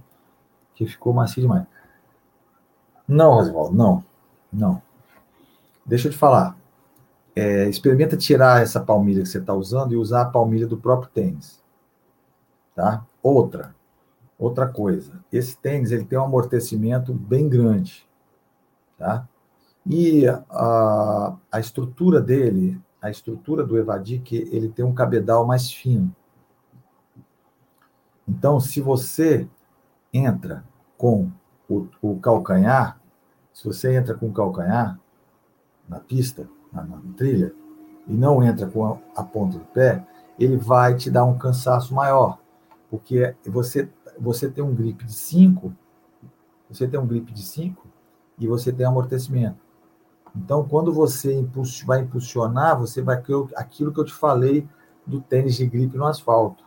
que 0.73 0.85
ficou 0.85 1.13
macio 1.13 1.41
demais. 1.41 1.65
Não, 3.07 3.37
Oswaldo, 3.37 3.75
não. 3.75 4.03
Não. 4.51 4.81
Deixa 5.85 6.07
eu 6.07 6.11
te 6.11 6.17
falar. 6.17 6.57
É, 7.35 7.67
experimenta 7.69 8.17
tirar 8.17 8.61
essa 8.61 8.79
palmilha 8.79 9.21
que 9.21 9.29
você 9.29 9.37
está 9.37 9.53
usando 9.53 9.93
e 9.93 9.97
usar 9.97 10.21
a 10.21 10.29
palmilha 10.29 10.65
do 10.65 10.77
próprio 10.77 11.11
tênis. 11.11 11.61
Tá? 12.73 13.05
Outra. 13.21 13.75
Outra 14.37 14.67
coisa, 14.67 15.23
esse 15.31 15.57
tênis 15.57 15.91
ele 15.91 16.03
tem 16.03 16.19
um 16.19 16.25
amortecimento 16.25 17.13
bem 17.13 17.47
grande, 17.47 18.05
tá? 18.97 19.25
E 19.89 20.27
a, 20.27 21.37
a 21.49 21.59
estrutura 21.59 22.19
dele, 22.19 22.77
a 23.01 23.09
estrutura 23.09 23.65
do 23.65 23.77
Evadic, 23.77 24.35
ele 24.51 24.67
tem 24.67 24.83
um 24.83 24.93
cabedal 24.93 25.47
mais 25.47 25.71
fino. 25.71 26.13
Então, 28.27 28.59
se 28.59 28.81
você 28.81 29.47
entra 30.13 30.63
com 30.97 31.31
o, 31.69 31.87
o 32.01 32.19
calcanhar, 32.19 32.99
se 33.53 33.65
você 33.65 33.95
entra 33.95 34.15
com 34.15 34.27
o 34.27 34.33
calcanhar 34.33 34.99
na 35.87 35.99
pista, 35.99 36.47
na, 36.71 36.83
na 36.83 37.01
trilha, 37.15 37.53
e 38.07 38.13
não 38.13 38.43
entra 38.43 38.67
com 38.67 38.85
a, 38.85 38.97
a 39.15 39.23
ponta 39.23 39.57
do 39.57 39.65
pé, 39.65 40.05
ele 40.39 40.57
vai 40.57 40.95
te 40.95 41.09
dar 41.09 41.25
um 41.25 41.37
cansaço 41.37 41.93
maior, 41.93 42.39
porque 42.89 43.35
você 43.45 43.89
você 44.17 44.49
tem 44.49 44.63
um 44.63 44.73
grip 44.73 45.03
de 45.03 45.13
5, 45.13 45.73
você 46.69 46.87
tem 46.87 46.99
um 46.99 47.05
grip 47.05 47.31
de 47.31 47.43
5 47.43 47.85
e 48.39 48.47
você 48.47 48.71
tem 48.71 48.85
amortecimento. 48.85 49.57
Então, 50.35 50.67
quando 50.67 50.93
você 50.93 51.47
vai 51.85 52.01
impulsionar, 52.01 52.77
você 52.77 53.01
vai 53.01 53.17
aquilo 53.55 53.93
que 53.93 53.99
eu 53.99 54.05
te 54.05 54.13
falei 54.13 54.67
do 55.05 55.21
tênis 55.21 55.55
de 55.55 55.65
gripe 55.65 55.97
no 55.97 56.05
asfalto, 56.05 56.63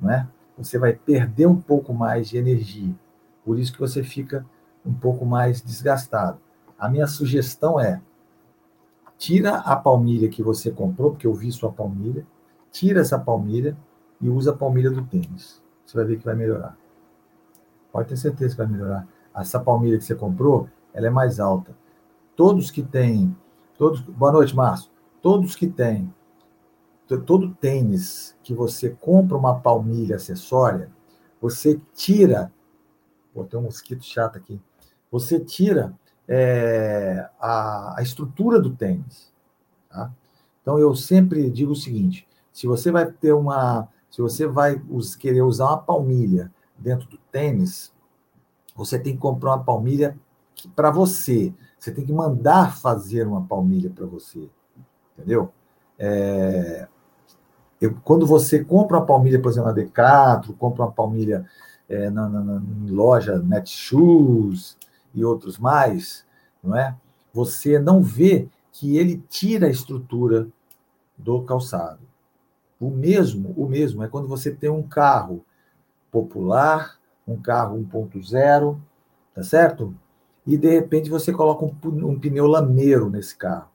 não 0.00 0.10
é? 0.10 0.28
Você 0.58 0.78
vai 0.78 0.92
perder 0.92 1.46
um 1.46 1.60
pouco 1.60 1.94
mais 1.94 2.28
de 2.28 2.36
energia. 2.36 2.94
Por 3.44 3.58
isso 3.58 3.72
que 3.72 3.80
você 3.80 4.02
fica 4.02 4.44
um 4.84 4.92
pouco 4.92 5.24
mais 5.24 5.62
desgastado. 5.62 6.38
A 6.78 6.88
minha 6.88 7.06
sugestão 7.06 7.80
é: 7.80 8.02
tira 9.16 9.56
a 9.56 9.76
palmilha 9.76 10.28
que 10.28 10.42
você 10.42 10.70
comprou, 10.70 11.12
porque 11.12 11.26
eu 11.26 11.34
vi 11.34 11.50
sua 11.50 11.72
palmilha, 11.72 12.26
tira 12.70 13.00
essa 13.00 13.18
palmilha 13.18 13.76
e 14.20 14.28
usa 14.28 14.50
a 14.50 14.56
palmilha 14.56 14.90
do 14.90 15.04
tênis 15.04 15.62
você 15.88 15.96
vai 15.96 16.04
ver 16.04 16.18
que 16.18 16.24
vai 16.24 16.34
melhorar. 16.34 16.76
Pode 17.90 18.08
ter 18.08 18.16
certeza 18.16 18.54
que 18.54 18.58
vai 18.58 18.66
melhorar. 18.66 19.08
Essa 19.34 19.58
palmilha 19.58 19.96
que 19.96 20.04
você 20.04 20.14
comprou, 20.14 20.68
ela 20.92 21.06
é 21.06 21.10
mais 21.10 21.40
alta. 21.40 21.74
Todos 22.36 22.70
que 22.70 22.82
têm, 22.82 23.34
todos, 23.76 24.00
boa 24.00 24.32
noite, 24.32 24.54
Márcio. 24.54 24.90
Todos 25.22 25.56
que 25.56 25.66
têm, 25.66 26.12
todo 27.16 27.54
tênis 27.54 28.36
que 28.42 28.52
você 28.52 28.90
compra 28.90 29.36
uma 29.36 29.58
palmilha 29.60 30.16
acessória, 30.16 30.90
você 31.40 31.80
tira, 31.94 32.52
pô, 33.32 33.44
tem 33.44 33.58
um 33.58 33.62
mosquito 33.62 34.04
chato 34.04 34.36
aqui, 34.36 34.60
você 35.10 35.40
tira 35.40 35.94
é, 36.28 37.28
a, 37.40 37.98
a 37.98 38.02
estrutura 38.02 38.60
do 38.60 38.76
tênis. 38.76 39.32
Tá? 39.88 40.12
Então, 40.60 40.78
eu 40.78 40.94
sempre 40.94 41.48
digo 41.50 41.72
o 41.72 41.76
seguinte: 41.76 42.28
se 42.52 42.66
você 42.66 42.90
vai 42.90 43.10
ter 43.10 43.32
uma, 43.32 43.88
se 44.10 44.20
você 44.20 44.46
vai 44.46 44.82
querer 45.18 45.42
usar 45.42 45.66
uma 45.66 45.78
palmilha 45.78 46.52
dentro 46.76 47.08
do 47.08 47.16
tênis, 47.32 47.92
você 48.76 48.98
tem 48.98 49.14
que 49.14 49.18
comprar 49.18 49.54
uma 49.54 49.64
palmilha 49.64 50.18
para 50.76 50.90
você. 50.90 51.54
Você 51.78 51.92
tem 51.92 52.04
que 52.04 52.12
mandar 52.12 52.76
fazer 52.76 53.26
uma 53.26 53.44
palmilha 53.44 53.90
para 53.90 54.04
você. 54.04 54.50
Entendeu? 55.16 55.52
É, 55.98 56.86
eu, 57.80 57.94
quando 58.02 58.26
você 58.26 58.64
compra 58.64 58.98
uma 58.98 59.06
palmilha, 59.06 59.40
por 59.40 59.50
exemplo, 59.50 59.68
na 59.68 59.74
Decathlon, 59.74 60.54
compra 60.54 60.84
uma 60.84 60.92
palmilha 60.92 61.46
é, 61.88 62.10
na, 62.10 62.28
na, 62.28 62.40
na, 62.40 62.62
loja 62.88 63.38
Netshoes 63.38 64.76
e 65.14 65.24
outros 65.24 65.58
mais, 65.58 66.24
não 66.62 66.76
é? 66.76 66.94
Você 67.32 67.78
não 67.78 68.02
vê 68.02 68.48
que 68.72 68.96
ele 68.96 69.22
tira 69.28 69.66
a 69.66 69.70
estrutura 69.70 70.48
do 71.16 71.42
calçado. 71.42 72.00
O 72.80 72.90
mesmo, 72.90 73.54
o 73.56 73.66
mesmo 73.66 74.02
é 74.02 74.08
quando 74.08 74.28
você 74.28 74.52
tem 74.52 74.70
um 74.70 74.82
carro 74.82 75.44
popular, 76.10 76.98
um 77.26 77.36
carro 77.36 77.78
1.0, 77.78 78.78
tá 79.34 79.42
certo? 79.42 79.94
E 80.46 80.56
de 80.56 80.70
repente 80.70 81.10
você 81.10 81.32
coloca 81.32 81.64
um, 81.64 81.74
um, 82.08 82.18
pneu 82.18 82.46
lameiro 82.46 83.10
nesse 83.10 83.36
carro. 83.36 83.68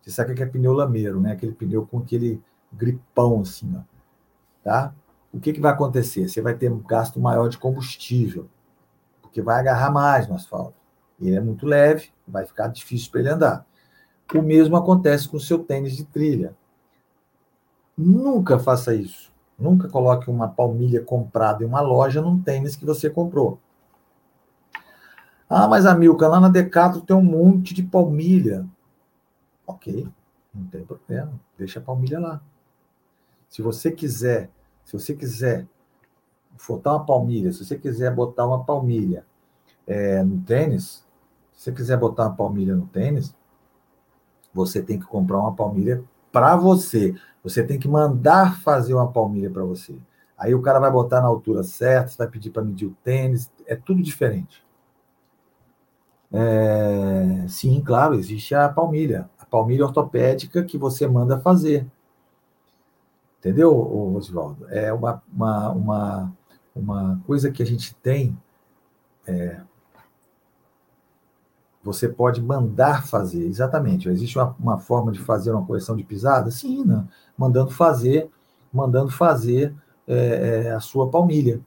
Você 0.00 0.10
sabe 0.10 0.32
o 0.32 0.34
que 0.34 0.42
é 0.42 0.46
pneu 0.46 0.72
lameiro, 0.72 1.20
né? 1.20 1.32
Aquele 1.32 1.52
pneu 1.52 1.86
com 1.86 1.98
aquele 1.98 2.42
gripão 2.72 3.40
assim, 3.40 3.76
ó. 3.76 3.82
Tá? 4.62 4.94
O 5.32 5.40
que, 5.40 5.52
que 5.52 5.60
vai 5.60 5.72
acontecer? 5.72 6.28
Você 6.28 6.40
vai 6.40 6.54
ter 6.54 6.70
um 6.70 6.80
gasto 6.80 7.20
maior 7.20 7.48
de 7.48 7.58
combustível, 7.58 8.48
porque 9.20 9.42
vai 9.42 9.60
agarrar 9.60 9.90
mais 9.90 10.26
no 10.26 10.34
asfalto. 10.34 10.74
Ele 11.20 11.36
é 11.36 11.40
muito 11.40 11.66
leve, 11.66 12.10
vai 12.26 12.46
ficar 12.46 12.68
difícil 12.68 13.10
para 13.10 13.20
ele 13.20 13.30
andar. 13.30 13.66
O 14.34 14.42
mesmo 14.42 14.76
acontece 14.76 15.28
com 15.28 15.36
o 15.36 15.40
seu 15.40 15.58
tênis 15.58 15.96
de 15.96 16.04
trilha. 16.04 16.54
Nunca 17.96 18.58
faça 18.58 18.94
isso. 18.94 19.32
Nunca 19.58 19.88
coloque 19.88 20.30
uma 20.30 20.48
palmilha 20.48 21.02
comprada 21.02 21.64
em 21.64 21.66
uma 21.66 21.80
loja 21.80 22.22
num 22.22 22.40
tênis 22.40 22.76
que 22.76 22.84
você 22.84 23.10
comprou. 23.10 23.58
Ah, 25.48 25.66
mas 25.66 25.86
a 25.86 25.94
Milka, 25.94 26.28
lá 26.28 26.38
na 26.38 26.48
Decathlon 26.48 27.00
tem 27.00 27.16
um 27.16 27.22
monte 27.22 27.74
de 27.74 27.82
palmilha. 27.82 28.66
Ok, 29.66 30.06
não 30.54 30.64
tem 30.66 30.84
problema. 30.84 31.32
Deixa 31.56 31.80
a 31.80 31.82
palmilha 31.82 32.20
lá. 32.20 32.40
Se 33.48 33.62
você 33.62 33.90
quiser, 33.90 34.50
se 34.84 34.92
você 34.92 35.14
quiser 35.14 35.66
botar 36.66 36.92
uma 36.92 37.06
palmilha, 37.06 37.52
se 37.52 37.64
você 37.64 37.78
quiser 37.78 38.14
botar 38.14 38.46
uma 38.46 38.64
palmilha 38.64 39.24
é, 39.86 40.22
no 40.22 40.40
tênis, 40.42 41.06
se 41.52 41.64
você 41.64 41.72
quiser 41.72 41.96
botar 41.96 42.26
uma 42.26 42.36
palmilha 42.36 42.74
no 42.74 42.86
tênis, 42.86 43.34
você 44.52 44.82
tem 44.82 44.98
que 44.98 45.06
comprar 45.06 45.38
uma 45.38 45.54
palmilha 45.54 46.02
para 46.32 46.56
você. 46.56 47.14
Você 47.42 47.64
tem 47.64 47.78
que 47.78 47.88
mandar 47.88 48.60
fazer 48.60 48.94
uma 48.94 49.10
palmilha 49.10 49.50
para 49.50 49.64
você. 49.64 49.96
Aí 50.36 50.54
o 50.54 50.62
cara 50.62 50.78
vai 50.78 50.90
botar 50.90 51.20
na 51.20 51.26
altura 51.26 51.62
certa, 51.62 52.14
vai 52.18 52.28
pedir 52.28 52.50
para 52.50 52.62
medir 52.62 52.86
o 52.86 52.96
tênis, 53.02 53.50
é 53.66 53.74
tudo 53.74 54.02
diferente. 54.02 54.64
É, 56.30 57.46
sim, 57.48 57.82
claro, 57.82 58.14
existe 58.14 58.54
a 58.54 58.68
palmilha, 58.68 59.28
a 59.38 59.46
palmilha 59.46 59.86
ortopédica 59.86 60.62
que 60.62 60.76
você 60.76 61.06
manda 61.06 61.40
fazer. 61.40 61.86
Entendeu, 63.38 63.72
Oswaldo? 64.14 64.66
É 64.68 64.92
uma, 64.92 65.22
uma, 65.32 65.70
uma, 65.70 66.36
uma 66.74 67.20
coisa 67.26 67.50
que 67.50 67.62
a 67.62 67.66
gente 67.66 67.94
tem. 67.96 68.36
É, 69.26 69.60
você 71.82 72.08
pode 72.08 72.42
mandar 72.42 73.06
fazer, 73.06 73.44
exatamente. 73.46 74.08
Existe 74.08 74.38
uma, 74.38 74.56
uma, 74.58 74.78
forma 74.78 75.12
de 75.12 75.20
fazer 75.20 75.52
uma 75.52 75.64
correção 75.64 75.96
de 75.96 76.02
pisada? 76.02 76.50
Sim, 76.50 76.84
né? 76.84 77.06
mandando 77.36 77.70
fazer, 77.70 78.28
mandando 78.72 79.10
fazer 79.10 79.74
é, 80.06 80.64
é, 80.66 80.70
a 80.72 80.80
sua 80.80 81.08
palmilha. 81.08 81.60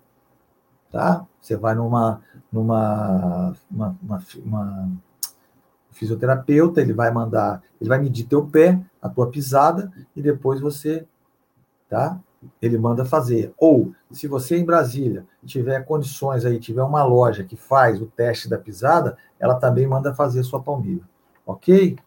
Tá? 0.91 1.25
Você 1.39 1.55
vai 1.55 1.73
numa, 1.73 2.21
numa 2.51 3.55
uma, 3.71 3.97
uma, 4.01 4.23
uma, 4.43 4.91
fisioterapeuta, 5.91 6.81
ele 6.81 6.93
vai 6.93 7.11
mandar, 7.11 7.61
ele 7.79 7.87
vai 7.87 7.99
medir 7.99 8.25
teu 8.25 8.45
pé, 8.45 8.79
a 9.01 9.07
tua 9.07 9.29
pisada, 9.29 9.91
e 10.15 10.21
depois 10.21 10.59
você, 10.59 11.07
tá? 11.91 12.17
Ele 12.61 12.77
manda 12.77 13.03
fazer. 13.03 13.53
Ou, 13.57 13.93
se 14.09 14.25
você 14.25 14.57
em 14.57 14.63
Brasília 14.65 15.25
tiver 15.45 15.83
condições 15.83 16.45
aí, 16.45 16.57
tiver 16.57 16.81
uma 16.81 17.03
loja 17.03 17.43
que 17.43 17.57
faz 17.57 18.01
o 18.01 18.05
teste 18.05 18.49
da 18.49 18.57
pisada, 18.57 19.17
ela 19.37 19.55
também 19.55 19.85
manda 19.85 20.15
fazer 20.15 20.41
sua 20.43 20.63
palmilha. 20.63 21.03
Ok? 21.45 21.97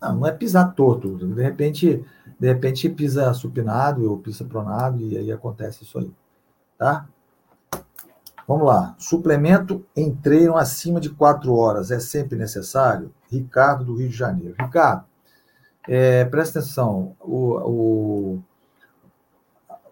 Não, 0.00 0.16
não 0.16 0.26
é 0.26 0.32
pisar 0.32 0.74
torto. 0.74 1.16
De 1.16 1.42
repente, 1.42 2.02
de 2.40 2.46
repente 2.46 2.88
pisa 2.88 3.32
supinado 3.34 4.10
ou 4.10 4.18
pisa 4.18 4.42
pronado 4.44 5.02
e 5.02 5.18
aí 5.18 5.30
acontece 5.30 5.84
isso 5.84 5.98
aí. 5.98 6.10
Tá? 6.78 7.06
Vamos 8.48 8.66
lá. 8.66 8.94
Suplemento 8.98 9.84
em 9.94 10.14
treino 10.14 10.56
acima 10.56 10.98
de 10.98 11.10
quatro 11.10 11.54
horas 11.54 11.90
é 11.90 12.00
sempre 12.00 12.38
necessário? 12.38 13.12
Ricardo, 13.38 13.84
do 13.84 13.96
Rio 13.96 14.08
de 14.08 14.16
Janeiro. 14.16 14.54
Ricardo, 14.58 15.04
é, 15.86 16.24
presta 16.24 16.58
atenção. 16.58 17.14
O, 17.20 17.54
o, 17.58 18.42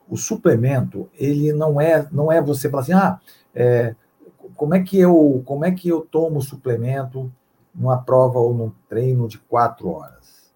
o, 0.09 0.17
suplemento, 0.17 1.09
ele 1.15 1.53
não 1.53 1.81
é, 1.81 2.07
não 2.11 2.31
é 2.31 2.41
você 2.41 2.69
falar 2.71 2.83
assim, 2.83 2.93
ah, 2.93 3.21
é, 3.55 3.95
como, 4.57 4.75
é 4.75 4.83
que 4.83 4.99
eu, 4.99 5.43
como 5.45 5.65
é 5.65 5.71
que 5.71 5.89
eu 5.89 6.01
tomo 6.01 6.41
suplemento 6.41 7.33
numa 7.75 7.99
prova 7.99 8.39
ou 8.39 8.55
num 8.55 8.73
treino 8.89 9.29
de 9.29 9.39
quatro 9.39 9.89
horas, 9.89 10.53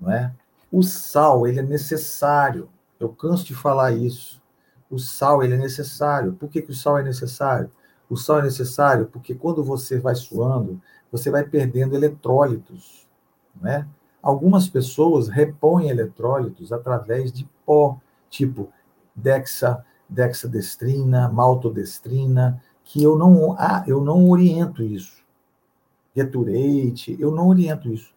não 0.00 0.12
é? 0.12 0.32
O 0.70 0.82
sal, 0.82 1.46
ele 1.46 1.60
é 1.60 1.62
necessário. 1.62 2.68
Eu 3.00 3.08
canso 3.08 3.44
de 3.44 3.54
falar 3.54 3.92
isso. 3.92 4.42
O 4.90 4.98
sal, 4.98 5.42
ele 5.42 5.54
é 5.54 5.58
necessário. 5.58 6.34
Por 6.34 6.50
que, 6.50 6.60
que 6.60 6.72
o 6.72 6.74
sal 6.74 6.98
é 6.98 7.02
necessário? 7.02 7.70
O 8.08 8.16
sal 8.16 8.40
é 8.40 8.42
necessário 8.42 9.06
porque 9.06 9.34
quando 9.34 9.62
você 9.62 9.98
vai 9.98 10.14
suando, 10.14 10.80
você 11.10 11.30
vai 11.30 11.44
perdendo 11.44 11.94
eletrólitos, 11.94 13.06
né? 13.60 13.86
Algumas 14.22 14.68
pessoas 14.68 15.28
repõem 15.28 15.88
eletrólitos 15.88 16.72
através 16.72 17.32
de 17.32 17.48
pó, 17.64 17.98
tipo 18.28 18.68
dexa, 19.14 19.84
dexadestrina, 20.08 21.28
maltodestrina, 21.28 22.62
que 22.84 23.02
eu 23.02 23.16
não, 23.16 23.54
ah, 23.58 23.84
eu 23.86 24.00
não 24.00 24.28
oriento 24.28 24.82
isso. 24.82 25.22
Gatorade, 26.16 27.16
eu 27.20 27.30
não 27.30 27.48
oriento 27.48 27.92
isso. 27.92 28.12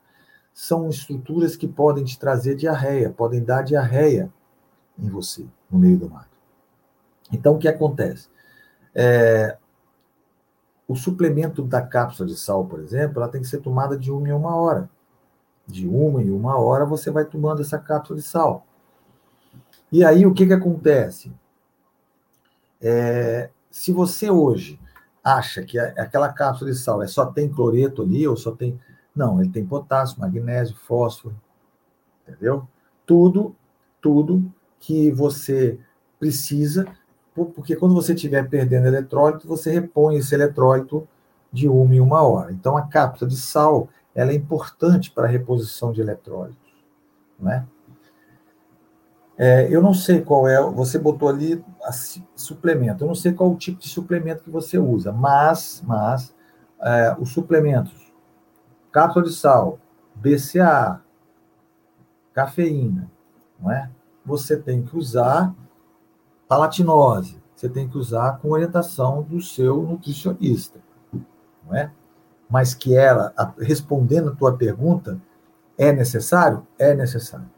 São 0.54 0.90
estruturas 0.90 1.56
que 1.56 1.68
podem 1.68 2.04
te 2.04 2.18
trazer 2.18 2.56
diarreia, 2.56 3.10
podem 3.10 3.44
dar 3.44 3.64
diarreia 3.64 4.32
em 4.98 5.10
você, 5.10 5.46
no 5.70 5.78
meio 5.78 5.98
do 5.98 6.10
mato. 6.10 6.38
Então, 7.32 7.56
o 7.56 7.60
que 7.60 7.68
acontece? 7.68 8.28
É, 8.94 9.58
o 10.92 10.96
suplemento 10.96 11.64
da 11.64 11.82
cápsula 11.82 12.28
de 12.28 12.36
sal, 12.36 12.66
por 12.66 12.82
exemplo, 12.82 13.22
ela 13.22 13.32
tem 13.32 13.42
que 13.42 13.48
ser 13.48 13.60
tomada 13.60 13.98
de 13.98 14.12
uma 14.12 14.28
em 14.28 14.34
uma 14.34 14.56
hora. 14.58 14.90
De 15.66 15.88
uma 15.88 16.22
em 16.22 16.30
uma 16.30 16.58
hora 16.60 16.86
você 16.86 17.10
vai 17.10 17.24
tomando 17.24 17.62
essa 17.62 17.80
cápsula 17.80 18.20
de 18.20 18.26
sal. 18.26 18.66
E 19.90 20.04
aí, 20.04 20.26
o 20.26 20.34
que, 20.34 20.46
que 20.46 20.52
acontece? 20.52 21.32
É, 22.82 23.50
se 23.70 23.94
você 23.94 24.30
hoje 24.30 24.78
acha 25.24 25.64
que 25.64 25.80
aquela 25.80 26.28
cápsula 26.34 26.72
de 26.72 26.78
sal 26.78 27.02
é 27.02 27.08
só 27.08 27.26
tem 27.28 27.48
cloreto 27.48 28.02
ali 28.02 28.28
ou 28.28 28.36
só 28.36 28.52
tem. 28.52 28.78
Não, 29.16 29.40
ele 29.40 29.50
tem 29.50 29.66
potássio, 29.66 30.20
magnésio, 30.20 30.76
fósforo, 30.76 31.40
entendeu? 32.28 32.68
Tudo, 33.06 33.56
tudo 34.02 34.52
que 34.78 35.10
você 35.12 35.80
precisa, 36.20 36.86
porque 37.46 37.76
quando 37.76 37.94
você 37.94 38.14
estiver 38.14 38.48
perdendo 38.50 38.88
eletrólito, 38.88 39.48
você 39.48 39.72
repõe 39.72 40.18
esse 40.18 40.34
eletrólito 40.34 41.08
de 41.52 41.68
uma 41.68 41.94
em 41.94 42.00
uma 42.00 42.22
hora. 42.22 42.52
Então, 42.52 42.78
a 42.78 42.84
cápsula 42.84 43.30
de 43.30 43.38
sal 43.38 43.90
ela 44.14 44.32
é 44.32 44.36
importante 44.36 45.12
para 45.12 45.26
a 45.26 45.30
reposição 45.30 45.92
de 45.92 46.02
eletrólitos, 46.02 46.58
não 47.40 47.52
é? 47.52 47.66
Eu 49.72 49.82
não 49.82 49.94
sei 49.94 50.22
qual 50.22 50.48
é, 50.48 50.62
você 50.62 51.00
botou 51.00 51.28
ali 51.28 51.64
suplemento, 52.36 53.04
eu 53.04 53.08
não 53.08 53.16
sei 53.16 53.34
qual 53.34 53.52
o 53.52 53.58
tipo 53.58 53.80
de 53.80 53.90
suplemento 53.90 54.44
que 54.44 54.52
você 54.52 54.78
usa, 54.78 55.12
mas, 55.12 55.82
mas 55.84 56.36
é, 56.80 57.16
os 57.20 57.32
suplementos, 57.32 58.14
cápsula 58.92 59.26
de 59.26 59.34
sal, 59.34 59.80
BCA, 60.14 61.02
cafeína, 62.34 63.10
não 63.60 63.72
é? 63.72 63.90
Você 64.24 64.56
tem 64.56 64.84
que 64.84 64.96
usar 64.96 65.56
palatinose, 66.52 67.42
você 67.56 67.70
tem 67.70 67.88
que 67.88 67.98
usar 67.98 68.40
com 68.40 68.52
orientação 68.52 69.24
do 69.24 69.42
seu 69.42 69.84
nutricionista, 69.84 70.82
não 71.66 71.74
é? 71.74 71.90
Mas 72.50 72.74
que 72.74 72.94
ela, 72.94 73.34
respondendo 73.58 74.32
a 74.32 74.36
tua 74.36 74.58
pergunta, 74.58 75.18
é 75.78 75.94
necessário? 75.94 76.68
É 76.78 76.94
necessário. 76.94 77.50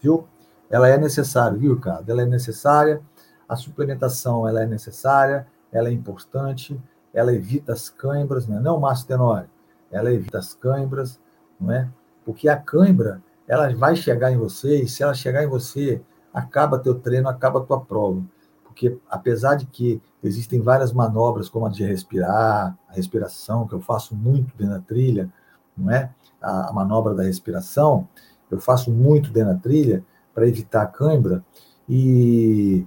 Viu? 0.00 0.26
ela 0.70 0.88
é 0.88 0.96
necessária, 0.96 1.58
viu, 1.58 1.74
Ricardo? 1.74 2.08
Ela 2.08 2.22
é 2.22 2.24
necessária, 2.24 3.02
a 3.46 3.56
suplementação 3.56 4.48
ela 4.48 4.62
é 4.62 4.66
necessária, 4.66 5.46
ela 5.70 5.90
é 5.90 5.92
importante, 5.92 6.80
ela 7.12 7.30
evita 7.30 7.74
as 7.74 7.90
cãibras, 7.90 8.46
né? 8.46 8.58
não, 8.58 8.80
Márcio 8.80 9.06
Tenório, 9.06 9.50
ela 9.92 10.10
evita 10.10 10.38
as 10.38 10.54
cãibras, 10.54 11.20
não 11.60 11.70
é? 11.70 11.90
Porque 12.24 12.48
a 12.48 12.56
cãibra, 12.56 13.22
ela 13.46 13.70
vai 13.74 13.94
chegar 13.94 14.32
em 14.32 14.38
você, 14.38 14.80
e 14.80 14.88
se 14.88 15.02
ela 15.02 15.12
chegar 15.12 15.44
em 15.44 15.46
você, 15.46 16.02
acaba 16.34 16.78
teu 16.80 16.96
treino, 16.96 17.28
acaba 17.28 17.60
tua 17.60 17.80
prova. 17.80 18.20
Porque 18.64 18.98
apesar 19.08 19.54
de 19.54 19.66
que 19.66 20.02
existem 20.22 20.60
várias 20.60 20.92
manobras, 20.92 21.48
como 21.48 21.64
a 21.64 21.68
de 21.68 21.84
respirar, 21.84 22.76
a 22.88 22.92
respiração, 22.92 23.68
que 23.68 23.74
eu 23.74 23.80
faço 23.80 24.16
muito 24.16 24.52
dentro 24.56 24.74
da 24.74 24.80
trilha, 24.80 25.32
não 25.78 25.92
é? 25.92 26.12
A, 26.42 26.70
a 26.70 26.72
manobra 26.72 27.14
da 27.14 27.22
respiração, 27.22 28.08
eu 28.50 28.58
faço 28.58 28.90
muito 28.90 29.30
dentro 29.30 29.54
da 29.54 29.60
trilha, 29.60 30.04
para 30.34 30.48
evitar 30.48 30.82
a 30.82 30.86
cãibra. 30.86 31.44
E, 31.88 32.84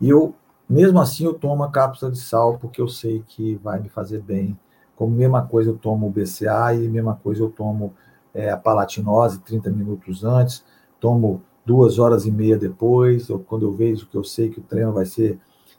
e 0.00 0.08
eu, 0.08 0.34
mesmo 0.68 1.00
assim, 1.00 1.24
eu 1.24 1.34
tomo 1.34 1.62
a 1.62 1.70
cápsula 1.70 2.10
de 2.10 2.18
sal, 2.18 2.58
porque 2.58 2.80
eu 2.80 2.88
sei 2.88 3.22
que 3.26 3.54
vai 3.56 3.78
me 3.78 3.88
fazer 3.88 4.20
bem. 4.20 4.58
Como 4.96 5.14
mesma 5.14 5.46
coisa 5.46 5.70
eu 5.70 5.78
tomo 5.78 6.08
o 6.08 6.10
BCA 6.10 6.74
e 6.74 6.88
mesma 6.88 7.14
coisa 7.14 7.42
eu 7.42 7.50
tomo 7.50 7.94
é, 8.34 8.50
a 8.50 8.56
palatinose 8.56 9.38
30 9.40 9.70
minutos 9.70 10.24
antes, 10.24 10.64
tomo 10.98 11.42
duas 11.66 11.98
horas 11.98 12.24
e 12.24 12.30
meia 12.30 12.56
depois, 12.56 13.28
ou 13.28 13.40
quando 13.40 13.66
eu 13.66 13.72
vejo 13.72 14.06
que 14.06 14.16
eu 14.16 14.22
sei 14.22 14.48
que 14.48 14.60
o 14.60 14.62
treino 14.62 14.92
vai 14.92 15.04
ser 15.04 15.38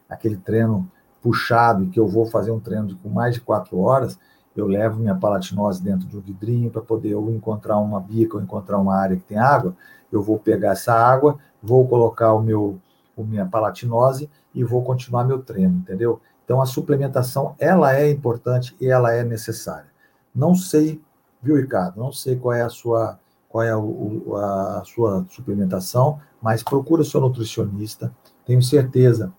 aquele 0.10 0.36
treino 0.36 0.92
puxado 1.22 1.86
e 1.86 1.88
que 1.88 2.00
eu 2.00 2.08
vou 2.08 2.26
fazer 2.26 2.52
um 2.52 2.60
treino 2.60 2.96
com 3.02 3.10
mais 3.10 3.36
de 3.36 3.42
quatro 3.42 3.80
horas, 3.80 4.20
eu 4.56 4.68
levo 4.68 5.00
minha 5.00 5.16
palatinose 5.16 5.82
dentro 5.82 6.08
de 6.08 6.18
um 6.18 6.20
vidrinho 6.20 6.70
para 6.70 6.82
poder 6.82 7.16
ou 7.16 7.32
encontrar 7.32 7.78
uma 7.78 8.00
bica 8.00 8.36
ou 8.36 8.44
encontrar 8.44 8.78
uma 8.78 8.96
área 8.96 9.16
que 9.16 9.24
tem 9.24 9.38
água, 9.38 9.76
eu 10.12 10.22
vou 10.22 10.38
pegar 10.38 10.72
essa 10.72 10.94
água, 10.94 11.38
vou 11.64 11.88
colocar 11.88 12.34
o 12.34 12.42
meu 12.42 12.80
o 13.16 13.24
minha 13.24 13.48
palatinose 13.48 14.30
e 14.54 14.64
vou 14.64 14.84
continuar 14.84 15.24
meu 15.24 15.42
treino, 15.42 15.78
entendeu? 15.80 16.22
Então 16.46 16.62
a 16.62 16.68
suplementação 16.68 17.56
ela 17.58 17.96
é 17.96 18.12
importante 18.12 18.76
e 18.80 18.88
ela 18.88 19.12
é 19.12 19.24
necessária. 19.24 19.88
Não 20.36 20.54
sei, 20.54 21.02
viu, 21.42 21.56
Ricardo? 21.56 21.98
Não 21.98 22.12
sei 22.12 22.36
qual 22.36 22.54
é 22.54 22.62
a 22.62 22.70
sua 22.70 23.20
qual 23.50 23.64
é 23.64 23.72
a, 23.72 24.84
sua 24.86 25.26
suplementação, 25.30 26.20
mas 26.41 26.64
procura 26.64 27.04
seu 27.04 27.22
nutricionista. 27.22 28.14
Tenho 28.45 28.62
certeza, 28.62 29.34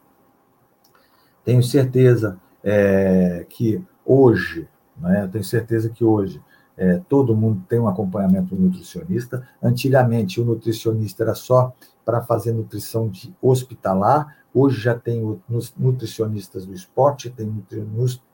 tenho 1.45 1.63
certeza 1.63 2.39
é, 2.63 3.47
que 3.49 3.83
hoje, 4.05 4.69
né, 4.97 5.29
tenho 5.31 5.45
certeza 5.45 5.89
que 5.89 6.05
hoje 6.05 6.43
é, 6.77 7.01
todo 7.09 7.37
mundo 7.37 7.63
tem 7.69 7.79
um 7.79 7.89
acompanhamento 7.89 8.55
nutricionista. 8.55 9.47
Antigamente, 9.63 10.41
o 10.41 10.45
nutricionista 10.45 11.25
era 11.25 11.35
só 11.35 11.73
para 12.05 12.23
fazer 12.23 12.53
nutrição 12.53 13.09
de 13.09 13.35
hospitalar. 13.43 14.37
Hoje 14.55 14.81
já 14.81 14.95
tem 14.95 15.41
nutricionistas 15.77 16.65
do 16.65 16.73
esporte, 16.73 17.31
tem 17.31 17.53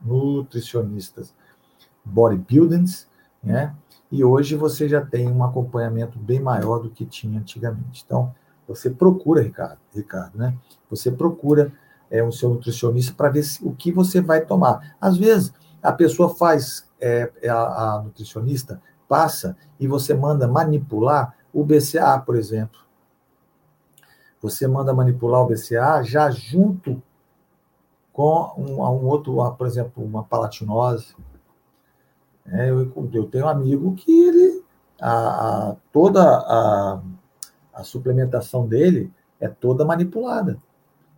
nutricionistas 0.02 1.34
bodybuildings, 2.04 3.08
né? 3.42 3.74
E 4.14 4.22
hoje 4.22 4.54
você 4.54 4.88
já 4.88 5.04
tem 5.04 5.28
um 5.28 5.42
acompanhamento 5.42 6.20
bem 6.20 6.38
maior 6.38 6.78
do 6.78 6.88
que 6.88 7.04
tinha 7.04 7.40
antigamente. 7.40 8.04
Então, 8.06 8.32
você 8.64 8.88
procura, 8.88 9.42
Ricardo, 9.42 9.80
Ricardo, 9.92 10.38
né? 10.38 10.56
Você 10.88 11.10
procura 11.10 11.72
é, 12.08 12.22
o 12.22 12.30
seu 12.30 12.50
nutricionista 12.50 13.12
para 13.12 13.28
ver 13.28 13.42
se, 13.42 13.66
o 13.66 13.74
que 13.74 13.90
você 13.90 14.20
vai 14.20 14.46
tomar. 14.46 14.94
Às 15.00 15.16
vezes, 15.16 15.52
a 15.82 15.90
pessoa 15.90 16.32
faz, 16.32 16.88
é, 17.00 17.28
é, 17.42 17.48
a, 17.48 17.56
a 17.56 18.02
nutricionista 18.04 18.80
passa 19.08 19.56
e 19.80 19.88
você 19.88 20.14
manda 20.14 20.46
manipular 20.46 21.34
o 21.52 21.64
BCA, 21.64 22.16
por 22.24 22.36
exemplo. 22.36 22.78
Você 24.40 24.68
manda 24.68 24.94
manipular 24.94 25.40
o 25.40 25.48
BCA 25.48 26.04
já 26.04 26.30
junto 26.30 27.02
com 28.12 28.54
um, 28.56 28.80
um 28.80 29.06
outro, 29.06 29.34
por 29.58 29.66
exemplo, 29.66 30.04
uma 30.04 30.22
palatinose. 30.22 31.16
É, 32.46 32.70
eu, 32.70 32.92
eu, 33.12 33.26
tenho 33.26 33.46
um 33.46 33.48
amigo 33.48 33.94
que 33.94 34.12
ele, 34.12 34.64
a, 35.00 35.70
a, 35.70 35.76
toda 35.92 36.22
a, 36.22 37.00
a 37.72 37.82
suplementação 37.82 38.66
dele 38.66 39.12
é 39.40 39.48
toda 39.48 39.84
manipulada. 39.84 40.58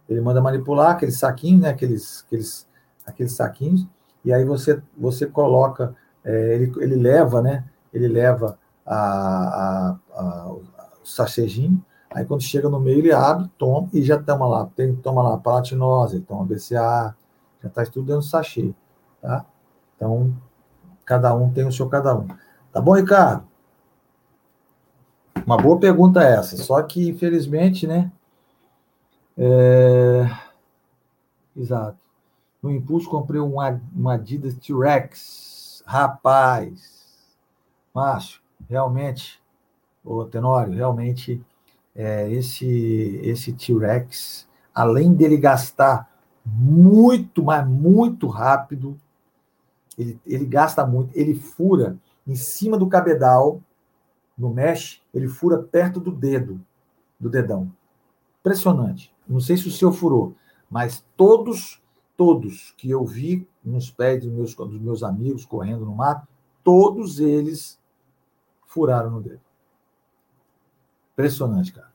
Ele 0.08 0.20
manda 0.20 0.40
manipular 0.40 0.92
aqueles 0.92 1.18
saquinhos, 1.18 1.62
né, 1.62 1.70
aqueles, 1.70 2.24
aqueles, 2.24 2.68
aqueles 3.04 3.32
saquinhos, 3.32 3.86
e 4.24 4.32
aí 4.32 4.44
você, 4.44 4.80
você 4.96 5.26
coloca, 5.26 5.94
é, 6.24 6.54
ele, 6.54 6.72
ele 6.78 6.96
leva, 6.96 7.42
né? 7.42 7.64
Ele 7.92 8.08
leva 8.08 8.58
a, 8.84 9.96
a, 10.12 10.52
o 10.52 10.62
sachêzinho, 11.04 11.84
aí 12.10 12.24
quando 12.24 12.42
chega 12.42 12.68
no 12.68 12.78
meio 12.78 12.98
ele 12.98 13.12
abre, 13.12 13.50
toma, 13.58 13.88
e 13.92 14.02
já 14.02 14.18
toma 14.18 14.46
lá, 14.46 14.66
tem, 14.76 14.94
toma 14.96 15.22
lá 15.22 15.36
palatinose, 15.38 16.20
toma 16.20 16.44
BCA, 16.44 17.14
já 17.62 17.68
está 17.68 17.84
tudo 17.84 18.06
dentro 18.06 18.20
do 18.20 18.24
sachê, 18.24 18.74
tá? 19.20 19.44
Então, 19.96 20.34
cada 21.06 21.34
um 21.34 21.50
tem 21.50 21.66
o 21.66 21.72
seu 21.72 21.88
cada 21.88 22.14
um. 22.14 22.28
Tá 22.70 22.80
bom, 22.80 22.92
Ricardo? 22.92 23.46
Uma 25.46 25.56
boa 25.56 25.78
pergunta 25.78 26.22
essa, 26.22 26.56
só 26.56 26.82
que 26.82 27.08
infelizmente, 27.08 27.86
né, 27.86 28.10
é... 29.38 30.30
Exato. 31.54 31.98
No 32.62 32.70
impulso 32.70 33.08
comprei 33.08 33.40
um, 33.40 33.60
Adidas 34.08 34.54
T-Rex. 34.56 35.82
Rapaz, 35.86 37.36
Márcio, 37.94 38.40
realmente, 38.68 39.40
o 40.04 40.24
Tenório, 40.24 40.74
realmente, 40.74 41.40
é, 41.94 42.28
esse, 42.30 43.20
esse 43.22 43.52
T-Rex, 43.52 44.48
além 44.74 45.14
dele 45.14 45.36
gastar 45.36 46.10
muito, 46.44 47.44
mas 47.44 47.66
muito 47.66 48.26
rápido, 48.26 48.98
ele, 49.98 50.20
ele 50.26 50.44
gasta 50.44 50.86
muito, 50.86 51.16
ele 51.16 51.34
fura 51.34 51.98
em 52.26 52.34
cima 52.34 52.76
do 52.76 52.88
cabedal, 52.88 53.62
no 54.36 54.50
mesh, 54.50 55.02
ele 55.14 55.28
fura 55.28 55.62
perto 55.62 55.98
do 56.00 56.10
dedo, 56.10 56.60
do 57.18 57.30
dedão. 57.30 57.72
Impressionante. 58.40 59.14
Não 59.26 59.40
sei 59.40 59.56
se 59.56 59.66
o 59.68 59.72
seu 59.72 59.92
furou, 59.92 60.34
mas 60.70 61.04
todos, 61.16 61.82
todos 62.16 62.74
que 62.76 62.90
eu 62.90 63.04
vi 63.04 63.48
nos 63.64 63.90
pés 63.90 64.22
dos 64.22 64.32
meus, 64.32 64.54
dos 64.54 64.80
meus 64.80 65.02
amigos 65.02 65.44
correndo 65.44 65.84
no 65.84 65.94
mato, 65.94 66.28
todos 66.62 67.18
eles 67.18 67.78
furaram 68.66 69.10
no 69.10 69.22
dedo. 69.22 69.40
Impressionante, 71.12 71.72
cara. 71.72 71.90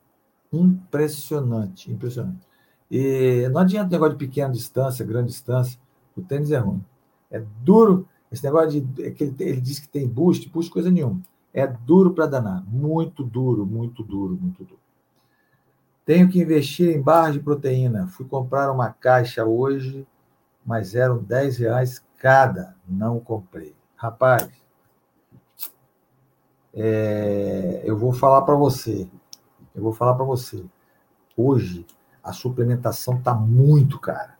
Impressionante, 0.51 1.91
impressionante. 1.91 2.41
E 2.89 3.47
não 3.49 3.61
adianta 3.61 3.91
negócio 3.91 4.17
de 4.17 4.25
pequena 4.25 4.51
distância, 4.51 5.05
grande 5.05 5.27
distância. 5.27 5.79
O 6.17 6.21
tênis 6.21 6.51
é 6.51 6.57
ruim. 6.57 6.83
É 7.31 7.41
duro. 7.61 8.07
Esse 8.31 8.43
negócio 8.43 8.81
de. 8.81 9.03
É 9.03 9.07
ele, 9.07 9.35
ele 9.39 9.61
diz 9.61 9.79
que 9.79 9.87
tem 9.87 10.07
boost, 10.07 10.49
boost 10.49 10.71
coisa 10.71 10.91
nenhuma. 10.91 11.21
É 11.53 11.65
duro 11.65 12.13
para 12.13 12.27
danar. 12.27 12.63
Muito 12.67 13.23
duro, 13.23 13.65
muito 13.65 14.03
duro, 14.03 14.37
muito 14.39 14.63
duro. 14.63 14.79
Tenho 16.05 16.29
que 16.29 16.41
investir 16.41 16.95
em 16.95 17.01
barras 17.01 17.33
de 17.33 17.39
proteína. 17.39 18.07
Fui 18.07 18.25
comprar 18.25 18.71
uma 18.71 18.89
caixa 18.89 19.45
hoje, 19.45 20.05
mas 20.65 20.95
eram 20.95 21.17
10 21.19 21.57
reais 21.57 22.03
cada. 22.17 22.75
Não 22.87 23.19
comprei. 23.19 23.75
Rapaz, 23.95 24.49
é, 26.73 27.81
eu 27.85 27.97
vou 27.97 28.13
falar 28.13 28.41
para 28.41 28.55
você. 28.55 29.07
Eu 29.75 29.83
vou 29.83 29.93
falar 29.93 30.15
para 30.15 30.25
você. 30.25 30.63
Hoje, 31.35 31.85
a 32.23 32.33
suplementação 32.33 33.17
está 33.17 33.33
muito 33.33 33.99
cara. 33.99 34.37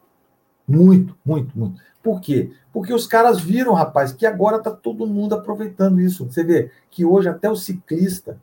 Muito, 0.71 1.15
muito, 1.23 1.57
muito. 1.57 1.81
Por 2.01 2.19
quê? 2.19 2.51
Porque 2.73 2.93
os 2.93 3.05
caras 3.05 3.39
viram, 3.39 3.73
rapaz, 3.73 4.11
que 4.11 4.25
agora 4.25 4.57
está 4.57 4.71
todo 4.71 5.05
mundo 5.05 5.35
aproveitando 5.35 5.99
isso. 5.99 6.25
Você 6.25 6.43
vê 6.43 6.71
que 6.89 7.05
hoje 7.05 7.29
até 7.29 7.49
o 7.49 7.55
ciclista 7.55 8.39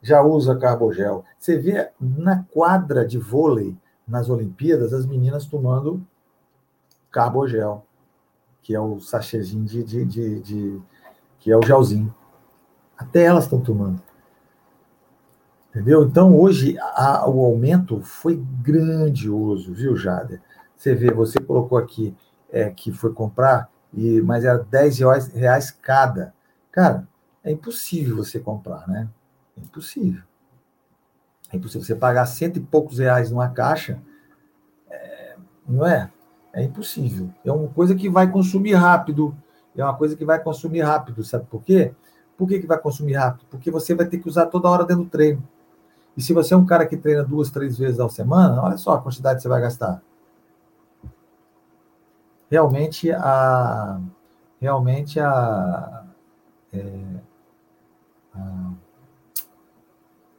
já 0.00 0.22
usa 0.22 0.56
carbogel. 0.56 1.24
Você 1.38 1.58
vê 1.58 1.90
na 2.00 2.44
quadra 2.44 3.04
de 3.06 3.18
vôlei, 3.18 3.76
nas 4.06 4.30
Olimpíadas, 4.30 4.92
as 4.92 5.06
meninas 5.06 5.44
tomando 5.46 6.06
carbogel, 7.10 7.84
que 8.62 8.74
é 8.74 8.80
o 8.80 9.00
sachêzinho 9.00 9.64
de, 9.64 9.82
de, 9.82 10.04
de, 10.04 10.40
de 10.40 10.82
que 11.40 11.50
é 11.50 11.56
o 11.56 11.62
gelzinho. 11.62 12.14
Até 12.96 13.24
elas 13.24 13.44
estão 13.44 13.60
tomando. 13.60 14.00
Entendeu? 15.70 16.04
Então, 16.04 16.36
hoje, 16.36 16.78
a, 16.78 17.28
o 17.28 17.44
aumento 17.44 18.00
foi 18.02 18.36
grandioso, 18.62 19.72
viu, 19.72 19.96
Jader? 19.96 20.40
Você 20.78 20.94
vê, 20.94 21.12
você 21.12 21.40
colocou 21.40 21.76
aqui 21.76 22.16
é, 22.50 22.70
que 22.70 22.92
foi 22.92 23.12
comprar, 23.12 23.68
e 23.92 24.20
mas 24.22 24.44
era 24.44 24.58
10 24.58 25.00
reais, 25.34 25.72
cada. 25.72 26.32
Cara, 26.70 27.06
é 27.42 27.50
impossível 27.50 28.16
você 28.16 28.38
comprar, 28.38 28.86
né? 28.86 29.08
É 29.56 29.60
impossível. 29.60 30.22
É 31.52 31.56
impossível. 31.56 31.84
Você 31.84 31.96
pagar 31.96 32.24
cento 32.26 32.58
e 32.58 32.60
poucos 32.60 33.00
reais 33.00 33.32
numa 33.32 33.48
caixa, 33.48 34.00
é, 34.88 35.36
não 35.68 35.84
é? 35.84 36.12
É 36.52 36.62
impossível. 36.62 37.28
É 37.44 37.50
uma 37.50 37.68
coisa 37.68 37.96
que 37.96 38.08
vai 38.08 38.30
consumir 38.30 38.74
rápido. 38.74 39.36
É 39.76 39.82
uma 39.82 39.96
coisa 39.96 40.14
que 40.14 40.24
vai 40.24 40.40
consumir 40.40 40.82
rápido. 40.82 41.24
Sabe 41.24 41.44
por 41.46 41.62
quê? 41.64 41.92
Por 42.36 42.46
que, 42.46 42.60
que 42.60 42.66
vai 42.68 42.78
consumir 42.78 43.14
rápido? 43.14 43.46
Porque 43.50 43.68
você 43.68 43.96
vai 43.96 44.06
ter 44.06 44.18
que 44.18 44.28
usar 44.28 44.46
toda 44.46 44.68
hora 44.68 44.84
dentro 44.84 45.02
do 45.02 45.10
treino. 45.10 45.42
E 46.16 46.22
se 46.22 46.32
você 46.32 46.54
é 46.54 46.56
um 46.56 46.66
cara 46.66 46.86
que 46.86 46.96
treina 46.96 47.24
duas, 47.24 47.50
três 47.50 47.76
vezes 47.76 47.98
ao 47.98 48.08
semana, 48.08 48.62
olha 48.62 48.76
só 48.76 48.94
a 48.94 49.00
quantidade 49.00 49.36
que 49.36 49.42
você 49.42 49.48
vai 49.48 49.60
gastar. 49.60 50.02
Realmente 52.50 53.10
a 53.12 54.00
realmente 54.60 55.20
a, 55.20 56.04
é, 56.72 57.20
a 58.34 58.72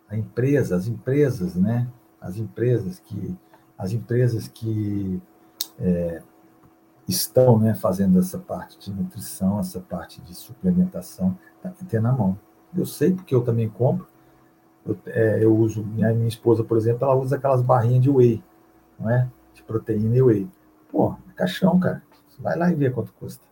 a 0.09 0.17
empresa, 0.17 0.75
as 0.75 0.87
empresas, 0.87 1.55
né? 1.55 1.87
As 2.19 2.37
empresas 2.37 2.99
que 2.99 3.37
as 3.77 3.93
empresas 3.93 4.47
que 4.47 5.21
é, 5.79 6.21
estão 7.07 7.57
né, 7.57 7.73
fazendo 7.73 8.19
essa 8.19 8.37
parte 8.37 8.77
de 8.77 8.91
nutrição, 8.91 9.59
essa 9.59 9.79
parte 9.79 10.19
de 10.21 10.35
suplementação, 10.35 11.37
tá 11.61 11.71
ter 11.87 12.01
na 12.01 12.11
mão. 12.11 12.37
Eu 12.75 12.85
sei 12.85 13.13
porque 13.13 13.33
eu 13.33 13.41
também 13.41 13.69
compro. 13.69 14.05
Eu, 14.85 14.97
é, 15.05 15.43
eu 15.43 15.55
uso, 15.55 15.83
minha, 15.83 16.13
minha 16.13 16.27
esposa, 16.27 16.61
por 16.61 16.77
exemplo, 16.77 17.05
ela 17.05 17.15
usa 17.15 17.37
aquelas 17.37 17.61
barrinhas 17.61 18.03
de 18.03 18.09
whey, 18.09 18.43
não 18.99 19.09
é? 19.09 19.29
De 19.53 19.63
proteína 19.63 20.17
e 20.17 20.21
whey. 20.21 20.49
Pô, 20.91 21.15
é 21.29 21.33
caixão, 21.33 21.79
cara. 21.79 22.01
Vai 22.39 22.57
lá 22.57 22.71
e 22.71 22.75
vê 22.75 22.89
quanto 22.89 23.13
custa. 23.13 23.43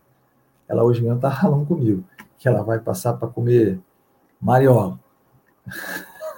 Ela 0.68 0.84
hoje 0.84 1.02
mesmo 1.02 1.18
tá 1.18 1.30
falando 1.30 1.66
comigo 1.66 2.04
que 2.36 2.46
ela 2.48 2.62
vai 2.62 2.78
passar 2.78 3.14
para 3.14 3.28
comer 3.28 3.80
mariola. 4.40 4.98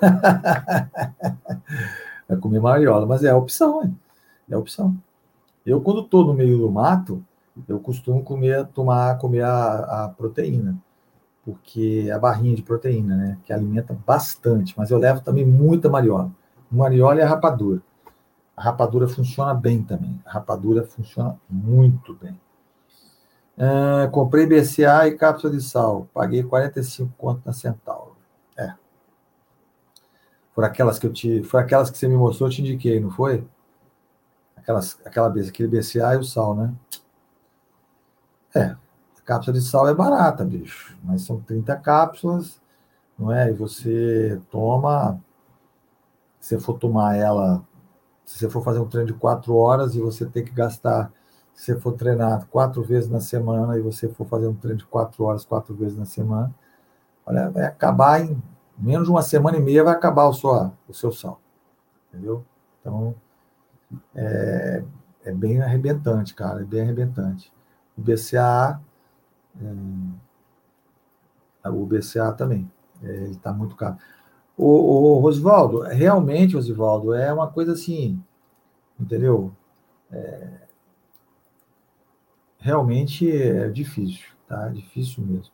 Vai 2.29 2.39
comer 2.39 2.61
mariola, 2.61 3.07
mas 3.07 3.25
é 3.25 3.31
a 3.31 3.37
opção, 3.37 3.83
hein? 3.83 3.99
é 4.49 4.55
a 4.55 4.59
opção. 4.59 4.97
Eu, 5.67 5.81
quando 5.81 6.03
estou 6.03 6.25
no 6.25 6.33
meio 6.33 6.59
do 6.59 6.71
mato, 6.71 7.23
eu 7.69 7.79
costumo 7.81 8.23
comer, 8.23 8.67
tomar, 8.69 9.19
comer 9.19 9.43
a, 9.43 10.05
a, 10.05 10.09
proteína, 10.09 10.77
porque 11.45 12.09
a 12.13 12.19
barrinha 12.19 12.55
de 12.55 12.63
proteína, 12.63 13.17
né? 13.17 13.39
Que 13.45 13.53
alimenta 13.53 13.97
bastante, 14.07 14.75
mas 14.77 14.91
eu 14.91 14.99
levo 14.99 15.21
também 15.21 15.45
muita 15.45 15.89
mariola. 15.89 16.31
Mariola 16.71 17.23
a 17.23 17.27
rapadura. 17.27 17.83
Rapadura 18.61 19.09
funciona 19.09 19.55
bem 19.55 19.83
também. 19.83 20.21
A 20.25 20.33
rapadura 20.33 20.85
funciona 20.85 21.41
muito 21.49 22.15
bem. 22.15 22.39
Uh, 23.57 24.11
comprei 24.11 24.47
BCA 24.47 25.09
e 25.09 25.17
cápsula 25.17 25.53
de 25.53 25.63
sal. 25.63 26.07
Paguei 26.13 26.43
45 26.43 27.13
conto 27.17 27.43
na 27.45 27.55
Centauro. 27.55 28.17
É, 28.57 28.75
por 30.55 30.65
aquelas 30.65 30.99
que 30.99 31.07
eu 31.07 31.13
te. 31.13 31.43
Foi 31.43 31.63
aquelas 31.63 31.91
que 31.91 31.97
você 31.97 32.07
me 32.07 32.17
mostrou, 32.17 32.49
eu 32.49 32.55
te 32.55 32.61
indiquei, 32.61 33.01
não 33.01 33.11
foi? 33.11 33.47
Aquelas, 34.55 34.99
aquela, 35.07 35.29
aquele 35.29 35.69
BCA 35.69 36.15
e 36.15 36.19
o 36.19 36.25
sal, 36.25 36.55
né? 36.55 36.75
É, 38.55 38.63
a 38.63 39.23
cápsula 39.25 39.59
de 39.59 39.65
sal 39.65 39.89
é 39.89 39.95
barata, 39.95 40.45
bicho. 40.45 40.99
Mas 41.03 41.23
são 41.23 41.41
30 41.41 41.77
cápsulas, 41.77 42.61
não 43.19 43.33
é? 43.33 43.51
E 43.51 43.55
você 43.55 44.39
toma. 44.51 45.19
Se 46.39 46.57
você 46.57 46.65
for 46.65 46.79
tomar 46.79 47.17
ela, 47.17 47.63
se 48.31 48.39
você 48.39 48.49
for 48.49 48.62
fazer 48.62 48.78
um 48.78 48.87
treino 48.87 49.09
de 49.09 49.14
quatro 49.14 49.57
horas 49.57 49.97
e 49.97 50.01
você 50.01 50.24
tem 50.24 50.45
que 50.45 50.53
gastar, 50.53 51.12
se 51.53 51.64
você 51.64 51.81
for 51.81 51.95
treinar 51.95 52.47
quatro 52.47 52.81
vezes 52.81 53.11
na 53.11 53.18
semana 53.18 53.76
e 53.76 53.83
você 53.83 54.09
for 54.09 54.24
fazer 54.24 54.47
um 54.47 54.55
treino 54.55 54.78
de 54.78 54.87
quatro 54.87 55.24
horas 55.24 55.45
quatro 55.45 55.74
vezes 55.74 55.99
na 55.99 56.05
semana, 56.05 56.55
olha, 57.26 57.51
vai 57.51 57.64
acabar 57.64 58.20
em 58.20 58.41
menos 58.78 59.09
de 59.09 59.11
uma 59.11 59.20
semana 59.20 59.57
e 59.57 59.61
meia 59.61 59.83
vai 59.83 59.95
acabar 59.95 60.26
o, 60.26 60.33
sua, 60.33 60.72
o 60.89 60.95
seu 60.95 61.11
sal. 61.11 61.41
Entendeu? 62.09 62.45
Então, 62.81 63.16
é, 64.14 64.85
é 65.24 65.33
bem 65.33 65.61
arrebentante, 65.61 66.33
cara, 66.33 66.61
é 66.61 66.64
bem 66.64 66.83
arrebentante. 66.83 67.53
O 67.99 68.01
BCA, 68.01 68.81
é, 71.64 71.68
o 71.68 71.85
BCA 71.85 72.31
também, 72.33 72.70
é, 73.03 73.09
ele 73.09 73.33
está 73.33 73.53
muito 73.53 73.74
caro. 73.74 73.97
O, 74.63 75.17
o, 75.17 75.19
Rosvaldo, 75.21 75.81
realmente, 75.81 76.55
Rosvaldo, 76.55 77.15
é 77.15 77.33
uma 77.33 77.49
coisa 77.49 77.73
assim, 77.73 78.23
entendeu? 78.99 79.53
É, 80.13 80.51
realmente 82.59 83.31
é 83.31 83.69
difícil, 83.69 84.27
tá? 84.47 84.69
Difícil 84.69 85.25
mesmo. 85.25 85.53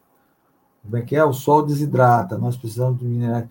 Como 0.82 0.96
é 0.96 1.02
que 1.02 1.14
é? 1.14 1.24
O 1.24 1.32
sol 1.32 1.64
desidrata, 1.64 2.36
nós 2.38 2.56
precisamos 2.56 2.98
de 2.98 3.04
minerais, 3.04 3.48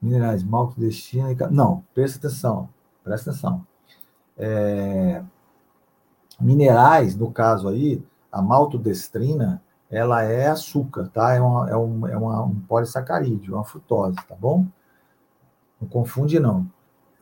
minerais 0.00 0.42
maltodestina 0.44 1.32
e... 1.32 1.36
Não, 1.50 1.84
presta 1.94 2.18
atenção, 2.28 2.68
presta 3.02 3.30
atenção. 3.30 3.66
É, 4.36 5.22
minerais, 6.40 7.16
no 7.16 7.30
caso 7.30 7.68
aí, 7.68 8.02
a 8.30 8.42
maltodestrina, 8.42 9.61
ela 9.92 10.22
é 10.22 10.48
açúcar, 10.48 11.10
tá? 11.12 11.34
É, 11.34 11.40
uma, 11.40 11.70
é, 11.70 11.76
um, 11.76 12.06
é 12.08 12.16
uma, 12.16 12.42
um 12.44 12.54
polissacarídeo, 12.60 13.54
uma 13.54 13.64
frutose, 13.64 14.16
tá 14.26 14.34
bom? 14.34 14.66
Não 15.78 15.86
confunde, 15.86 16.40
não. 16.40 16.66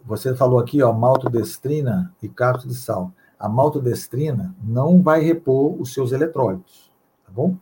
Você 0.04 0.34
falou 0.36 0.60
aqui, 0.60 0.80
ó, 0.80 0.92
maltodestrina 0.92 2.14
e 2.22 2.28
cápsula 2.28 2.72
de 2.72 2.78
sal. 2.78 3.12
A 3.38 3.48
maltodestrina 3.48 4.54
não 4.62 5.02
vai 5.02 5.20
repor 5.20 5.80
os 5.80 5.92
seus 5.92 6.12
eletrólitos, 6.12 6.92
tá 7.26 7.32
bom? 7.32 7.56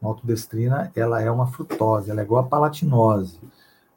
Maltodestrina, 0.00 0.92
ela 0.94 1.22
é 1.22 1.30
uma 1.30 1.46
frutose, 1.46 2.10
ela 2.10 2.20
é 2.20 2.24
igual 2.24 2.44
a 2.44 2.48
palatinose. 2.48 3.40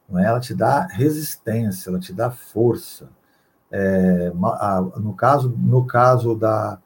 Não 0.08 0.18
é? 0.18 0.26
Ela 0.26 0.40
te 0.40 0.54
dá 0.54 0.86
resistência, 0.86 1.90
ela 1.90 2.00
te 2.00 2.12
dá 2.12 2.30
força. 2.30 3.10
É, 3.70 4.30
no, 4.96 5.14
caso, 5.14 5.50
no 5.58 5.86
caso 5.86 6.34
da, 6.34 6.78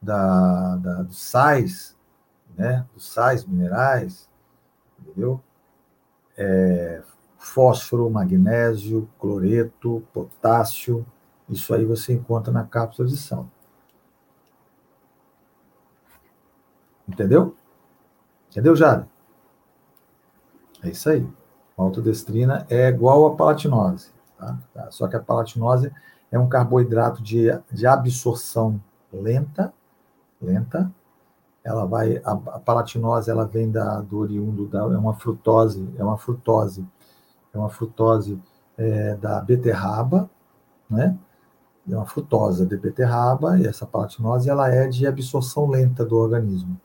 da, 0.00 0.76
da, 0.76 1.06
sais, 1.10 1.96
né? 2.56 2.86
dos 2.94 3.08
sais 3.12 3.44
minerais, 3.44 4.28
entendeu? 4.98 5.40
É, 6.36 7.02
fósforo, 7.38 8.08
magnésio, 8.08 9.08
cloreto, 9.18 10.02
potássio, 10.12 11.04
isso 11.48 11.74
aí 11.74 11.84
você 11.84 12.12
encontra 12.12 12.52
na 12.52 12.64
cápsula 12.64 13.08
de 13.08 13.16
sal. 13.16 13.48
Entendeu? 17.08 17.54
Entendeu, 18.50 18.74
Jada? 18.76 19.08
É 20.82 20.90
isso 20.90 21.08
aí. 21.10 21.26
A 21.76 21.82
autodestrina 21.82 22.66
é 22.70 22.88
igual 22.88 23.26
a 23.26 23.36
palatinose. 23.36 24.10
Tá? 24.38 24.58
Tá? 24.72 24.90
Só 24.90 25.08
que 25.08 25.16
a 25.16 25.20
palatinose 25.20 25.92
é 26.30 26.38
um 26.38 26.48
carboidrato 26.48 27.22
de, 27.22 27.48
de 27.70 27.86
absorção 27.86 28.80
lenta, 29.12 29.72
lenta. 30.40 30.90
Ela 31.64 31.84
vai, 31.86 32.18
a, 32.24 32.32
a 32.32 32.58
palatinose 32.58 33.30
ela 33.30 33.46
vem 33.46 33.70
da, 33.70 34.00
do 34.00 34.18
oriundo, 34.18 34.66
da, 34.66 34.80
é 34.80 34.98
uma 34.98 35.14
frutose, 35.14 35.88
é 35.96 36.02
uma 36.02 36.18
frutose, 36.18 36.84
é 37.54 37.58
uma 37.58 37.68
frutose 37.68 38.40
é, 38.76 39.14
da 39.16 39.40
beterraba, 39.40 40.28
né? 40.90 41.16
É 41.88 41.96
uma 41.96 42.06
frutose 42.06 42.64
de 42.66 42.76
beterraba, 42.76 43.58
e 43.58 43.66
essa 43.66 43.86
palatinose 43.86 44.48
ela 44.48 44.68
é 44.68 44.86
de 44.88 45.06
absorção 45.06 45.68
lenta 45.68 46.04
do 46.04 46.16
organismo 46.16 46.80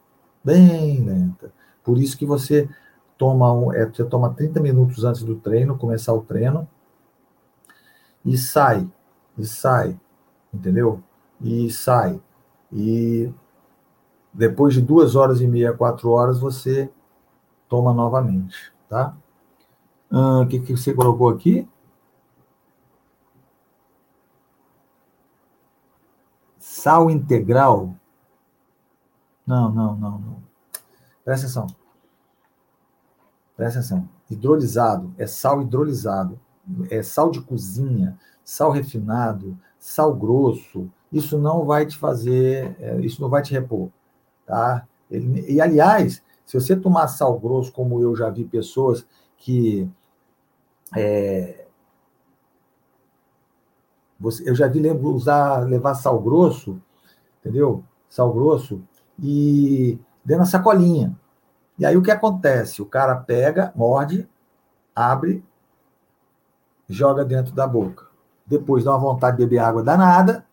bem 0.48 1.04
lenta. 1.04 1.52
Por 1.84 1.98
isso 1.98 2.18
que 2.18 2.26
você 2.26 2.70
toma, 3.18 3.52
um, 3.52 3.74
é, 3.74 3.86
você 3.86 4.06
toma 4.06 4.34
30 4.34 4.62
minutos 4.62 5.04
antes 5.04 5.24
do 5.24 5.36
treino, 5.36 5.78
começar 5.78 6.14
o 6.14 6.22
treino, 6.22 6.66
e 8.24 8.38
sai, 8.38 8.90
e 9.38 9.46
sai, 9.46 10.00
entendeu? 10.54 11.04
E 11.42 11.70
sai. 11.70 12.22
E 12.72 13.30
depois 14.38 14.74
de 14.74 14.82
duas 14.82 15.16
horas 15.16 15.42
e 15.42 15.48
meia, 15.48 15.74
quatro 15.74 16.10
horas, 16.12 16.40
você 16.40 16.90
toma 17.68 17.94
novamente, 17.94 18.72
tá? 18.88 19.14
O 20.10 20.48
que, 20.48 20.60
que 20.62 20.78
você 20.78 20.94
colocou 20.94 21.28
aqui? 21.30 21.68
Sal 26.58 27.10
integral 27.10 27.98
não, 29.48 29.72
não, 29.72 29.96
não, 29.96 30.20
não. 30.20 30.44
Presta 31.24 31.46
atenção. 31.46 31.68
Presta 33.56 33.80
atenção. 33.80 34.10
Hidrolisado 34.30 35.14
é 35.18 35.26
sal 35.26 35.62
hidrolisado, 35.62 36.38
é 36.92 37.02
sal 37.02 37.32
de 37.32 37.40
cozinha, 37.40 38.20
sal 38.44 38.72
refinado, 38.72 39.58
sal 39.80 40.14
grosso. 40.14 40.92
Isso 41.10 41.38
não 41.38 41.66
vai 41.66 41.86
te 41.86 41.98
fazer, 41.98 42.76
é, 42.78 43.00
isso 43.00 43.22
não 43.22 43.30
vai 43.30 43.42
te 43.42 43.54
repor, 43.54 43.90
tá? 44.48 44.88
Ele, 45.12 45.46
e 45.48 45.62
aliás, 45.62 46.24
se 46.46 46.60
você 46.60 46.76
tomar 46.76 47.08
sal 47.10 47.38
grosso, 47.38 47.72
como 47.74 48.02
eu 48.02 48.16
já 48.16 48.30
vi 48.30 48.46
pessoas 48.46 49.06
que 49.38 49.88
é, 50.96 51.66
você, 54.20 54.50
eu 54.50 54.56
já 54.56 54.68
vi 54.68 54.80
usar 54.90 55.60
levar 55.68 55.94
sal 55.94 56.20
grosso, 56.20 56.82
entendeu? 57.40 57.84
Sal 58.10 58.34
grosso 58.34 58.82
e 59.22 60.00
dentro 60.24 60.44
da 60.44 60.50
sacolinha. 60.50 61.16
E 61.78 61.86
aí 61.86 61.96
o 61.96 62.02
que 62.02 62.10
acontece? 62.10 62.82
O 62.82 62.86
cara 62.86 63.16
pega, 63.16 63.72
morde, 63.76 64.28
abre, 64.96 65.44
joga 66.88 67.24
dentro 67.24 67.54
da 67.54 67.68
boca. 67.68 68.08
Depois 68.46 68.86
dá 68.86 68.92
uma 68.92 69.00
vontade 69.00 69.38
de 69.38 69.44
beber 69.44 69.60
água 69.60 69.84
danada, 69.84 70.46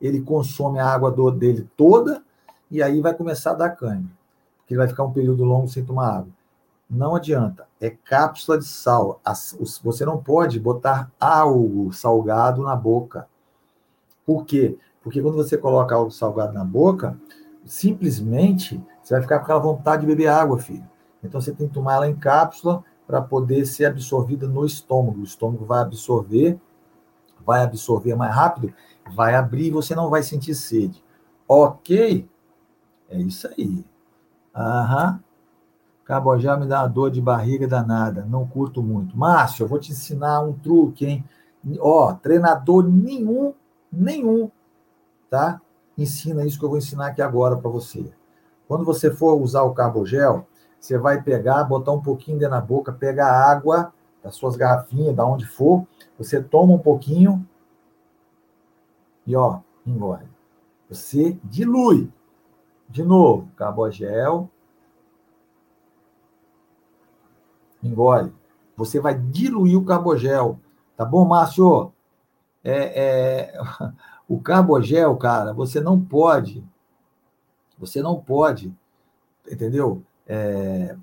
ele 0.00 0.20
consome 0.20 0.78
a 0.78 0.86
água 0.86 1.10
do, 1.10 1.30
dele 1.30 1.68
toda 1.76 2.22
e 2.70 2.82
aí 2.82 3.00
vai 3.00 3.14
começar 3.14 3.52
a 3.52 3.54
dar 3.54 3.70
cãibra. 3.70 4.10
Porque 4.58 4.74
ele 4.74 4.78
vai 4.78 4.88
ficar 4.88 5.04
um 5.04 5.12
período 5.12 5.44
longo 5.44 5.68
sem 5.68 5.84
tomar 5.84 6.18
água. 6.18 6.32
Não 6.88 7.14
adianta, 7.14 7.66
é 7.80 7.90
cápsula 7.90 8.58
de 8.58 8.64
sal. 8.64 9.20
Você 9.84 10.04
não 10.04 10.22
pode 10.22 10.58
botar 10.58 11.10
algo 11.20 11.92
salgado 11.92 12.62
na 12.62 12.74
boca. 12.74 13.28
Por 14.26 14.44
quê? 14.44 14.76
Porque 15.02 15.22
quando 15.22 15.36
você 15.36 15.56
coloca 15.56 15.94
algo 15.94 16.10
salgado 16.10 16.52
na 16.52 16.64
boca, 16.64 17.16
simplesmente 17.64 18.82
você 19.02 19.14
vai 19.14 19.22
ficar 19.22 19.38
com 19.38 19.44
aquela 19.44 19.60
vontade 19.60 20.02
de 20.02 20.06
beber 20.06 20.26
água, 20.26 20.58
filho. 20.58 20.88
Então 21.22 21.40
você 21.40 21.52
tem 21.52 21.68
que 21.68 21.74
tomar 21.74 21.94
ela 21.94 22.08
em 22.08 22.16
cápsula 22.16 22.84
para 23.06 23.20
poder 23.22 23.66
ser 23.66 23.86
absorvida 23.86 24.48
no 24.48 24.64
estômago. 24.64 25.20
O 25.20 25.24
estômago 25.24 25.64
vai 25.64 25.82
absorver, 25.82 26.58
vai 27.44 27.62
absorver 27.62 28.14
mais 28.14 28.34
rápido, 28.34 28.72
vai 29.14 29.34
abrir 29.34 29.66
e 29.66 29.70
você 29.70 29.94
não 29.94 30.10
vai 30.10 30.22
sentir 30.22 30.54
sede. 30.54 31.02
Ok? 31.46 32.28
É 33.10 33.18
isso 33.18 33.48
aí. 33.48 33.84
Aham. 34.54 35.22
Cabojá 36.04 36.56
me 36.56 36.66
dá 36.66 36.82
uma 36.82 36.88
dor 36.88 37.10
de 37.10 37.20
barriga 37.20 37.68
danada. 37.68 38.24
Não 38.24 38.46
curto 38.46 38.82
muito. 38.82 39.16
Márcio, 39.16 39.64
eu 39.64 39.68
vou 39.68 39.78
te 39.78 39.92
ensinar 39.92 40.40
um 40.42 40.52
truque, 40.52 41.06
hein? 41.06 41.24
Ó, 41.78 42.12
treinador 42.14 42.82
nenhum, 42.82 43.52
nenhum, 43.92 44.50
tá? 45.28 45.60
ensina 46.02 46.44
isso 46.44 46.58
que 46.58 46.64
eu 46.64 46.68
vou 46.68 46.78
ensinar 46.78 47.08
aqui 47.08 47.22
agora 47.22 47.56
para 47.56 47.70
você. 47.70 48.10
Quando 48.66 48.84
você 48.84 49.10
for 49.10 49.34
usar 49.34 49.62
o 49.62 49.74
carbogel, 49.74 50.46
você 50.78 50.96
vai 50.96 51.22
pegar, 51.22 51.64
botar 51.64 51.92
um 51.92 52.00
pouquinho 52.00 52.38
dentro 52.38 52.54
da 52.54 52.60
boca, 52.60 52.92
pegar 52.92 53.30
água 53.30 53.92
das 54.22 54.34
suas 54.34 54.56
garrafinhas, 54.56 55.14
da 55.14 55.26
onde 55.26 55.46
for, 55.46 55.86
você 56.16 56.42
toma 56.42 56.74
um 56.74 56.78
pouquinho 56.78 57.46
e 59.26 59.36
ó, 59.36 59.60
engole. 59.86 60.28
Você 60.88 61.38
dilui. 61.44 62.10
De 62.90 63.02
novo, 63.04 63.48
carbogel. 63.56 64.50
Engole. 67.82 68.32
Você 68.76 69.00
vai 69.00 69.16
diluir 69.16 69.78
o 69.78 69.84
carbogel. 69.84 70.58
Tá 70.96 71.04
bom, 71.04 71.24
Márcio? 71.24 71.92
É, 72.62 73.52
é... 73.52 73.60
O 74.30 74.40
carbogel, 74.40 75.16
cara, 75.16 75.52
você 75.52 75.80
não 75.80 76.00
pode, 76.00 76.64
você 77.76 78.00
não 78.00 78.14
pode, 78.14 78.72
entendeu? 79.50 80.04
É, 80.24 80.94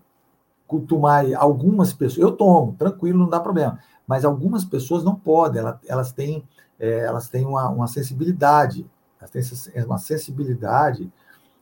tomar 0.88 1.26
algumas 1.36 1.92
pessoas, 1.92 2.20
eu 2.20 2.32
tomo, 2.32 2.74
tranquilo, 2.80 3.20
não 3.20 3.28
dá 3.28 3.38
problema, 3.42 3.80
mas 4.08 4.24
algumas 4.24 4.64
pessoas 4.64 5.04
não 5.04 5.14
podem, 5.14 5.60
elas, 5.60 5.78
elas 5.90 6.12
têm, 6.14 6.48
é, 6.80 7.00
elas 7.00 7.28
têm 7.28 7.46
uma, 7.46 7.68
uma, 7.68 7.88
sensibilidade, 7.90 8.90
elas 9.20 9.32
têm 9.32 9.84
uma 9.84 9.98
sensibilidade 9.98 11.12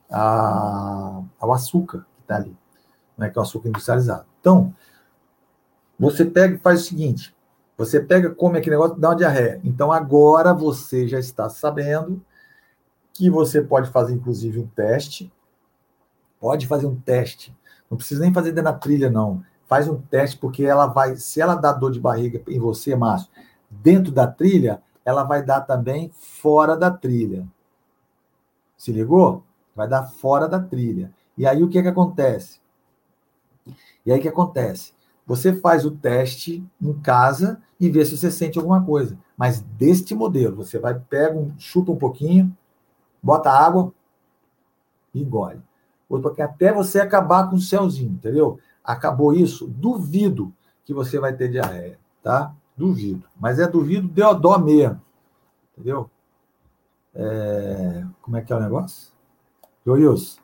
a, 0.10 1.22
ao 1.40 1.54
açúcar 1.54 2.06
que 2.16 2.22
está 2.22 2.36
ali, 2.36 2.56
né, 3.18 3.30
que 3.30 3.38
é 3.38 3.40
o 3.40 3.44
açúcar 3.44 3.70
industrializado. 3.70 4.26
Então, 4.40 4.74
você 6.00 6.26
pega 6.26 6.56
e 6.56 6.60
faz 6.60 6.82
o 6.82 6.84
seguinte: 6.84 7.36
você 7.78 8.00
pega, 8.00 8.30
come 8.30 8.58
aquele 8.58 8.76
negócio, 8.76 8.98
dá 8.98 9.10
uma 9.10 9.16
diarreia. 9.16 9.60
Então 9.64 9.92
agora 9.92 10.54
você 10.54 11.08
já 11.08 11.20
está 11.20 11.50
sabendo 11.50 12.22
que 13.14 13.30
você 13.30 13.62
pode 13.62 13.90
fazer, 13.90 14.14
inclusive, 14.14 14.60
um 14.60 14.68
teste. 14.68 15.32
Pode 16.40 16.68
fazer 16.68 16.86
um 16.86 16.96
teste. 16.96 17.56
Não 17.90 17.98
precisa 17.98 18.22
nem 18.22 18.34
fazer 18.34 18.52
dentro 18.52 18.72
da 18.72 18.78
trilha, 18.78 19.10
não. 19.10 19.44
Faz 19.68 19.88
um 19.88 20.00
teste, 20.00 20.38
porque 20.38 20.64
ela 20.64 20.86
vai, 20.86 21.16
se 21.16 21.42
ela 21.42 21.56
dá 21.56 21.72
dor 21.72 21.92
de 21.92 22.00
barriga 22.00 22.42
em 22.48 22.60
você, 22.60 22.96
Márcio, 22.96 23.30
dentro 23.70 24.12
da 24.12 24.28
trilha, 24.28 24.82
ela 25.04 25.24
vai 25.24 25.44
dar 25.44 25.62
também 25.62 26.12
fora 26.14 26.76
da 26.76 26.92
trilha. 26.92 27.48
Se 28.78 28.92
ligou? 28.92 29.44
Vai 29.76 29.88
dar 29.88 30.04
fora 30.04 30.48
da 30.48 30.60
trilha. 30.60 31.12
E 31.38 31.46
aí 31.46 31.62
o 31.62 31.68
que, 31.68 31.82
que 31.82 31.88
acontece? 31.88 32.60
E 34.06 34.12
aí 34.12 34.20
o 34.20 34.22
que 34.22 34.30
acontece? 34.30 34.94
Você 35.28 35.54
faz 35.54 35.86
o 35.86 35.92
teste 35.92 36.64
em 36.80 36.94
casa 36.94 37.62
e 37.80 37.90
vê 37.90 38.06
se 38.06 38.18
você 38.18 38.32
sente 38.32 38.58
alguma 38.58 38.84
coisa. 38.84 39.18
Mas 39.36 39.60
deste 39.60 40.16
modelo, 40.16 40.56
você 40.56 40.80
vai, 40.80 40.98
pega, 40.98 41.38
um, 41.38 41.54
chupa 41.58 41.92
um 41.92 41.98
pouquinho, 41.98 42.56
bota 43.22 43.50
água 43.50 43.92
e 45.14 45.22
engole. 45.22 45.62
Até 46.40 46.72
você 46.72 47.00
acabar 47.00 47.50
com 47.50 47.56
o 47.56 47.62
céuzinho, 47.62 48.14
entendeu? 48.14 48.60
Acabou 48.84 49.34
isso, 49.34 49.68
duvido 49.68 50.54
que 50.86 50.94
você 50.94 51.20
vai 51.20 51.36
ter 51.36 51.50
diarreia, 51.50 52.00
tá? 52.22 52.54
Duvido. 52.78 53.28
Mas 53.40 53.60
é 53.60 53.68
duvido 53.68 54.08
deu 54.08 54.36
dó 54.36 54.60
mesmo, 54.60 55.02
entendeu? 55.74 56.10
É... 57.16 58.06
Como 58.22 58.38
é 58.38 58.42
que 58.42 58.54
é 58.54 58.56
o 58.56 58.60
negócio? 58.60 59.15
Joilson, 59.86 60.40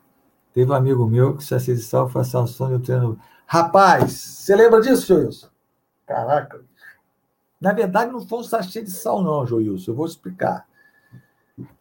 teve 0.54 0.70
um 0.70 0.74
amigo 0.74 1.06
meu 1.06 1.36
que 1.36 1.42
se 1.42 1.76
sal 1.78 2.08
foi 2.08 2.22
a 2.22 2.38
um 2.68 2.80
treino. 2.80 3.18
Rapaz, 3.44 4.12
você 4.12 4.54
lembra 4.54 4.80
disso, 4.80 5.06
Joilson? 5.06 5.48
Caraca. 6.06 6.60
Na 7.60 7.72
verdade, 7.72 8.12
não 8.12 8.20
foi 8.20 8.38
um 8.38 8.44
sachê 8.44 8.82
de 8.82 8.90
sal, 8.90 9.22
não, 9.22 9.46
Joilson. 9.46 9.90
Eu 9.90 9.94
vou 9.96 10.06
explicar. 10.06 10.66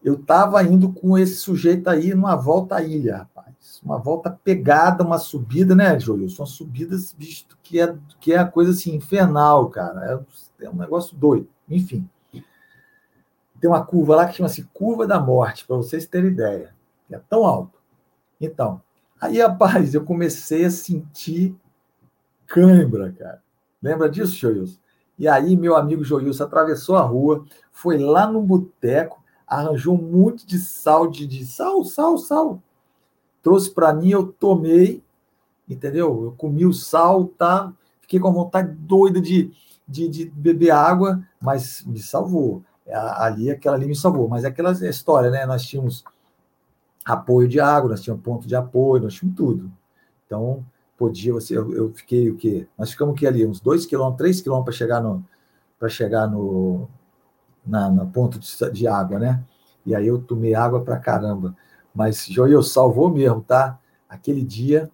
Eu 0.04 0.16
estava 0.16 0.64
indo 0.64 0.92
com 0.92 1.18
esse 1.18 1.36
sujeito 1.36 1.88
aí 1.88 2.14
numa 2.14 2.36
volta 2.36 2.76
à 2.78 2.82
ilha, 2.82 3.18
rapaz. 3.18 3.80
Uma 3.84 3.98
volta 3.98 4.30
pegada, 4.44 5.04
uma 5.04 5.18
subida, 5.18 5.76
né, 5.76 6.00
Joilson? 6.00 6.42
Uma 6.44 6.48
subida, 6.48 6.98
visto 7.18 7.58
que 7.62 7.80
é, 7.80 7.96
que 8.20 8.34
é 8.34 8.40
a 8.40 8.48
coisa 8.48 8.72
assim, 8.72 8.96
infernal, 8.96 9.70
cara. 9.70 10.26
É, 10.60 10.66
é 10.66 10.70
um 10.70 10.76
negócio 10.76 11.16
doido. 11.16 11.48
Enfim. 11.70 12.10
Tem 13.60 13.70
uma 13.70 13.86
curva 13.86 14.16
lá 14.16 14.28
que 14.28 14.36
chama-se 14.36 14.64
Curva 14.74 15.06
da 15.06 15.20
Morte, 15.20 15.66
para 15.66 15.78
vocês 15.78 16.08
terem 16.08 16.32
ideia. 16.32 16.74
É 17.12 17.20
tão 17.30 17.46
alto. 17.46 17.80
Então, 18.40 18.82
aí, 19.20 19.40
rapaz, 19.42 19.94
eu 19.94 20.04
comecei 20.04 20.66
a 20.66 20.72
sentir 20.72 21.56
cãibra, 22.48 23.12
cara. 23.12 23.42
Lembra 23.82 24.10
disso, 24.10 24.36
Joilson? 24.36 24.80
E 25.18 25.28
aí, 25.28 25.56
meu 25.56 25.76
amigo 25.76 26.04
Joilson 26.04 26.44
atravessou 26.44 26.96
a 26.96 27.02
rua, 27.02 27.46
foi 27.72 27.98
lá 27.98 28.26
no 28.26 28.42
boteco, 28.42 29.22
arranjou 29.46 29.96
um 29.96 30.02
monte 30.02 30.46
de 30.46 30.58
sal, 30.58 31.08
de, 31.08 31.28
de 31.28 31.46
sal, 31.46 31.84
sal, 31.84 32.18
sal. 32.18 32.64
Trouxe 33.44 33.72
para 33.72 33.94
mim, 33.94 34.10
eu 34.10 34.28
tomei, 34.32 35.04
entendeu? 35.70 36.24
Eu 36.26 36.32
comi 36.38 36.66
o 36.66 36.74
sal, 36.74 37.26
tá? 37.26 37.74
Fiquei 38.02 38.20
com 38.20 38.32
vontade 38.32 38.74
doida 38.74 39.22
de, 39.22 39.52
de, 39.88 40.08
de 40.08 40.26
beber 40.26 40.72
água, 40.72 41.22
mas 41.40 41.84
me 41.86 42.00
salvou. 42.00 42.64
É, 42.86 42.96
ali, 42.96 43.50
aquela 43.50 43.76
ali 43.76 43.88
me 43.88 43.96
salvou. 43.96 44.28
Mas 44.28 44.44
é 44.44 44.48
aquela 44.48 44.72
história, 44.72 45.30
né? 45.30 45.46
Nós 45.46 45.64
tínhamos 45.64 46.04
apoio 47.06 47.48
de 47.48 47.60
água, 47.60 47.90
nós 47.90 48.02
tínhamos 48.02 48.24
ponto 48.24 48.48
de 48.48 48.56
apoio, 48.56 49.04
nós 49.04 49.14
tínhamos 49.14 49.36
tudo. 49.36 49.72
Então, 50.26 50.66
podia 50.98 51.34
você. 51.34 51.58
Eu, 51.58 51.74
eu 51.74 51.92
fiquei 51.94 52.30
o 52.30 52.36
quê? 52.36 52.68
Nós 52.78 52.92
ficamos 52.92 53.20
que 53.20 53.26
ali 53.26 53.46
uns 53.46 53.60
dois 53.60 53.86
quilômetros, 53.86 54.18
três 54.18 54.42
quilômetros 54.42 54.78
para 54.78 54.86
chegar 54.86 55.02
no 55.02 55.24
para 55.80 55.90
chegar 55.90 56.28
no 56.28 56.88
na, 57.66 57.90
no 57.90 58.08
ponto 58.08 58.38
de, 58.40 58.72
de, 58.72 58.88
água, 58.88 59.18
né? 59.18 59.44
E 59.86 59.96
aí 59.96 60.06
eu 60.06 60.22
tomei 60.22 60.54
água 60.54 60.82
para 60.84 61.00
caramba. 61.00 61.56
Mas 61.94 62.26
Joel 62.28 62.62
salvou 62.62 63.10
mesmo, 63.10 63.42
tá? 63.42 63.80
Aquele 64.08 64.44
dia, 64.44 64.92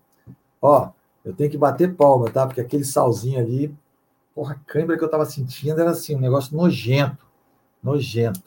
ó, 0.62 0.92
eu 1.26 1.34
tenho 1.34 1.52
que 1.52 1.58
bater 1.58 1.94
palma, 1.94 2.30
tá? 2.30 2.46
Porque 2.48 2.62
aquele 2.62 2.86
salzinho 2.86 3.40
ali, 3.40 3.76
porra, 4.34 4.54
a 4.54 4.72
câimbra 4.72 4.98
que 4.98 5.04
eu 5.04 5.10
tava 5.10 5.26
sentindo 5.26 5.80
era 5.80 5.92
assim, 5.92 6.16
um 6.16 6.20
negócio 6.20 6.56
nojento, 6.56 7.26
nojento. 7.84 8.44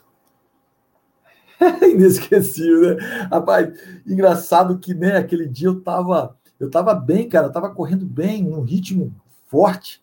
Inesquecível, 1.82 2.96
né? 2.96 3.02
Rapaz, 3.30 3.78
engraçado 4.06 4.78
que, 4.78 4.94
né, 4.94 5.16
aquele 5.16 5.46
dia 5.46 5.68
eu 5.68 5.80
tava 5.80 6.36
eu 6.60 6.66
estava 6.66 6.94
bem, 6.94 7.26
cara, 7.26 7.46
eu 7.46 7.48
estava 7.48 7.70
correndo 7.70 8.04
bem, 8.04 8.44
num 8.44 8.60
ritmo 8.60 9.14
forte. 9.46 10.02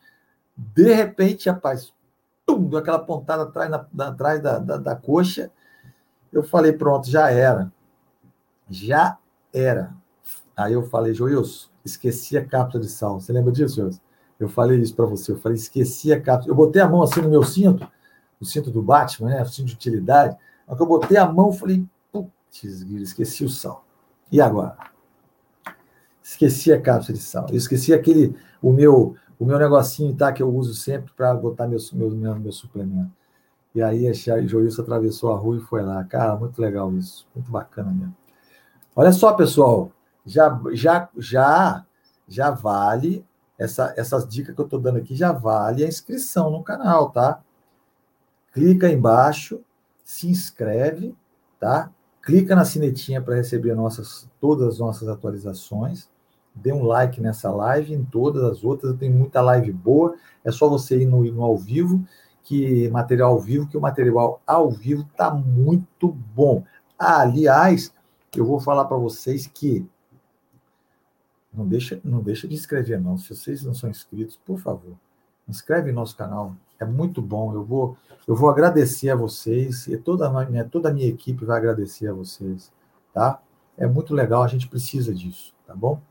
De 0.57 0.91
repente, 0.91 1.47
rapaz, 1.47 1.93
tum, 2.47 2.67
deu 2.67 2.79
aquela 2.79 2.97
pontada 2.97 3.43
atrás, 3.43 3.69
na, 3.69 3.85
na, 3.93 4.07
atrás 4.07 4.41
da, 4.41 4.57
da, 4.57 4.77
da 4.77 4.95
coxa. 4.95 5.51
Eu 6.33 6.41
falei, 6.41 6.73
pronto, 6.73 7.07
já 7.07 7.29
era. 7.29 7.71
Já 8.67 9.19
era. 9.53 9.93
Aí 10.55 10.73
eu 10.73 10.81
falei, 10.81 11.13
Joilson, 11.13 11.69
esqueci 11.85 12.35
a 12.35 12.43
cápsula 12.43 12.83
de 12.83 12.89
sal. 12.89 13.19
Você 13.19 13.31
lembra 13.31 13.51
disso, 13.51 13.75
Joilson? 13.75 14.01
Eu 14.39 14.49
falei 14.49 14.79
isso 14.79 14.95
para 14.95 15.05
você. 15.05 15.31
Eu 15.33 15.37
falei, 15.37 15.57
esqueci 15.57 16.11
a 16.11 16.19
cápsula. 16.19 16.51
Eu 16.51 16.55
botei 16.55 16.81
a 16.81 16.89
mão 16.89 17.03
assim 17.03 17.21
no 17.21 17.29
meu 17.29 17.43
cinto, 17.43 17.87
o 18.41 18.45
cinto 18.45 18.71
do 18.71 18.81
Batman, 18.81 19.29
né? 19.29 19.43
O 19.43 19.45
cinto 19.45 19.67
de 19.67 19.75
utilidade. 19.75 20.35
Na 20.67 20.75
que 20.75 20.81
eu 20.81 20.85
botei 20.85 21.17
a 21.17 21.25
mão, 21.31 21.51
falei, 21.51 21.85
putz, 22.11 22.63
esqueci 22.63 23.45
o 23.45 23.49
sal. 23.49 23.85
E 24.31 24.41
agora? 24.41 24.77
esqueci 26.27 26.73
a 26.73 26.81
cápsula 26.81 27.17
de 27.17 27.23
sal. 27.23 27.45
Eu 27.49 27.55
esqueci 27.55 27.93
aquele, 27.93 28.35
o 28.61 28.73
meu, 28.73 29.15
o 29.39 29.45
meu 29.45 29.57
negocinho, 29.57 30.13
tá? 30.13 30.33
Que 30.33 30.43
eu 30.43 30.53
uso 30.53 30.73
sempre 30.73 31.11
para 31.15 31.33
botar 31.33 31.67
meu, 31.67 31.79
meu, 31.93 32.11
meu, 32.11 32.35
meu 32.35 32.51
suplemento. 32.51 33.11
E 33.73 33.81
aí 33.81 34.07
a 34.07 34.13
Joilson 34.13 34.81
atravessou 34.81 35.31
a 35.31 35.37
rua 35.37 35.57
e 35.57 35.61
foi 35.61 35.83
lá. 35.83 36.03
Cara, 36.03 36.35
muito 36.35 36.61
legal 36.61 36.91
isso. 36.93 37.25
Muito 37.33 37.49
bacana 37.49 37.91
mesmo. 37.91 38.15
Olha 38.93 39.11
só, 39.13 39.33
pessoal. 39.33 39.91
Já, 40.25 40.59
já, 40.73 41.07
já, 41.17 41.85
já 42.27 42.51
vale 42.51 43.25
essa, 43.57 43.93
essas 43.95 44.27
dicas 44.27 44.53
que 44.53 44.59
eu 44.59 44.65
estou 44.65 44.79
dando 44.79 44.97
aqui 44.97 45.15
já 45.15 45.31
vale 45.31 45.83
a 45.83 45.87
inscrição 45.87 46.51
no 46.51 46.61
canal, 46.61 47.09
tá? 47.09 47.41
Clica 48.51 48.89
embaixo, 48.89 49.61
se 50.07 50.29
inscreve, 50.29 51.13
tá? 51.59 51.91
Clica 52.21 52.55
na 52.55 52.63
sinetinha 52.63 53.21
para 53.21 53.35
receber 53.35 53.75
nossas, 53.75 54.29
todas 54.39 54.67
as 54.69 54.79
nossas 54.79 55.09
atualizações 55.09 56.07
dê 56.55 56.73
um 56.73 56.83
like 56.83 57.21
nessa 57.21 57.51
live, 57.51 57.93
em 57.93 58.03
todas 58.03 58.43
as 58.43 58.63
outras, 58.63 58.97
tem 58.97 59.11
muita 59.11 59.41
live 59.41 59.71
boa, 59.71 60.15
é 60.43 60.51
só 60.51 60.67
você 60.67 61.01
ir 61.01 61.05
no, 61.05 61.23
no 61.23 61.43
ao 61.43 61.57
vivo, 61.57 62.03
que 62.43 62.89
material 62.89 63.33
ao 63.33 63.39
vivo, 63.39 63.67
que 63.67 63.77
o 63.77 63.81
material 63.81 64.41
ao 64.47 64.71
vivo 64.71 65.05
está 65.11 65.29
muito 65.29 66.07
bom. 66.07 66.63
Ah, 66.97 67.21
aliás, 67.21 67.93
eu 68.35 68.45
vou 68.45 68.59
falar 68.59 68.85
para 68.85 68.97
vocês 68.97 69.45
que 69.45 69.85
não 71.53 71.67
deixa, 71.67 71.99
não 72.03 72.21
deixa 72.21 72.47
de 72.47 72.55
inscrever, 72.55 72.99
não. 72.99 73.17
Se 73.17 73.35
vocês 73.35 73.63
não 73.63 73.73
são 73.73 73.89
inscritos, 73.89 74.39
por 74.45 74.59
favor, 74.59 74.95
inscreve 75.47 75.91
no 75.91 75.99
nosso 75.99 76.15
canal. 76.15 76.55
É 76.79 76.85
muito 76.85 77.21
bom. 77.21 77.53
Eu 77.53 77.63
vou, 77.63 77.97
eu 78.27 78.35
vou 78.35 78.49
agradecer 78.49 79.09
a 79.09 79.15
vocês 79.15 79.87
e 79.87 79.97
toda 79.97 80.27
a 80.27 80.45
minha, 80.45 80.65
toda 80.65 80.89
a 80.89 80.93
minha 80.93 81.07
equipe 81.07 81.45
vai 81.45 81.57
agradecer 81.57 82.07
a 82.07 82.13
vocês, 82.13 82.71
tá? 83.13 83.39
É 83.77 83.87
muito 83.87 84.13
legal, 84.13 84.43
a 84.43 84.47
gente 84.47 84.67
precisa 84.67 85.13
disso, 85.13 85.53
tá 85.65 85.73
bom? 85.73 86.01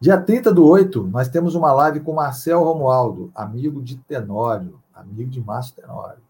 Dia 0.00 0.18
30 0.20 0.54
do 0.54 0.64
8, 0.66 1.02
nós 1.08 1.28
temos 1.28 1.54
uma 1.54 1.72
live 1.72 2.00
com 2.00 2.14
Marcel 2.14 2.62
Romualdo, 2.62 3.30
amigo 3.34 3.82
de 3.82 3.96
Tenório, 3.98 4.80
amigo 4.94 5.28
de 5.28 5.40
Márcio 5.42 5.74
Tenório. 5.74 6.22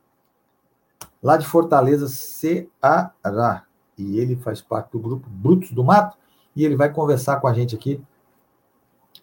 Lá 1.23 1.37
de 1.37 1.47
Fortaleza, 1.47 2.09
Ceará. 2.09 3.65
E 3.97 4.19
ele 4.19 4.35
faz 4.37 4.61
parte 4.63 4.91
do 4.93 4.99
grupo 4.99 5.29
Brutos 5.29 5.71
do 5.71 5.85
Mato. 5.85 6.17
E 6.57 6.65
ele 6.65 6.75
vai 6.75 6.91
conversar 6.91 7.41
com 7.41 7.47
a 7.47 7.53
gente 7.53 7.77
aqui, 7.77 8.03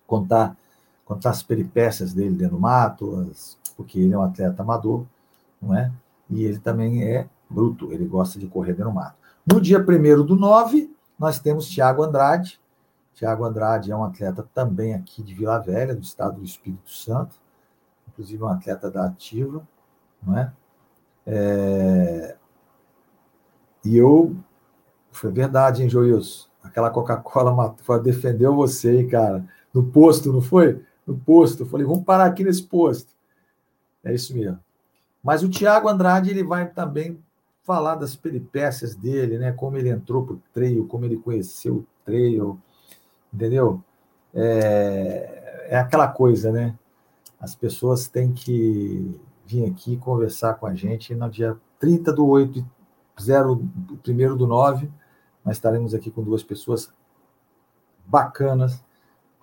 contar, 0.06 0.56
contar 1.04 1.32
as 1.32 1.44
peripécias 1.44 2.14
dele 2.14 2.36
dentro 2.36 2.56
do 2.56 2.62
mato, 2.62 3.28
as, 3.30 3.58
porque 3.76 4.00
ele 4.00 4.14
é 4.14 4.18
um 4.18 4.24
atleta 4.24 4.62
amador, 4.62 5.06
não 5.62 5.76
é? 5.76 5.92
E 6.30 6.44
ele 6.44 6.60
também 6.60 7.04
é 7.04 7.28
bruto, 7.50 7.92
ele 7.92 8.06
gosta 8.06 8.38
de 8.40 8.48
correr 8.48 8.74
do 8.74 8.92
mato. 8.92 9.16
No 9.46 9.62
dia 9.62 9.80
1 9.80 10.26
do 10.26 10.36
9, 10.36 10.94
nós 11.18 11.40
temos 11.40 11.68
Tiago 11.68 12.04
Andrade, 12.04 12.60
Tiago 13.14 13.46
Andrade 13.46 13.92
é 13.92 13.96
um 13.96 14.04
atleta 14.04 14.48
também 14.54 14.94
aqui 14.94 15.24
de 15.24 15.34
Vila 15.34 15.58
Velha, 15.58 15.96
do 15.96 16.04
estado 16.04 16.38
do 16.38 16.46
Espírito 16.46 16.92
Santo, 16.92 17.36
inclusive 18.08 18.44
um 18.44 18.48
atleta 18.48 18.92
da 18.92 19.06
Ativa, 19.06 19.68
não 20.22 20.38
é? 20.38 20.54
é... 21.26 22.38
E 23.84 23.98
eu, 23.98 24.36
foi 25.12 25.32
verdade, 25.32 25.82
hein, 25.82 25.90
Joilson? 25.90 26.48
Aquela 26.62 26.92
Coca-Cola 26.92 27.76
defendeu 28.04 28.54
você, 28.54 29.06
cara, 29.06 29.44
no 29.74 29.86
posto, 29.86 30.32
não 30.32 30.42
foi? 30.42 30.84
No 31.06 31.18
posto. 31.18 31.64
Eu 31.64 31.68
falei, 31.68 31.86
vamos 31.86 32.04
parar 32.04 32.26
aqui 32.26 32.44
nesse 32.44 32.64
posto. 32.64 33.14
É 34.04 34.14
isso 34.14 34.36
mesmo. 34.36 34.60
Mas 35.24 35.44
o 35.44 35.50
Tiago 35.50 35.90
Andrade, 35.90 36.30
ele 36.30 36.44
vai 36.44 36.70
também 36.70 37.22
falar 37.64 37.96
das 37.96 38.16
peripécias 38.16 38.96
dele, 38.96 39.38
né? 39.38 39.52
Como 39.52 39.78
ele 39.78 39.90
entrou 39.90 40.26
para 40.26 40.36
o 40.36 40.42
trail, 40.54 40.88
como 40.88 41.06
ele 41.06 41.18
conheceu 41.18 41.76
o 41.76 41.88
trail, 42.06 42.58
entendeu? 43.34 43.84
É, 44.34 45.68
é 45.70 45.78
aquela 45.78 46.08
coisa, 46.08 46.52
né? 46.52 46.78
As 47.40 47.56
pessoas 47.56 48.08
têm 48.08 48.34
que 48.34 49.20
vir 49.46 49.66
aqui 49.66 49.98
conversar 49.98 50.56
com 50.56 50.66
a 50.66 50.74
gente 50.74 51.14
no 51.14 51.30
dia 51.30 51.58
30 51.80 52.14
do 52.14 52.26
8, 52.26 52.66
0, 53.22 53.62
1 54.08 54.38
do 54.38 54.48
9, 54.48 54.90
nós 55.44 55.56
estaremos 55.58 55.94
aqui 55.94 56.12
com 56.12 56.24
duas 56.24 56.44
pessoas 56.44 56.92
bacanas 58.06 58.84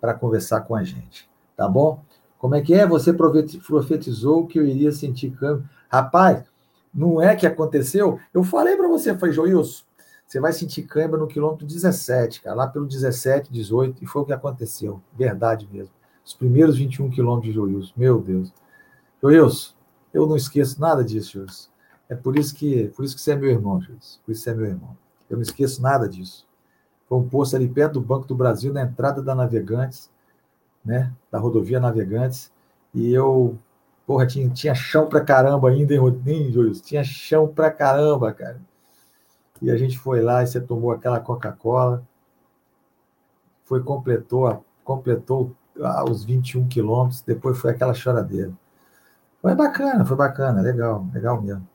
para 0.01 0.15
conversar 0.15 0.63
com 0.63 0.75
a 0.75 0.83
gente, 0.83 1.29
tá 1.57 1.69
bom? 1.69 2.03
Como 2.45 2.57
é 2.57 2.61
que 2.61 2.75
é? 2.75 2.87
Você 2.87 3.11
profetizou 3.11 4.47
que 4.47 4.59
eu 4.59 4.67
iria 4.67 4.93
sentir 4.93 5.31
câmbio. 5.31 5.67
Rapaz, 5.89 6.45
não 6.93 7.19
é 7.19 7.35
que 7.35 7.47
aconteceu? 7.47 8.21
Eu 8.35 8.45
falei 8.45 8.77
para 8.77 8.87
você, 8.87 9.17
foi 9.17 9.33
Joilson, 9.33 9.83
Você 10.27 10.39
vai 10.39 10.53
sentir 10.53 10.83
cãibra 10.83 11.19
no 11.19 11.27
quilômetro 11.27 11.67
17, 11.67 12.43
cara, 12.43 12.55
lá 12.55 12.67
pelo 12.67 12.85
17, 12.85 13.51
18, 13.51 14.05
e 14.05 14.07
foi 14.07 14.21
o 14.21 14.25
que 14.27 14.33
aconteceu. 14.35 15.01
Verdade 15.17 15.67
mesmo. 15.73 15.95
Os 16.23 16.35
primeiros 16.35 16.77
21 16.77 17.09
quilômetros 17.09 17.51
de 17.51 17.59
Joilson. 17.59 17.93
Meu 17.97 18.21
Deus. 18.21 18.53
Joilson, 19.23 19.73
eu 20.13 20.27
não 20.27 20.37
esqueço 20.37 20.79
nada 20.79 21.03
disso, 21.03 21.39
Joilson. 21.39 21.71
É 22.11 22.15
por 22.15 22.39
isso 22.39 22.55
que, 22.55 22.89
por 22.89 23.07
isso 23.07 23.15
que 23.15 23.23
você 23.23 23.33
é 23.33 23.37
meu 23.37 23.49
irmão, 23.49 23.81
Joilson. 23.81 24.19
Por 24.23 24.33
isso 24.33 24.43
que 24.43 24.45
você 24.45 24.51
é 24.51 24.55
meu 24.55 24.67
irmão. 24.67 24.95
Eu 25.31 25.39
não 25.39 25.43
esqueço 25.43 25.81
nada 25.81 26.07
disso. 26.07 26.47
Foi 27.09 27.17
um 27.17 27.27
posto 27.27 27.57
ali 27.57 27.67
perto 27.67 27.95
do 27.95 28.03
Banco 28.03 28.27
do 28.27 28.35
Brasil, 28.35 28.71
na 28.71 28.83
entrada 28.83 29.23
da 29.23 29.35
Navegantes, 29.35 30.11
né? 30.85 31.13
Da 31.31 31.39
rodovia 31.39 31.81
Navegantes. 31.81 32.53
E 32.93 33.13
eu, 33.13 33.59
porra, 34.07 34.27
tinha, 34.27 34.49
tinha 34.51 34.75
chão 34.75 35.09
pra 35.09 35.21
caramba 35.21 35.71
ainda, 35.71 35.95
hein, 35.95 36.53
Joilson? 36.53 36.83
Tinha 36.83 37.05
chão 37.05 37.49
pra 37.49 37.71
caramba, 37.71 38.33
cara. 38.33 38.61
E 39.63 39.71
a 39.71 39.77
gente 39.77 39.99
foi 39.99 40.21
lá 40.21 40.43
e 40.43 40.47
você 40.47 40.61
tomou 40.61 40.93
aquela 40.93 41.21
Coca-Cola. 41.21 42.07
Foi, 43.65 43.83
completou, 43.83 44.65
completou 44.85 45.55
ah, 45.81 46.05
os 46.05 46.25
21 46.25 46.69
quilômetros, 46.69 47.23
depois 47.23 47.59
foi 47.59 47.71
aquela 47.71 47.95
choradeira. 47.95 48.53
Foi 49.41 49.55
bacana, 49.55 50.05
foi 50.05 50.17
bacana, 50.17 50.61
legal, 50.61 51.07
legal 51.13 51.41
mesmo. 51.41 51.67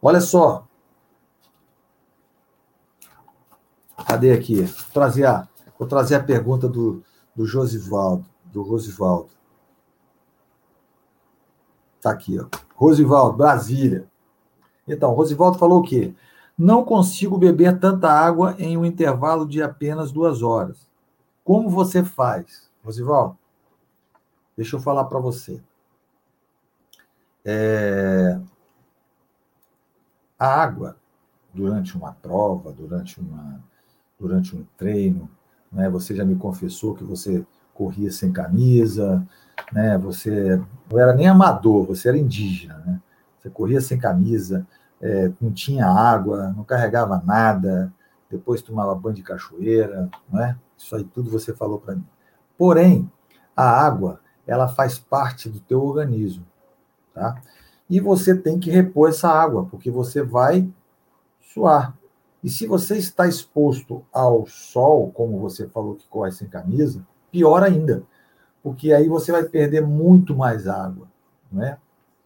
Olha 0.00 0.20
só. 0.20 0.66
Cadê 4.06 4.32
aqui? 4.32 4.62
Vou 4.62 4.90
trazer 4.92 5.26
a, 5.26 5.48
vou 5.78 5.88
trazer 5.88 6.16
a 6.16 6.22
pergunta 6.22 6.68
do, 6.68 7.02
do 7.34 7.46
Josivaldo, 7.46 8.24
do 8.44 8.62
Rosivaldo. 8.62 9.30
Está 11.96 12.10
aqui, 12.10 12.38
ó. 12.38 12.46
Rosivaldo, 12.74 13.36
Brasília. 13.36 14.06
Então, 14.86 15.12
Rosivaldo 15.12 15.58
falou 15.58 15.80
o 15.80 15.82
quê? 15.82 16.14
Não 16.56 16.84
consigo 16.84 17.36
beber 17.36 17.78
tanta 17.80 18.10
água 18.10 18.54
em 18.58 18.76
um 18.76 18.84
intervalo 18.84 19.46
de 19.46 19.62
apenas 19.62 20.12
duas 20.12 20.42
horas. 20.42 20.88
Como 21.42 21.68
você 21.68 22.04
faz? 22.04 22.70
Rosival, 22.84 23.36
deixa 24.56 24.76
eu 24.76 24.80
falar 24.80 25.04
para 25.04 25.18
você. 25.18 25.60
É... 27.44 28.40
A 30.38 30.46
água, 30.46 30.96
durante 31.52 31.96
uma 31.96 32.12
prova, 32.12 32.72
durante, 32.72 33.20
uma, 33.20 33.62
durante 34.18 34.54
um 34.54 34.64
treino, 34.76 35.28
né, 35.74 35.88
você 35.90 36.14
já 36.14 36.24
me 36.24 36.36
confessou 36.36 36.94
que 36.94 37.04
você 37.04 37.44
corria 37.74 38.10
sem 38.10 38.32
camisa, 38.32 39.26
né, 39.72 39.98
você 39.98 40.60
não 40.90 40.98
era 40.98 41.12
nem 41.12 41.26
amador, 41.26 41.86
você 41.86 42.08
era 42.08 42.18
indígena, 42.18 42.82
né? 42.86 43.00
Você 43.38 43.50
corria 43.50 43.80
sem 43.80 43.98
camisa, 43.98 44.66
é, 45.02 45.30
não 45.38 45.52
tinha 45.52 45.86
água, 45.86 46.54
não 46.56 46.64
carregava 46.64 47.22
nada, 47.26 47.92
depois 48.30 48.62
tomava 48.62 48.94
banho 48.94 49.16
de 49.16 49.22
cachoeira, 49.22 50.08
não 50.32 50.42
é? 50.42 50.56
Isso 50.78 50.96
aí 50.96 51.04
tudo 51.04 51.30
você 51.30 51.52
falou 51.52 51.78
para 51.78 51.94
mim. 51.94 52.06
Porém, 52.56 53.10
a 53.54 53.68
água, 53.68 54.20
ela 54.46 54.66
faz 54.66 54.98
parte 54.98 55.48
do 55.48 55.60
teu 55.60 55.82
organismo, 55.84 56.44
tá? 57.12 57.40
E 57.88 58.00
você 58.00 58.34
tem 58.34 58.58
que 58.58 58.70
repor 58.70 59.10
essa 59.10 59.28
água, 59.28 59.66
porque 59.66 59.90
você 59.90 60.22
vai 60.22 60.68
suar. 61.52 61.94
E 62.44 62.50
se 62.50 62.66
você 62.66 62.98
está 62.98 63.26
exposto 63.26 64.04
ao 64.12 64.46
sol, 64.46 65.10
como 65.12 65.40
você 65.40 65.66
falou 65.66 65.94
que 65.94 66.06
corre 66.08 66.30
sem 66.30 66.46
camisa, 66.46 67.02
pior 67.32 67.62
ainda, 67.62 68.02
porque 68.62 68.92
aí 68.92 69.08
você 69.08 69.32
vai 69.32 69.44
perder 69.44 69.80
muito 69.80 70.36
mais 70.36 70.68
água, 70.68 71.08
não 71.50 71.64
é? 71.64 71.78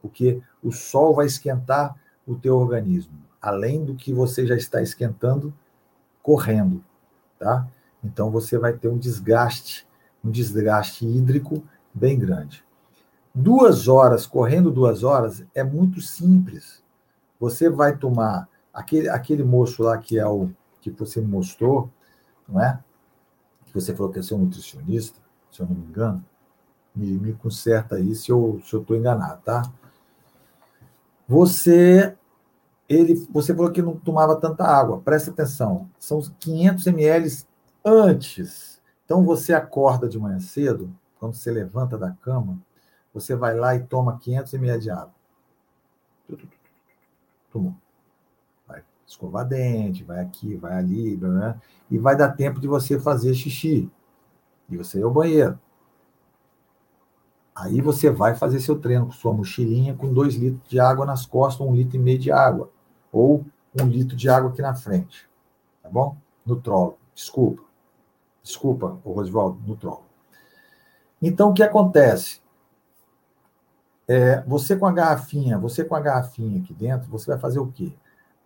Porque 0.02 0.42
o 0.60 0.72
sol 0.72 1.14
vai 1.14 1.26
esquentar 1.26 1.94
o 2.26 2.34
teu 2.34 2.56
organismo, 2.56 3.14
além 3.40 3.84
do 3.84 3.94
que 3.94 4.12
você 4.12 4.44
já 4.44 4.56
está 4.56 4.82
esquentando 4.82 5.54
correndo, 6.20 6.84
tá? 7.38 7.68
Então 8.02 8.28
você 8.28 8.58
vai 8.58 8.72
ter 8.72 8.88
um 8.88 8.98
desgaste, 8.98 9.86
um 10.24 10.32
desgaste 10.32 11.06
hídrico 11.06 11.62
bem 11.94 12.18
grande. 12.18 12.64
Duas 13.32 13.86
horas, 13.86 14.26
correndo 14.26 14.72
duas 14.72 15.04
horas, 15.04 15.44
é 15.54 15.62
muito 15.62 16.00
simples. 16.00 16.82
Você 17.38 17.70
vai 17.70 17.96
tomar 17.96 18.48
aquele, 18.78 19.08
aquele 19.08 19.42
moço 19.42 19.82
lá 19.82 19.98
que 19.98 20.18
é 20.18 20.26
o 20.26 20.50
que 20.80 20.90
você 20.92 21.20
mostrou, 21.20 21.90
não 22.48 22.62
é? 22.62 22.78
Que 23.66 23.74
você 23.74 23.94
falou 23.94 24.12
que 24.12 24.20
é 24.20 24.22
seu 24.22 24.38
nutricionista, 24.38 25.18
se 25.50 25.60
eu 25.60 25.66
não 25.66 25.74
me 25.74 25.86
engano. 25.86 26.24
Me, 26.94 27.18
me 27.18 27.32
conserta 27.32 27.96
aí 27.96 28.14
se 28.14 28.30
eu 28.30 28.60
estou 28.62 28.84
se 28.84 28.92
eu 28.92 28.96
enganado, 28.96 29.42
tá? 29.42 29.62
Você 31.26 32.16
ele, 32.88 33.14
você 33.30 33.54
falou 33.54 33.70
que 33.70 33.82
não 33.82 33.96
tomava 33.96 34.36
tanta 34.36 34.64
água. 34.64 35.00
Presta 35.00 35.30
atenção, 35.30 35.90
são 35.98 36.22
500 36.40 36.86
ml 36.86 37.44
antes. 37.84 38.80
Então 39.04 39.24
você 39.24 39.52
acorda 39.52 40.08
de 40.08 40.18
manhã 40.18 40.38
cedo, 40.38 40.90
quando 41.18 41.34
você 41.34 41.50
levanta 41.50 41.98
da 41.98 42.12
cama, 42.12 42.58
você 43.12 43.34
vai 43.34 43.54
lá 43.56 43.74
e 43.74 43.82
toma 43.82 44.18
500 44.18 44.54
ml 44.54 44.80
de 44.80 44.90
água. 44.90 45.14
Tomou. 47.50 47.74
Escovar 49.08 49.48
dente, 49.48 50.04
vai 50.04 50.20
aqui, 50.20 50.54
vai 50.54 50.74
ali, 50.74 51.16
né? 51.16 51.58
e 51.90 51.96
vai 51.96 52.14
dar 52.14 52.28
tempo 52.28 52.60
de 52.60 52.68
você 52.68 53.00
fazer 53.00 53.32
xixi. 53.32 53.90
E 54.68 54.76
você 54.76 54.98
ir 54.98 55.02
ao 55.02 55.10
banheiro. 55.10 55.58
Aí 57.54 57.80
você 57.80 58.10
vai 58.10 58.34
fazer 58.36 58.60
seu 58.60 58.78
treino 58.78 59.06
com 59.06 59.12
sua 59.12 59.32
mochilinha 59.32 59.94
com 59.94 60.12
dois 60.12 60.34
litros 60.34 60.68
de 60.68 60.78
água 60.78 61.06
nas 61.06 61.24
costas, 61.24 61.66
um 61.66 61.74
litro 61.74 61.96
e 61.96 61.98
meio 61.98 62.18
de 62.18 62.30
água. 62.30 62.70
Ou 63.10 63.46
um 63.80 63.86
litro 63.86 64.14
de 64.14 64.28
água 64.28 64.50
aqui 64.50 64.60
na 64.60 64.74
frente. 64.74 65.26
Tá 65.82 65.88
bom? 65.88 66.14
No 66.44 66.56
trolo. 66.56 66.98
Desculpa. 67.14 67.62
Desculpa, 68.42 69.00
o 69.02 69.12
Rosvaldo, 69.12 69.58
no 69.66 69.74
troll. 69.74 70.04
Então, 71.20 71.50
o 71.50 71.54
que 71.54 71.62
acontece? 71.62 72.40
É, 74.06 74.42
você 74.42 74.76
com 74.76 74.86
a 74.86 74.92
garrafinha, 74.92 75.58
você 75.58 75.82
com 75.82 75.96
a 75.96 76.00
garrafinha 76.00 76.60
aqui 76.60 76.74
dentro, 76.74 77.10
você 77.10 77.30
vai 77.30 77.38
fazer 77.38 77.58
o 77.58 77.66
quê? 77.66 77.94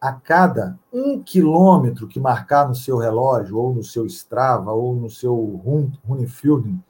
A 0.03 0.13
cada 0.13 0.77
um 0.93 1.23
quilômetro 1.23 2.09
que 2.09 2.19
marcar 2.19 2.69
no 2.69 2.75
seu 2.75 2.99
relógio, 2.99 3.57
ou 3.57 3.73
no 3.73 3.85
seu 3.85 4.05
Strava, 4.05 4.73
ou 4.73 4.97
no 4.97 5.09
seu 5.09 5.63
Runefielding, 6.05 6.83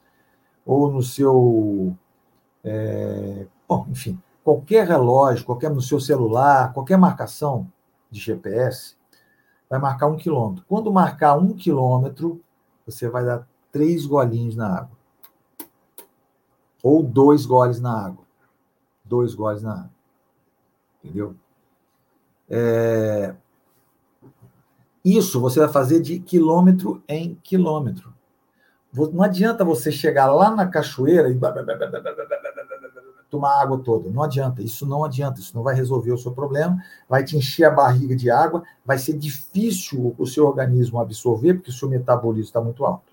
ou 0.65 0.91
no 0.91 1.03
seu. 1.03 1.95
É, 2.63 3.45
bom, 3.69 3.85
enfim, 3.87 4.19
qualquer 4.43 4.87
relógio, 4.87 5.45
qualquer 5.45 5.69
no 5.69 5.79
seu 5.79 5.99
celular, 5.99 6.73
qualquer 6.73 6.97
marcação 6.97 7.71
de 8.09 8.19
GPS, 8.19 8.95
vai 9.69 9.77
marcar 9.77 10.07
um 10.07 10.17
quilômetro. 10.17 10.65
Quando 10.67 10.91
marcar 10.91 11.37
um 11.37 11.53
quilômetro, 11.53 12.41
você 12.83 13.07
vai 13.07 13.23
dar 13.23 13.47
três 13.71 14.07
golinhos 14.07 14.55
na 14.55 14.79
água. 14.79 14.97
Ou 16.81 17.03
dois 17.03 17.45
goles 17.45 17.79
na 17.79 18.05
água. 18.07 18.25
Dois 19.05 19.35
goles 19.35 19.61
na 19.61 19.73
água. 19.73 19.91
Entendeu? 21.03 21.35
É... 22.49 23.33
Isso 25.03 25.39
você 25.41 25.59
vai 25.59 25.69
fazer 25.69 26.01
de 26.01 26.19
quilômetro 26.19 27.03
em 27.07 27.35
quilômetro. 27.43 28.13
Não 29.11 29.23
adianta 29.23 29.65
você 29.65 29.91
chegar 29.91 30.31
lá 30.31 30.51
na 30.51 30.67
cachoeira 30.67 31.29
e 31.29 31.39
tomar 33.33 33.59
água 33.59 33.79
toda. 33.79 34.11
Não 34.11 34.21
adianta, 34.21 34.61
isso 34.61 34.85
não 34.85 35.03
adianta, 35.03 35.39
isso 35.39 35.55
não 35.55 35.63
vai 35.63 35.73
resolver 35.73 36.11
o 36.11 36.17
seu 36.17 36.31
problema, 36.31 36.77
vai 37.09 37.23
te 37.23 37.35
encher 37.35 37.65
a 37.65 37.71
barriga 37.71 38.15
de 38.15 38.29
água, 38.29 38.61
vai 38.85 38.99
ser 38.99 39.17
difícil 39.17 40.13
o 40.19 40.27
seu 40.27 40.45
organismo 40.45 40.99
absorver, 40.99 41.55
porque 41.55 41.71
o 41.71 41.73
seu 41.73 41.89
metabolismo 41.89 42.45
está 42.45 42.61
muito 42.61 42.85
alto. 42.85 43.11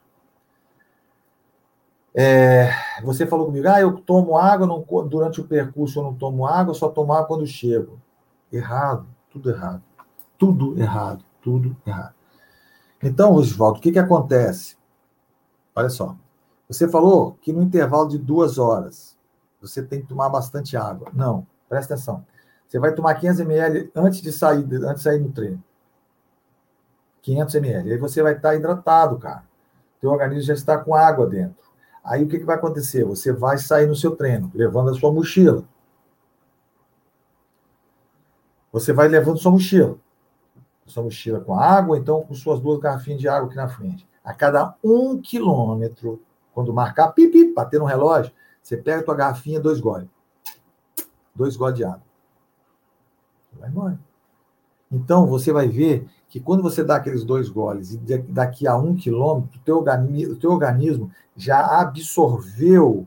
É, 2.15 2.71
você 3.03 3.27
falou 3.27 3.47
comigo, 3.47 3.67
ah, 3.69 3.81
eu 3.81 3.97
tomo 3.97 4.37
água 4.37 4.67
não, 4.67 4.85
durante 5.09 5.41
o 5.41 5.45
percurso, 5.45 6.01
eu 6.01 6.03
não 6.03 6.15
tomo 6.15 6.47
água, 6.47 6.75
só 6.75 6.91
tomo 6.91 7.15
água 7.15 7.27
quando 7.27 7.47
chego. 7.47 7.99
Errado, 8.53 9.07
tudo 9.31 9.51
errado. 9.51 9.83
Tudo 10.39 10.79
errado, 10.79 11.25
tudo 11.41 11.77
errado. 11.87 12.15
Então, 13.03 13.33
Rosvaldo, 13.33 13.79
o 13.79 13.83
que, 13.83 13.93
que 13.93 13.99
acontece? 13.99 14.77
Olha 15.75 15.89
só. 15.89 16.17
Você 16.69 16.89
falou 16.89 17.39
que 17.41 17.53
no 17.53 17.63
intervalo 17.63 18.09
de 18.09 18.19
duas 18.19 18.59
horas, 18.59 19.17
você 19.61 19.83
tem 19.83 20.01
que 20.01 20.07
tomar 20.07 20.29
bastante 20.29 20.77
água. 20.77 21.11
Não, 21.13 21.47
presta 21.69 21.95
atenção. 21.95 22.25
Você 22.69 22.79
vai 22.79 22.95
tomar 22.95 23.15
500 23.15 23.41
ml 23.41 23.91
antes 23.95 24.23
de 24.23 24.33
sair, 24.33 24.65
antes 24.85 24.97
de 24.97 25.03
sair 25.03 25.19
no 25.19 25.33
treino. 25.33 25.63
500 27.23 27.55
ml. 27.57 27.93
Aí 27.93 27.99
você 27.99 28.23
vai 28.23 28.35
estar 28.35 28.55
hidratado, 28.55 29.19
cara. 29.19 29.45
Teu 30.01 30.11
organismo 30.11 30.43
já 30.43 30.55
está 30.55 30.79
com 30.79 30.95
água 30.95 31.27
dentro. 31.27 31.69
Aí 32.05 32.25
o 32.25 32.29
que, 32.29 32.39
que 32.39 32.45
vai 32.45 32.57
acontecer? 32.57 33.05
Você 33.05 33.33
vai 33.33 33.59
sair 33.59 33.87
no 33.87 33.95
seu 33.95 34.17
treino, 34.17 34.51
levando 34.55 34.91
a 34.91 34.95
sua 34.95 35.13
mochila. 35.13 35.65
Você 38.73 38.93
vai 38.93 39.09
levando 39.09 39.39
sua 39.39 39.53
mochila. 39.53 39.97
Sua 40.87 41.03
mochila 41.03 41.41
com 41.41 41.55
água, 41.55 41.99
então 41.99 42.23
com 42.23 42.35
suas 42.35 42.61
duas 42.61 42.81
garrafinhas 42.81 43.21
de 43.21 43.29
água 43.29 43.47
aqui 43.47 43.57
na 43.57 43.69
frente. 43.69 44.09
A 44.25 44.35
cada 44.35 44.75
um 44.83 45.21
quilômetro, 45.21 46.21
quando 46.53 46.73
marcar, 46.73 47.09
pipi, 47.13 47.53
bater 47.53 47.79
no 47.79 47.87
relógio, 47.87 48.33
você 48.63 48.77
pega 48.77 49.01
a 49.01 49.05
tua 49.05 49.15
garrafinha, 49.15 49.61
dois 49.61 49.81
goles. 49.81 50.09
Dois 51.35 51.57
goles 51.57 51.77
de 51.77 51.85
água. 51.85 52.03
Vai 53.59 53.69
embora. 53.69 53.99
Então, 54.91 55.27
você 55.27 55.53
vai 55.53 55.69
ver 55.69 56.09
que 56.29 56.41
quando 56.41 56.63
você 56.63 56.83
dá 56.83 56.97
aqueles 56.97 57.25
dois 57.25 57.49
goles 57.49 57.93
e 57.93 58.19
daqui 58.19 58.67
a 58.67 58.77
um 58.77 58.95
quilômetro, 58.95 59.59
o 59.59 59.65
teu 59.65 59.79
o 59.79 60.37
teu 60.37 60.51
organismo 60.51 61.11
já 61.37 61.81
absorveu 61.81 63.07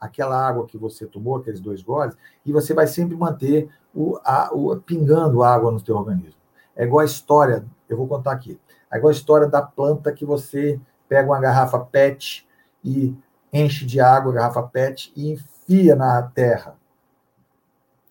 aquela 0.00 0.36
água 0.36 0.66
que 0.66 0.76
você 0.76 1.06
tomou, 1.06 1.36
aqueles 1.36 1.60
dois 1.60 1.82
goles, 1.82 2.16
e 2.44 2.52
você 2.52 2.74
vai 2.74 2.86
sempre 2.86 3.16
manter 3.16 3.68
o, 3.94 4.18
a, 4.24 4.50
o, 4.52 4.76
pingando 4.80 5.42
água 5.42 5.70
no 5.70 5.80
teu 5.80 5.96
organismo. 5.96 6.40
É 6.74 6.84
igual 6.84 7.00
a 7.00 7.04
história, 7.04 7.64
eu 7.88 7.96
vou 7.96 8.08
contar 8.08 8.32
aqui, 8.32 8.58
é 8.90 8.96
igual 8.96 9.10
a 9.10 9.14
história 9.14 9.46
da 9.46 9.62
planta 9.62 10.12
que 10.12 10.24
você 10.24 10.80
pega 11.08 11.28
uma 11.28 11.40
garrafa 11.40 11.78
PET 11.78 12.46
e 12.84 13.14
enche 13.52 13.84
de 13.84 14.00
água 14.00 14.32
a 14.32 14.34
garrafa 14.36 14.62
PET 14.62 15.12
e 15.14 15.30
enfia 15.30 15.94
na 15.94 16.22
terra. 16.22 16.76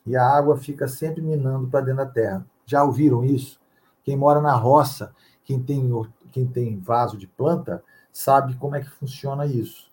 E 0.05 0.15
a 0.15 0.27
água 0.27 0.57
fica 0.57 0.87
sempre 0.87 1.21
minando 1.21 1.67
para 1.67 1.81
dentro 1.81 2.03
da 2.03 2.11
terra. 2.11 2.45
Já 2.65 2.83
ouviram 2.83 3.23
isso? 3.23 3.59
Quem 4.03 4.17
mora 4.17 4.41
na 4.41 4.55
roça, 4.55 5.13
quem 5.43 5.61
tem, 5.61 5.89
quem 6.31 6.47
tem 6.47 6.79
vaso 6.79 7.17
de 7.17 7.27
planta, 7.27 7.83
sabe 8.11 8.55
como 8.55 8.75
é 8.75 8.81
que 8.81 8.89
funciona 8.89 9.45
isso. 9.45 9.91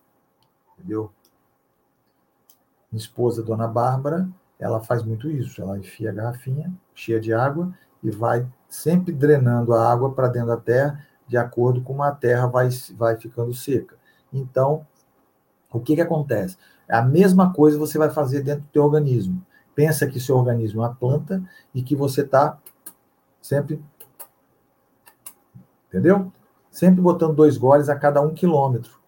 Entendeu? 0.77 1.11
Minha 2.91 3.01
esposa, 3.01 3.43
dona 3.43 3.67
Bárbara, 3.67 4.27
ela 4.59 4.81
faz 4.81 5.03
muito 5.03 5.29
isso. 5.29 5.61
Ela 5.61 5.77
enfia 5.77 6.09
a 6.09 6.13
garrafinha 6.13 6.71
cheia 6.93 7.19
de 7.19 7.33
água 7.33 7.73
e 8.03 8.11
vai 8.11 8.45
sempre 8.67 9.13
drenando 9.13 9.73
a 9.73 9.91
água 9.91 10.11
para 10.11 10.27
dentro 10.27 10.49
da 10.49 10.57
terra, 10.57 11.05
de 11.27 11.37
acordo 11.37 11.81
com 11.81 12.03
a 12.03 12.11
terra 12.11 12.47
vai, 12.47 12.69
vai 12.95 13.17
ficando 13.17 13.53
seca. 13.53 13.95
Então, 14.31 14.85
o 15.71 15.79
que, 15.79 15.95
que 15.95 16.01
acontece? 16.01 16.57
A 16.87 17.01
mesma 17.01 17.53
coisa 17.53 17.77
você 17.77 17.97
vai 17.97 18.09
fazer 18.09 18.41
dentro 18.41 18.63
do 18.63 18.69
teu 18.69 18.83
organismo. 18.83 19.45
Pensa 19.73 20.07
que 20.07 20.19
seu 20.19 20.35
organismo 20.35 20.81
é 20.81 20.87
uma 20.87 20.95
planta 20.95 21.41
e 21.73 21.81
que 21.81 21.95
você 21.95 22.21
está 22.21 22.59
sempre 23.41 23.81
Entendeu? 25.89 26.31
Sempre 26.69 27.01
botando 27.01 27.35
dois 27.35 27.57
goles 27.57 27.89
a 27.89 27.95
cada 27.95 28.21
um 28.21 28.33
quilômetro. 28.33 28.99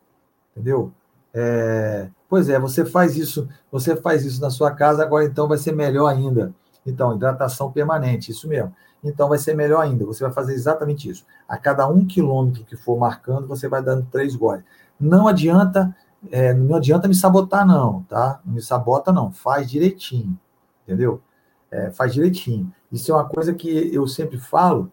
Entendeu? 0.52 0.92
É, 1.34 2.10
pois 2.30 2.50
é, 2.50 2.60
você 2.60 2.86
faz 2.86 3.16
isso, 3.16 3.48
você 3.72 3.96
faz 3.96 4.26
isso 4.26 4.42
na 4.42 4.50
sua 4.50 4.72
casa, 4.72 5.04
agora 5.04 5.26
então 5.26 5.48
vai 5.48 5.58
ser 5.58 5.72
melhor 5.74 6.08
ainda. 6.08 6.54
Então, 6.86 7.16
hidratação 7.16 7.72
permanente, 7.72 8.32
isso 8.32 8.48
mesmo. 8.48 8.74
Então 9.04 9.30
vai 9.30 9.38
ser 9.38 9.56
melhor 9.56 9.82
ainda. 9.82 10.06
Você 10.06 10.24
vai 10.24 10.32
fazer 10.32 10.54
exatamente 10.54 11.10
isso. 11.10 11.26
A 11.48 11.58
cada 11.58 11.88
um 11.88 12.06
quilômetro 12.06 12.64
que 12.64 12.76
for 12.76 12.98
marcando, 12.98 13.48
você 13.48 13.68
vai 13.68 13.82
dando 13.82 14.08
três 14.12 14.36
goles. 14.36 14.64
Não 15.00 15.28
adianta, 15.28 15.96
é, 16.32 16.54
não 16.54 16.76
adianta 16.76 17.08
me 17.08 17.16
sabotar, 17.16 17.66
não, 17.66 18.04
tá? 18.04 18.40
Não 18.46 18.54
me 18.56 18.62
sabota, 18.62 19.12
não. 19.12 19.32
Faz 19.32 19.70
direitinho, 19.70 20.38
entendeu? 20.84 21.22
É, 21.72 21.90
faz 21.92 22.14
direitinho. 22.14 22.72
Isso 22.92 23.12
é 23.12 23.16
uma 23.16 23.26
coisa 23.26 23.54
que 23.54 23.94
eu 23.94 24.08
sempre 24.08 24.38
falo 24.38 24.92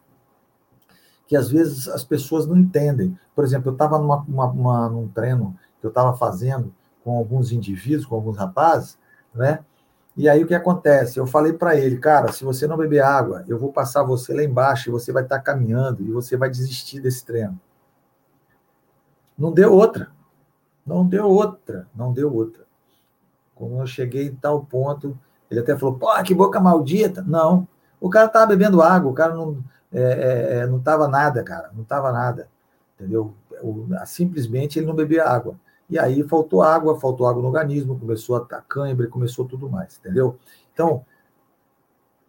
que 1.27 1.35
às 1.35 1.49
vezes 1.49 1.87
as 1.87 2.03
pessoas 2.03 2.47
não 2.47 2.57
entendem. 2.57 3.15
Por 3.35 3.43
exemplo, 3.43 3.69
eu 3.69 3.73
estava 3.73 3.99
num 3.99 5.07
treino 5.09 5.55
que 5.79 5.85
eu 5.85 5.89
estava 5.89 6.15
fazendo 6.15 6.73
com 7.03 7.17
alguns 7.17 7.51
indivíduos, 7.51 8.05
com 8.05 8.15
alguns 8.15 8.37
rapazes, 8.37 8.97
né? 9.33 9.59
E 10.15 10.27
aí 10.27 10.43
o 10.43 10.47
que 10.47 10.53
acontece? 10.53 11.17
Eu 11.17 11.25
falei 11.25 11.53
para 11.53 11.77
ele, 11.77 11.97
cara, 11.97 12.31
se 12.31 12.43
você 12.43 12.67
não 12.67 12.75
beber 12.75 13.01
água, 13.01 13.45
eu 13.47 13.57
vou 13.57 13.71
passar 13.71 14.03
você 14.03 14.33
lá 14.33 14.43
embaixo 14.43 14.89
e 14.89 14.91
você 14.91 15.13
vai 15.13 15.23
estar 15.23 15.37
tá 15.37 15.41
caminhando 15.41 16.03
e 16.03 16.11
você 16.11 16.35
vai 16.35 16.49
desistir 16.49 16.99
desse 16.99 17.25
treino. 17.25 17.59
Não 19.37 19.53
deu 19.53 19.73
outra. 19.73 20.11
Não 20.85 21.07
deu 21.07 21.25
outra. 21.25 21.87
Não 21.95 22.11
deu 22.11 22.33
outra. 22.33 22.65
Quando 23.55 23.79
eu 23.79 23.87
cheguei 23.87 24.27
em 24.27 24.35
tal 24.35 24.65
ponto, 24.65 25.17
ele 25.49 25.61
até 25.61 25.77
falou, 25.77 25.95
pô, 25.95 26.07
que 26.23 26.33
boca 26.33 26.59
maldita. 26.59 27.21
Não. 27.21 27.65
O 28.01 28.09
cara 28.09 28.27
estava 28.27 28.47
bebendo 28.47 28.81
água, 28.81 29.11
o 29.11 29.13
cara 29.13 29.33
não, 29.33 29.63
é, 29.91 30.01
é, 30.01 30.57
é, 30.57 30.67
não 30.67 30.77
estava 30.77 31.07
nada, 31.07 31.43
cara, 31.43 31.69
não 31.73 31.83
estava 31.83 32.11
nada, 32.11 32.47
entendeu? 32.95 33.33
Simplesmente 34.05 34.79
ele 34.79 34.85
não 34.85 34.95
bebia 34.95 35.25
água. 35.25 35.55
E 35.89 35.97
aí 35.97 36.23
faltou 36.23 36.61
água, 36.61 36.99
faltou 36.99 37.27
água 37.27 37.41
no 37.41 37.47
organismo, 37.47 37.99
começou 37.99 38.35
a 38.35 38.43
estar 38.43 38.61
cãibra, 38.61 39.07
começou 39.07 39.45
tudo 39.45 39.69
mais, 39.69 39.97
entendeu? 39.97 40.37
Então, 40.71 41.03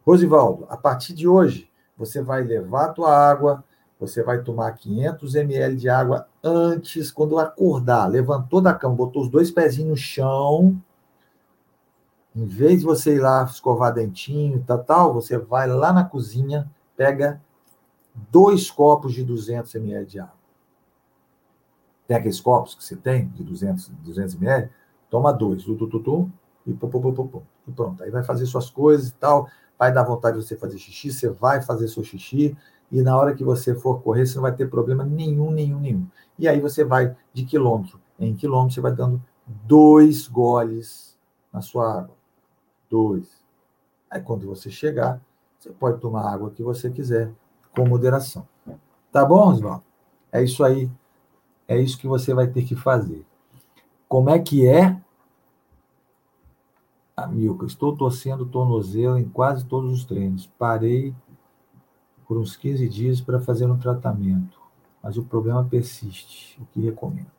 Rosivaldo, 0.05 0.67
a 0.71 0.77
partir 0.77 1.13
de 1.13 1.29
hoje, 1.29 1.71
você 1.97 2.23
vai 2.23 2.43
levar 2.43 2.87
a 2.87 2.93
tua 2.93 3.15
água, 3.15 3.63
você 3.99 4.23
vai 4.23 4.43
tomar 4.43 4.73
500 4.73 5.35
ml 5.35 5.77
de 5.77 5.89
água 5.91 6.27
antes, 6.43 7.11
quando 7.11 7.39
acordar, 7.39 8.07
levantou 8.07 8.63
da 8.63 8.73
cama, 8.73 8.95
botou 8.95 9.23
os 9.23 9.29
dois 9.29 9.51
pezinhos 9.51 9.91
no 9.91 9.97
chão, 9.97 10.81
em 12.35 12.47
vez 12.47 12.81
de 12.81 12.87
você 12.87 13.17
ir 13.17 13.21
lá 13.21 13.45
escovar 13.45 13.93
dentinho, 13.93 14.65
tal, 14.67 14.79
tal, 14.85 15.15
você 15.15 15.37
vai 15.37 15.69
lá 15.69 15.93
na 15.93 16.05
cozinha, 16.05 16.71
pega 16.97 17.41
dois 18.31 18.71
copos 18.71 19.13
de 19.13 19.23
200 19.23 19.75
ml 19.75 20.07
de 20.07 20.21
água. 20.21 20.40
Tem 22.11 22.17
aqueles 22.17 22.41
copos 22.41 22.75
que 22.75 22.83
você 22.83 22.97
tem, 22.97 23.29
de 23.29 23.45
200, 23.45 23.87
200 24.03 24.35
ml, 24.35 24.69
toma 25.09 25.33
dois, 25.33 25.63
tu, 25.63 25.77
tu, 25.77 25.87
tu, 25.87 26.01
tu 26.01 26.33
e 26.67 26.73
e 26.73 27.73
pronto. 27.73 28.03
Aí 28.03 28.11
vai 28.11 28.25
fazer 28.25 28.47
suas 28.47 28.69
coisas 28.69 29.11
e 29.11 29.15
tal, 29.15 29.49
vai 29.79 29.93
dar 29.93 30.03
vontade 30.03 30.37
de 30.37 30.45
você 30.45 30.57
fazer 30.57 30.77
xixi, 30.77 31.13
você 31.13 31.29
vai 31.29 31.63
fazer 31.63 31.87
seu 31.87 32.03
xixi, 32.03 32.57
e 32.91 33.01
na 33.01 33.17
hora 33.17 33.33
que 33.33 33.45
você 33.45 33.77
for 33.77 34.03
correr, 34.03 34.27
você 34.27 34.35
não 34.35 34.43
vai 34.43 34.51
ter 34.53 34.69
problema 34.69 35.05
nenhum, 35.05 35.53
nenhum, 35.53 35.79
nenhum. 35.79 36.05
E 36.37 36.49
aí 36.49 36.59
você 36.59 36.83
vai 36.83 37.17
de 37.33 37.45
quilômetro 37.45 38.01
em 38.19 38.35
quilômetro, 38.35 38.75
você 38.75 38.81
vai 38.81 38.93
dando 38.93 39.23
dois 39.47 40.27
goles 40.27 41.17
na 41.53 41.63
sua 41.63 41.97
água. 41.97 42.17
Dois. 42.91 43.41
Aí 44.11 44.21
quando 44.21 44.49
você 44.49 44.69
chegar, 44.69 45.21
você 45.57 45.71
pode 45.71 46.01
tomar 46.01 46.23
a 46.23 46.33
água 46.33 46.51
que 46.51 46.61
você 46.65 46.91
quiser, 46.91 47.31
com 47.73 47.87
moderação. 47.87 48.49
Tá 49.13 49.25
bom, 49.25 49.53
Oswaldo? 49.53 49.85
É 50.33 50.43
isso 50.43 50.65
aí. 50.65 50.91
É 51.71 51.81
isso 51.81 51.97
que 51.97 52.09
você 52.09 52.35
vai 52.35 52.49
ter 52.49 52.65
que 52.65 52.75
fazer. 52.75 53.25
Como 54.09 54.29
é 54.29 54.41
que 54.41 54.67
é? 54.67 55.01
Amilca, 57.17 57.65
estou 57.65 57.97
torcendo 57.97 58.45
tornozelo 58.45 59.17
em 59.17 59.29
quase 59.29 59.65
todos 59.65 59.93
os 59.93 60.05
treinos. 60.05 60.49
Parei 60.59 61.15
por 62.27 62.37
uns 62.37 62.57
15 62.57 62.89
dias 62.89 63.21
para 63.21 63.39
fazer 63.39 63.67
um 63.71 63.79
tratamento, 63.79 64.61
mas 65.01 65.17
o 65.17 65.25
problema 65.25 65.65
persiste. 65.65 66.61
O 66.61 66.67
que 66.67 66.81
recomendo? 66.81 67.31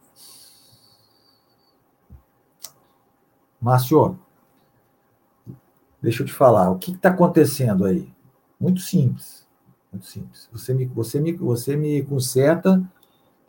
Márcio, 3.59 4.17
deixa 6.01 6.23
eu 6.23 6.25
te 6.25 6.31
falar, 6.31 6.71
o 6.71 6.79
que 6.79 6.91
está 6.91 7.09
acontecendo 7.09 7.83
aí? 7.83 8.09
Muito 8.57 8.79
simples. 8.79 9.45
Muito 9.91 10.05
simples. 10.05 10.47
Você 10.53 10.73
me, 10.73 10.85
você 10.85 11.19
me, 11.19 11.33
você 11.33 11.75
me 11.75 12.01
conserta, 12.03 12.81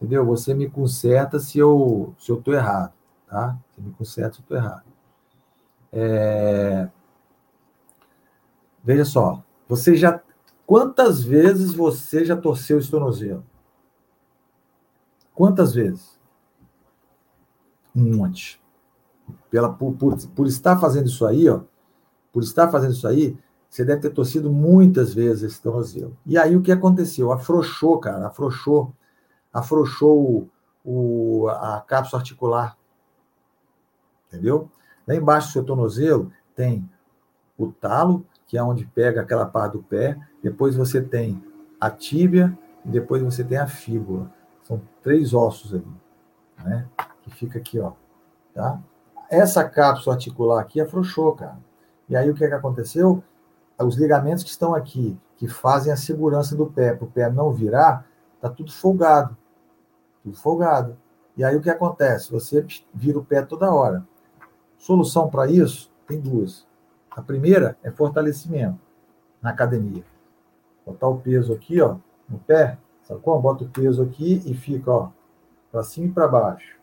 entendeu? 0.03 0.27
Você 0.27 0.53
me 0.53 0.69
conserta 0.69 1.39
se 1.39 1.59
eu 1.61 2.12
se 2.19 2.31
eu 2.31 2.39
estou 2.39 2.53
errado, 2.53 2.93
tá? 3.29 3.57
Você 3.70 3.81
me 3.81 3.93
conserta 3.93 4.33
se 4.35 4.41
eu 4.41 4.43
estou 4.43 4.57
errado. 4.57 4.83
É... 5.93 6.91
Veja 8.83 9.05
só, 9.05 9.45
você 9.69 9.95
já 9.95 10.20
quantas 10.66 11.23
vezes 11.23 11.73
você 11.73 12.24
já 12.24 12.37
torceu 12.37 12.79
o 12.79 12.91
tornozelo? 12.91 13.45
Quantas 15.33 15.73
vezes? 15.73 16.19
Um 17.95 18.16
monte. 18.16 18.61
Pela, 19.49 19.73
por, 19.73 19.95
por, 19.95 20.16
por 20.29 20.47
estar 20.49 20.79
fazendo 20.79 21.07
isso 21.07 21.24
aí, 21.24 21.49
ó, 21.49 21.61
por 22.33 22.43
estar 22.43 22.69
fazendo 22.70 22.93
isso 22.93 23.07
aí, 23.07 23.37
você 23.69 23.85
deve 23.85 24.03
ter 24.03 24.11
torcido 24.11 24.51
muitas 24.51 25.15
vezes 25.15 25.45
esse 25.45 25.62
tornozelo. 25.62 26.16
E 26.27 26.37
aí 26.37 26.57
o 26.57 26.61
que 26.61 26.73
aconteceu? 26.73 27.31
Afrouxou, 27.33 27.99
cara, 27.99 28.27
afrouxou. 28.27 28.93
Afrouxou 29.53 30.49
o, 30.85 31.49
a 31.49 31.81
cápsula 31.87 32.20
articular. 32.20 32.77
Entendeu? 34.29 34.70
Lá 35.07 35.15
embaixo 35.15 35.49
do 35.49 35.53
seu 35.53 35.65
tornozelo 35.65 36.33
tem 36.55 36.89
o 37.59 37.70
talo, 37.70 38.27
que 38.47 38.57
é 38.57 38.62
onde 38.62 38.87
pega 38.87 39.20
aquela 39.20 39.47
parte 39.47 39.74
do 39.74 39.83
pé. 39.83 40.19
Depois 40.43 40.74
você 40.74 41.01
tem 41.01 41.43
a 41.81 41.91
tíbia 41.91 42.57
e 42.85 42.89
depois 42.89 43.23
você 43.23 43.45
tem 43.45 43.59
a 43.59 43.66
fíbula. 43.66 44.31
São 44.62 44.81
três 45.03 45.35
ossos 45.35 45.74
ali, 45.74 45.87
né? 46.65 46.89
Que 47.23 47.31
fica 47.31 47.59
aqui, 47.59 47.79
ó. 47.79 47.93
Tá? 48.55 48.81
Essa 49.31 49.69
cápsula 49.69 50.15
articular 50.15 50.61
aqui 50.61 50.81
afrouxou, 50.81 51.33
cara. 51.35 51.59
E 52.09 52.16
aí 52.16 52.31
o 52.31 52.35
que, 52.35 52.45
é 52.45 52.49
que 52.49 52.55
aconteceu? 52.55 53.23
os 53.85 53.97
ligamentos 53.97 54.45
que 54.45 54.51
estão 54.51 54.74
aqui, 54.74 55.19
que 55.37 55.49
fazem 55.49 55.93
a 55.93 55.97
segurança 55.97 56.55
do 56.55 56.66
pé, 56.66 56.95
para 56.95 57.05
o 57.05 57.11
pé 57.11 57.31
não 57.31 57.53
virar, 57.53 58.07
está 58.37 58.49
tudo 58.49 58.73
folgado. 58.73 59.37
Tudo 60.23 60.36
folgado. 60.36 60.97
E 61.36 61.44
aí 61.44 61.57
o 61.57 61.61
que 61.61 61.70
acontece? 61.70 62.31
Você 62.31 62.65
vira 62.93 63.19
o 63.19 63.24
pé 63.24 63.43
toda 63.43 63.73
hora. 63.73 64.07
Solução 64.77 65.28
para 65.28 65.51
isso 65.51 65.90
tem 66.07 66.20
duas. 66.20 66.66
A 67.11 67.23
primeira 67.23 67.77
é 67.82 67.90
fortalecimento 67.90 68.78
na 69.40 69.51
academia. 69.51 70.05
Botar 70.85 71.09
o 71.09 71.19
peso 71.19 71.53
aqui, 71.53 71.81
ó, 71.81 71.97
no 72.28 72.39
pé, 72.39 72.78
sabe 73.03 73.20
como? 73.20 73.40
Bota 73.40 73.65
o 73.65 73.69
peso 73.69 74.03
aqui 74.03 74.43
e 74.44 74.55
fica, 74.55 74.90
ó, 74.90 75.11
para 75.70 75.82
cima 75.82 76.07
e 76.07 76.11
para 76.11 76.28
baixo. 76.28 76.78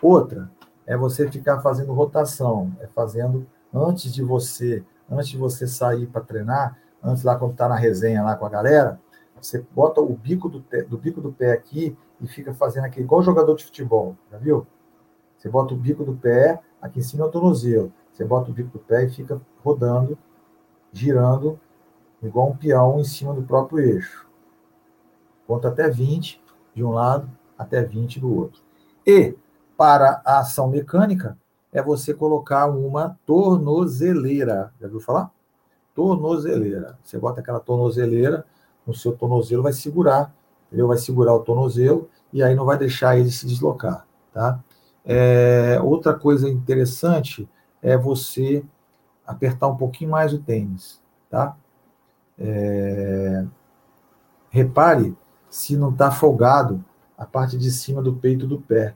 Outra 0.00 0.50
é 0.86 0.96
você 0.96 1.30
ficar 1.30 1.60
fazendo 1.60 1.92
rotação, 1.92 2.72
é 2.80 2.86
fazendo 2.86 3.46
antes 3.72 4.12
de 4.12 4.22
você, 4.22 4.84
antes 5.10 5.28
de 5.28 5.36
você 5.36 5.66
sair 5.66 6.06
para 6.06 6.22
treinar, 6.22 6.78
antes 7.02 7.22
lá 7.22 7.36
quando 7.36 7.52
está 7.52 7.68
na 7.68 7.76
resenha 7.76 8.22
lá 8.22 8.36
com 8.36 8.46
a 8.46 8.48
galera, 8.48 8.98
você 9.40 9.64
bota 9.74 10.00
o 10.00 10.14
bico 10.14 10.48
do, 10.48 10.64
do 10.88 10.98
bico 10.98 11.20
do 11.20 11.32
pé 11.32 11.52
aqui 11.52 11.96
e 12.20 12.26
fica 12.26 12.52
fazendo 12.52 12.84
aqui, 12.84 13.00
igual 13.00 13.22
jogador 13.22 13.54
de 13.54 13.64
futebol, 13.64 14.16
já 14.30 14.38
viu? 14.38 14.66
Você 15.36 15.48
bota 15.48 15.74
o 15.74 15.76
bico 15.76 16.04
do 16.04 16.14
pé, 16.14 16.60
aqui 16.82 16.98
em 16.98 17.02
cima 17.02 17.24
é 17.24 17.28
o 17.28 17.30
tornozelo. 17.30 17.92
Você 18.12 18.24
bota 18.24 18.50
o 18.50 18.54
bico 18.54 18.70
do 18.70 18.80
pé 18.80 19.04
e 19.04 19.10
fica 19.10 19.40
rodando, 19.62 20.18
girando, 20.92 21.60
igual 22.20 22.50
um 22.50 22.56
peão 22.56 22.98
em 22.98 23.04
cima 23.04 23.32
do 23.32 23.42
próprio 23.42 23.78
eixo. 23.78 24.26
Conta 25.46 25.68
até 25.68 25.88
20 25.88 26.42
de 26.74 26.82
um 26.82 26.90
lado, 26.90 27.30
até 27.56 27.82
20 27.82 28.18
do 28.18 28.34
outro. 28.34 28.60
E, 29.06 29.36
para 29.76 30.20
a 30.24 30.40
ação 30.40 30.68
mecânica, 30.68 31.38
é 31.72 31.82
você 31.82 32.12
colocar 32.12 32.66
uma 32.66 33.16
tornozeleira. 33.24 34.72
Já 34.80 34.88
viu 34.88 35.00
falar? 35.00 35.30
Tornozeleira. 35.94 36.98
Você 37.04 37.18
bota 37.18 37.40
aquela 37.40 37.60
tornozeleira 37.60 38.44
no 38.88 38.94
seu 38.94 39.12
tornozelo, 39.12 39.62
vai 39.62 39.74
segurar, 39.74 40.34
entendeu? 40.66 40.88
Vai 40.88 40.96
segurar 40.96 41.34
o 41.34 41.40
tornozelo 41.40 42.08
e 42.32 42.42
aí 42.42 42.54
não 42.54 42.64
vai 42.64 42.78
deixar 42.78 43.18
ele 43.18 43.30
se 43.30 43.46
deslocar, 43.46 44.06
tá? 44.32 44.58
É, 45.04 45.78
outra 45.82 46.14
coisa 46.14 46.48
interessante 46.48 47.48
é 47.82 47.96
você 47.96 48.64
apertar 49.26 49.68
um 49.68 49.76
pouquinho 49.76 50.10
mais 50.10 50.32
o 50.32 50.38
tênis, 50.38 51.00
tá? 51.30 51.54
É, 52.38 53.44
repare 54.50 55.14
se 55.50 55.76
não 55.76 55.90
está 55.90 56.10
folgado 56.10 56.82
a 57.16 57.26
parte 57.26 57.58
de 57.58 57.70
cima 57.70 58.02
do 58.02 58.14
peito 58.14 58.46
do 58.46 58.58
pé. 58.58 58.94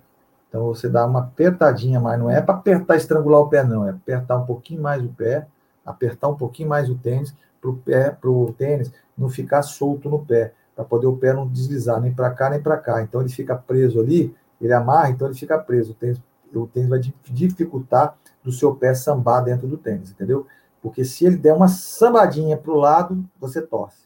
Então 0.49 0.67
você 0.67 0.89
dá 0.89 1.07
uma 1.07 1.21
apertadinha 1.21 2.01
mais, 2.01 2.19
não 2.19 2.31
é 2.31 2.41
para 2.41 2.55
apertar, 2.55 2.97
estrangular 2.97 3.41
o 3.41 3.49
pé, 3.49 3.63
não, 3.63 3.87
é 3.87 3.91
apertar 3.91 4.39
um 4.39 4.47
pouquinho 4.47 4.83
mais 4.83 5.03
o 5.05 5.09
pé, 5.09 5.47
apertar 5.85 6.29
um 6.29 6.37
pouquinho 6.37 6.69
mais 6.69 6.89
o 6.89 6.95
tênis, 6.95 7.35
para 7.61 7.71
o 7.71 7.77
pé, 7.77 8.11
pro 8.11 8.55
tênis 8.59 8.93
não 9.23 9.31
ficar 9.31 9.63
solto 9.63 10.11
no 10.11 10.25
pé, 10.25 10.53
para 10.75 10.85
poder 10.85 11.07
o 11.07 11.17
pé 11.17 11.33
não 11.33 11.47
deslizar 11.47 12.01
nem 12.01 12.13
para 12.13 12.31
cá 12.31 12.51
nem 12.51 12.61
para 12.61 12.77
cá. 12.77 13.03
Então 13.03 13.21
ele 13.21 13.31
fica 13.31 13.57
preso 13.57 14.01
ali, 14.01 14.35
ele 14.61 14.73
amarra, 14.73 15.11
então 15.11 15.29
ele 15.29 15.37
fica 15.37 15.59
preso. 15.59 15.93
O 15.93 15.95
tênis, 15.95 16.21
o 16.55 16.67
tênis 16.67 16.89
vai 16.89 17.01
dificultar 17.25 18.17
do 18.43 18.51
seu 18.51 18.75
pé 18.75 18.95
sambar 18.95 19.43
dentro 19.43 19.69
do 19.69 19.77
tênis, 19.77 20.11
entendeu? 20.11 20.47
Porque 20.83 21.05
se 21.05 21.25
ele 21.25 21.37
der 21.37 21.55
uma 21.55 21.69
sambadinha 21.69 22.57
para 22.57 22.73
o 22.73 22.77
lado, 22.77 23.25
você 23.39 23.63
torce. 23.63 24.03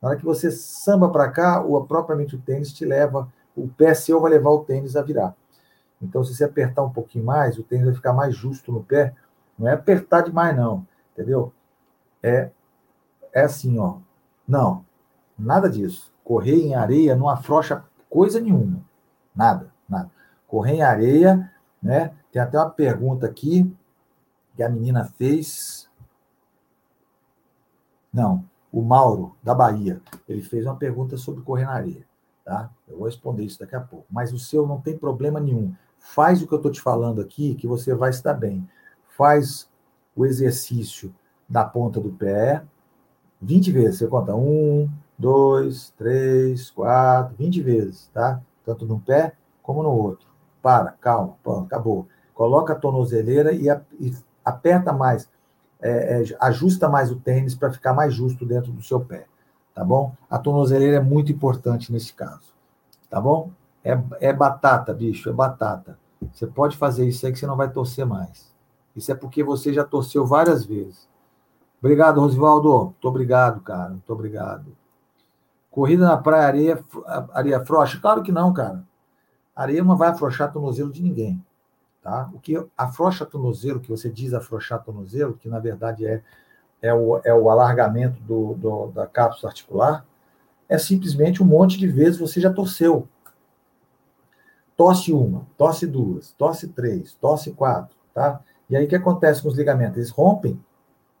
Na 0.00 0.10
hora 0.10 0.18
que 0.18 0.24
você 0.24 0.50
samba 0.50 1.08
para 1.08 1.30
cá, 1.30 1.62
o 1.62 1.82
propriamente 1.84 2.36
o 2.36 2.38
tênis 2.38 2.72
te 2.72 2.84
leva, 2.84 3.32
o 3.56 3.66
pé 3.66 3.94
seu 3.94 4.20
vai 4.20 4.30
levar 4.30 4.50
o 4.50 4.60
tênis 4.60 4.94
a 4.94 5.02
virar. 5.02 5.34
Então, 6.00 6.22
se 6.22 6.34
você 6.34 6.44
apertar 6.44 6.82
um 6.82 6.90
pouquinho 6.90 7.24
mais, 7.24 7.58
o 7.58 7.62
tênis 7.62 7.86
vai 7.86 7.94
ficar 7.94 8.12
mais 8.12 8.34
justo 8.34 8.70
no 8.70 8.84
pé. 8.84 9.14
Não 9.58 9.66
é 9.66 9.72
apertar 9.72 10.20
demais, 10.20 10.56
não, 10.56 10.86
entendeu? 11.12 11.52
É, 12.22 12.50
é 13.32 13.42
assim, 13.42 13.78
ó. 13.78 13.96
Não, 14.48 14.86
nada 15.38 15.68
disso. 15.68 16.10
Correr 16.24 16.56
em 16.56 16.74
areia 16.74 17.14
não 17.14 17.28
afrouxa 17.28 17.84
coisa 18.08 18.40
nenhuma. 18.40 18.82
Nada, 19.36 19.70
nada. 19.86 20.10
Correr 20.46 20.76
em 20.76 20.82
areia, 20.82 21.52
né? 21.82 22.14
Tem 22.32 22.40
até 22.40 22.58
uma 22.58 22.70
pergunta 22.70 23.26
aqui 23.26 23.70
que 24.56 24.62
a 24.62 24.68
menina 24.68 25.04
fez. 25.04 25.88
Não, 28.10 28.44
o 28.72 28.80
Mauro, 28.80 29.36
da 29.42 29.54
Bahia. 29.54 30.00
Ele 30.26 30.40
fez 30.40 30.64
uma 30.64 30.76
pergunta 30.76 31.16
sobre 31.18 31.42
correr 31.42 31.64
na 31.64 31.72
areia. 31.72 32.06
Tá? 32.44 32.70
Eu 32.88 32.96
vou 32.96 33.06
responder 33.06 33.44
isso 33.44 33.60
daqui 33.60 33.76
a 33.76 33.80
pouco. 33.80 34.06
Mas 34.10 34.32
o 34.32 34.38
seu 34.38 34.66
não 34.66 34.80
tem 34.80 34.96
problema 34.96 35.38
nenhum. 35.38 35.74
Faz 35.98 36.42
o 36.42 36.46
que 36.46 36.54
eu 36.54 36.56
estou 36.56 36.72
te 36.72 36.80
falando 36.80 37.20
aqui, 37.20 37.54
que 37.54 37.66
você 37.66 37.94
vai 37.94 38.08
estar 38.10 38.32
bem. 38.32 38.66
Faz 39.10 39.70
o 40.16 40.24
exercício 40.24 41.14
da 41.48 41.64
ponta 41.64 42.00
do 42.00 42.10
pé 42.10 42.64
20 43.40 43.72
vezes. 43.72 43.98
Você 43.98 44.06
conta 44.06 44.34
um, 44.34 44.88
dois, 45.18 45.92
três, 45.96 46.70
quatro, 46.70 47.34
20 47.36 47.62
vezes, 47.62 48.10
tá? 48.12 48.40
Tanto 48.64 48.86
no 48.86 49.00
pé 49.00 49.32
como 49.62 49.82
no 49.82 49.90
outro. 49.90 50.26
Para, 50.62 50.92
calma, 50.92 51.34
pronto, 51.42 51.66
acabou. 51.66 52.06
Coloca 52.34 52.72
a 52.72 52.76
tornozeleira 52.76 53.52
e, 53.52 53.68
e 53.98 54.14
aperta 54.44 54.92
mais, 54.92 55.28
é, 55.80 56.22
é, 56.22 56.36
ajusta 56.40 56.88
mais 56.88 57.10
o 57.10 57.16
tênis 57.16 57.54
para 57.54 57.72
ficar 57.72 57.92
mais 57.92 58.14
justo 58.14 58.44
dentro 58.46 58.72
do 58.72 58.82
seu 58.82 59.00
pé, 59.00 59.26
tá 59.74 59.84
bom? 59.84 60.12
A 60.28 60.38
tornozeleira 60.38 60.96
é 60.96 61.00
muito 61.00 61.30
importante 61.32 61.92
nesse 61.92 62.12
caso, 62.12 62.52
tá 63.10 63.20
bom? 63.20 63.50
É, 63.84 63.98
é 64.20 64.32
batata, 64.32 64.92
bicho, 64.92 65.28
é 65.28 65.32
batata. 65.32 65.98
Você 66.32 66.46
pode 66.46 66.76
fazer 66.76 67.06
isso 67.06 67.24
aí 67.26 67.32
que 67.32 67.38
você 67.38 67.46
não 67.46 67.56
vai 67.56 67.70
torcer 67.70 68.04
mais. 68.04 68.52
Isso 68.94 69.12
é 69.12 69.14
porque 69.14 69.44
você 69.44 69.72
já 69.72 69.84
torceu 69.84 70.26
várias 70.26 70.64
vezes. 70.64 71.07
Obrigado, 71.80 72.20
Rosivaldo. 72.20 72.84
Muito 72.86 73.08
obrigado, 73.08 73.60
cara. 73.60 73.90
Muito 73.90 74.12
obrigado. 74.12 74.76
Corrida 75.70 76.06
na 76.06 76.16
praia, 76.16 76.46
areia, 76.46 76.84
areia 77.32 77.64
frouxa? 77.64 78.00
Claro 78.00 78.22
que 78.22 78.32
não, 78.32 78.52
cara. 78.52 78.82
Areia 79.54 79.82
não 79.84 79.96
vai 79.96 80.08
afrouxar 80.08 80.52
tornozelo 80.52 80.90
de 80.90 81.02
ninguém. 81.02 81.44
Tá? 82.02 82.30
O 82.32 82.40
que 82.40 82.56
afrouxa 82.76 83.26
tornozelo, 83.26 83.80
que 83.80 83.90
você 83.90 84.10
diz 84.10 84.32
afrouxar 84.32 84.82
tornozelo, 84.82 85.34
que 85.34 85.48
na 85.48 85.58
verdade 85.58 86.06
é, 86.06 86.22
é, 86.80 86.94
o, 86.94 87.18
é 87.24 87.34
o 87.34 87.50
alargamento 87.50 88.20
do, 88.22 88.54
do, 88.54 88.86
da 88.88 89.06
cápsula 89.06 89.50
articular, 89.50 90.04
é 90.68 90.78
simplesmente 90.78 91.42
um 91.42 91.46
monte 91.46 91.78
de 91.78 91.86
vezes 91.86 92.18
você 92.18 92.40
já 92.40 92.52
torceu. 92.52 93.08
Tosse 94.76 95.12
uma, 95.12 95.46
tosse 95.56 95.86
duas, 95.86 96.32
tosse 96.32 96.68
três, 96.68 97.12
tosse 97.14 97.50
quatro, 97.52 97.96
tá? 98.14 98.40
E 98.70 98.76
aí 98.76 98.84
o 98.84 98.88
que 98.88 98.94
acontece 98.94 99.42
com 99.42 99.48
os 99.48 99.56
ligamentos? 99.56 99.96
Eles 99.96 100.10
rompem, 100.10 100.60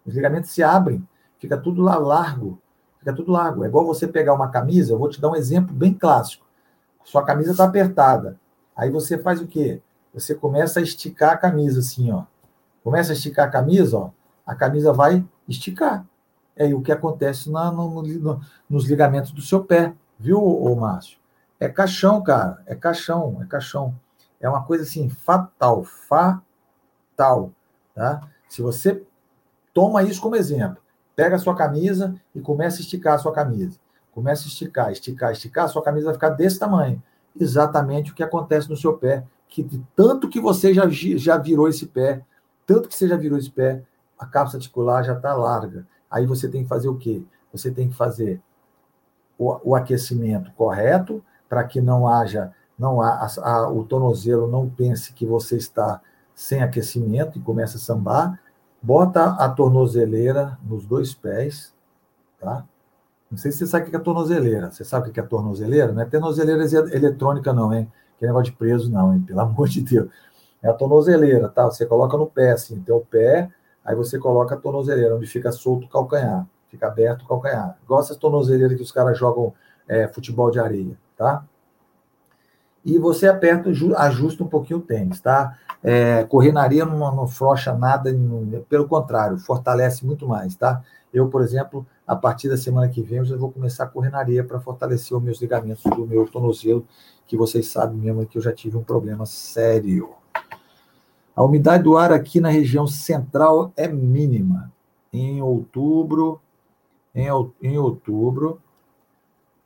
os 0.08 0.14
ligamentos 0.14 0.50
se 0.50 0.62
abrem, 0.62 1.06
fica 1.38 1.56
tudo 1.56 1.82
lá 1.82 1.96
largo, 1.98 2.58
fica 2.98 3.12
tudo 3.12 3.30
largo. 3.30 3.62
É 3.62 3.68
igual 3.68 3.84
você 3.84 4.08
pegar 4.08 4.32
uma 4.32 4.48
camisa, 4.48 4.92
eu 4.92 4.98
vou 4.98 5.08
te 5.10 5.20
dar 5.20 5.28
um 5.28 5.36
exemplo 5.36 5.74
bem 5.74 5.92
clássico. 5.92 6.46
Sua 7.04 7.22
camisa 7.24 7.50
está 7.50 7.64
apertada. 7.64 8.40
Aí 8.74 8.90
você 8.90 9.18
faz 9.18 9.40
o 9.40 9.46
quê? 9.46 9.82
Você 10.14 10.34
começa 10.34 10.80
a 10.80 10.82
esticar 10.82 11.32
a 11.32 11.36
camisa 11.36 11.80
assim, 11.80 12.10
ó. 12.10 12.24
Começa 12.82 13.12
a 13.12 13.14
esticar 13.14 13.48
a 13.48 13.50
camisa, 13.50 13.98
ó. 13.98 14.10
A 14.46 14.54
camisa 14.54 14.92
vai 14.94 15.22
esticar. 15.46 16.06
É 16.56 16.72
o 16.74 16.80
que 16.80 16.90
acontece 16.90 17.50
na, 17.50 17.70
no, 17.70 18.02
no, 18.02 18.40
nos 18.68 18.86
ligamentos 18.86 19.30
do 19.30 19.42
seu 19.42 19.62
pé, 19.62 19.94
viu, 20.18 20.42
ô, 20.42 20.74
Márcio? 20.74 21.18
É 21.60 21.68
caixão, 21.68 22.22
cara. 22.22 22.62
É 22.66 22.74
caixão, 22.74 23.38
é 23.42 23.46
caixão. 23.46 23.94
É 24.40 24.48
uma 24.48 24.64
coisa 24.64 24.84
assim, 24.84 25.08
fatal, 25.08 25.84
fatal. 25.84 27.52
Tá? 27.94 28.22
Se 28.48 28.62
você 28.62 29.04
toma 29.78 30.02
isso 30.02 30.20
como 30.20 30.34
exemplo, 30.34 30.78
pega 31.14 31.36
a 31.36 31.38
sua 31.38 31.54
camisa 31.54 32.16
e 32.34 32.40
começa 32.40 32.78
a 32.78 32.80
esticar 32.80 33.14
a 33.14 33.18
sua 33.18 33.30
camisa. 33.30 33.78
Começa 34.10 34.42
a 34.42 34.48
esticar, 34.48 34.90
esticar, 34.90 35.30
esticar, 35.30 35.66
a 35.66 35.68
sua 35.68 35.84
camisa 35.84 36.06
vai 36.06 36.14
ficar 36.14 36.30
desse 36.30 36.58
tamanho. 36.58 37.00
Exatamente 37.38 38.10
o 38.10 38.14
que 38.16 38.24
acontece 38.24 38.68
no 38.68 38.76
seu 38.76 38.98
pé. 38.98 39.24
Que 39.48 39.80
tanto 39.94 40.28
que 40.28 40.40
você 40.40 40.74
já, 40.74 40.82
já 40.88 41.38
virou 41.38 41.68
esse 41.68 41.86
pé, 41.86 42.24
tanto 42.66 42.88
que 42.88 42.94
você 42.96 43.06
já 43.06 43.16
virou 43.16 43.38
esse 43.38 43.52
pé, 43.52 43.84
a 44.18 44.26
cápsula 44.26 44.58
articular 44.58 45.04
já 45.04 45.12
está 45.12 45.32
larga. 45.32 45.86
Aí 46.10 46.26
você 46.26 46.48
tem 46.48 46.64
que 46.64 46.68
fazer 46.68 46.88
o 46.88 46.96
quê? 46.96 47.22
Você 47.52 47.70
tem 47.70 47.88
que 47.88 47.94
fazer 47.94 48.40
o, 49.38 49.60
o 49.62 49.76
aquecimento 49.76 50.50
correto, 50.56 51.24
para 51.48 51.62
que 51.62 51.80
não 51.80 52.08
haja, 52.08 52.52
não 52.76 53.00
há, 53.00 53.28
a, 53.44 53.70
o 53.70 53.84
tornozelo 53.84 54.48
não 54.48 54.68
pense 54.68 55.12
que 55.12 55.24
você 55.24 55.56
está 55.56 56.00
sem 56.34 56.64
aquecimento 56.64 57.38
e 57.38 57.40
começa 57.40 57.76
a 57.76 57.80
sambar, 57.80 58.40
bota 58.82 59.32
a 59.32 59.48
tornozeleira 59.48 60.58
nos 60.62 60.86
dois 60.86 61.14
pés, 61.14 61.74
tá? 62.40 62.64
Não 63.30 63.36
sei 63.36 63.52
se 63.52 63.58
você 63.58 63.66
sabe 63.66 63.88
o 63.88 63.90
que 63.90 63.96
é 63.96 63.98
tornozeleira. 63.98 64.70
Você 64.70 64.84
sabe 64.84 65.10
o 65.10 65.12
que 65.12 65.20
é 65.20 65.22
tornozeleira? 65.22 65.92
Não 65.92 66.02
é 66.02 66.04
tornozeleira 66.06 66.64
eletrônica, 66.94 67.52
não, 67.52 67.72
hein? 67.72 67.90
Que 68.18 68.24
é 68.24 68.28
negócio 68.28 68.52
de 68.52 68.56
preso, 68.56 68.90
não, 68.90 69.14
hein? 69.14 69.20
Pelo 69.20 69.40
amor 69.40 69.68
de 69.68 69.82
Deus. 69.82 70.08
É 70.62 70.68
a 70.68 70.72
tornozeleira, 70.72 71.48
tá? 71.48 71.64
Você 71.66 71.84
coloca 71.84 72.16
no 72.16 72.26
pé, 72.26 72.52
assim, 72.52 72.80
tem 72.80 72.94
o 72.94 73.00
pé, 73.00 73.50
aí 73.84 73.94
você 73.94 74.18
coloca 74.18 74.54
a 74.54 74.58
tornozeleira, 74.58 75.14
onde 75.14 75.26
fica 75.26 75.52
solto 75.52 75.86
o 75.86 75.88
calcanhar, 75.88 76.46
fica 76.68 76.86
aberto 76.86 77.22
o 77.22 77.28
calcanhar. 77.28 77.78
Igual 77.84 78.00
essas 78.00 78.16
tornozeleiras 78.16 78.76
que 78.76 78.82
os 78.82 78.90
caras 78.90 79.18
jogam 79.18 79.52
é, 79.86 80.08
futebol 80.08 80.50
de 80.50 80.58
areia 80.58 80.98
tá? 81.18 81.44
E 82.84 82.98
você 82.98 83.26
aperta, 83.26 83.70
ajusta 83.96 84.44
um 84.44 84.48
pouquinho 84.48 84.78
o 84.78 84.82
tênis, 84.82 85.20
tá? 85.20 85.58
É, 85.82 86.24
correr 86.24 86.52
na 86.52 86.62
areia 86.62 86.84
não, 86.84 86.98
não 87.14 87.26
frouxa 87.26 87.72
nada, 87.74 88.12
não, 88.12 88.62
pelo 88.68 88.88
contrário, 88.88 89.38
fortalece 89.38 90.04
muito 90.04 90.26
mais, 90.26 90.56
tá? 90.56 90.82
Eu, 91.12 91.28
por 91.28 91.42
exemplo, 91.42 91.86
a 92.06 92.14
partir 92.14 92.48
da 92.48 92.56
semana 92.56 92.88
que 92.88 93.02
vem, 93.02 93.18
eu 93.18 93.38
vou 93.38 93.50
começar 93.50 93.84
a 93.84 93.86
correr 93.86 94.10
na 94.10 94.18
areia 94.18 94.44
para 94.44 94.60
fortalecer 94.60 95.16
os 95.16 95.22
meus 95.22 95.40
ligamentos 95.40 95.82
do 95.84 96.06
meu 96.06 96.26
tornozelo, 96.26 96.86
que 97.26 97.36
vocês 97.36 97.68
sabem 97.68 97.98
mesmo 97.98 98.26
que 98.26 98.38
eu 98.38 98.42
já 98.42 98.52
tive 98.52 98.76
um 98.76 98.82
problema 98.82 99.26
sério. 99.26 100.10
A 101.34 101.42
umidade 101.42 101.84
do 101.84 101.96
ar 101.96 102.12
aqui 102.12 102.40
na 102.40 102.48
região 102.48 102.86
central 102.86 103.72
é 103.76 103.86
mínima. 103.86 104.72
Em 105.12 105.40
outubro, 105.40 106.40
em, 107.14 107.28
em 107.62 107.78
outubro, 107.78 108.60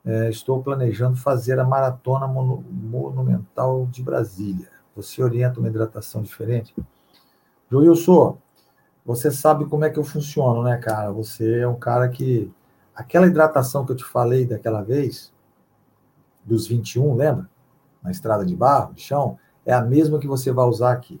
é, 0.05 0.29
estou 0.29 0.61
planejando 0.61 1.15
fazer 1.15 1.59
a 1.59 1.63
maratona 1.63 2.27
monumental 2.27 3.85
de 3.87 4.03
Brasília. 4.03 4.69
Você 4.95 5.23
orienta 5.23 5.59
uma 5.59 5.69
hidratação 5.69 6.21
diferente? 6.21 6.75
Joilson, 7.71 8.37
você 9.05 9.31
sabe 9.31 9.65
como 9.65 9.85
é 9.85 9.89
que 9.89 9.97
eu 9.97 10.03
funciono, 10.03 10.63
né, 10.63 10.77
cara? 10.77 11.11
Você 11.11 11.59
é 11.59 11.67
um 11.67 11.75
cara 11.75 12.09
que. 12.09 12.51
Aquela 12.95 13.25
hidratação 13.25 13.85
que 13.85 13.91
eu 13.91 13.95
te 13.95 14.05
falei 14.05 14.45
daquela 14.45 14.83
vez, 14.83 15.33
dos 16.43 16.67
21, 16.67 17.15
lembra? 17.15 17.49
Na 18.03 18.11
estrada 18.11 18.45
de 18.45 18.55
barro, 18.55 18.93
de 18.93 19.01
chão, 19.01 19.39
é 19.65 19.73
a 19.73 19.81
mesma 19.81 20.19
que 20.19 20.27
você 20.27 20.51
vai 20.51 20.65
usar 20.65 20.91
aqui. 20.91 21.19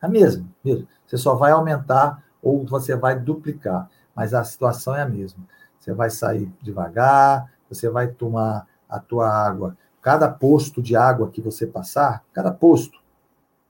A 0.00 0.08
mesma, 0.08 0.48
mesmo. 0.64 0.88
Você 1.06 1.16
só 1.16 1.34
vai 1.34 1.52
aumentar 1.52 2.24
ou 2.42 2.66
você 2.66 2.96
vai 2.96 3.18
duplicar, 3.18 3.88
mas 4.14 4.34
a 4.34 4.42
situação 4.42 4.94
é 4.94 5.02
a 5.02 5.08
mesma. 5.08 5.44
Você 5.78 5.92
vai 5.92 6.10
sair 6.10 6.52
devagar, 6.60 7.48
você 7.68 7.88
vai 7.88 8.08
tomar 8.08 8.66
a 8.88 8.98
tua 8.98 9.28
água. 9.28 9.76
Cada 10.00 10.28
posto 10.28 10.80
de 10.80 10.94
água 10.94 11.30
que 11.30 11.40
você 11.40 11.66
passar, 11.66 12.22
cada 12.32 12.52
posto 12.52 13.00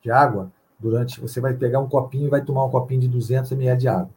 de 0.02 0.10
água, 0.10 0.52
durante 0.78 1.20
você 1.20 1.40
vai 1.40 1.54
pegar 1.54 1.80
um 1.80 1.88
copinho 1.88 2.26
e 2.26 2.30
vai 2.30 2.42
tomar 2.42 2.64
um 2.64 2.70
copinho 2.70 3.00
de 3.00 3.08
200 3.08 3.52
ml 3.52 3.78
de 3.78 3.88
água. 3.88 4.10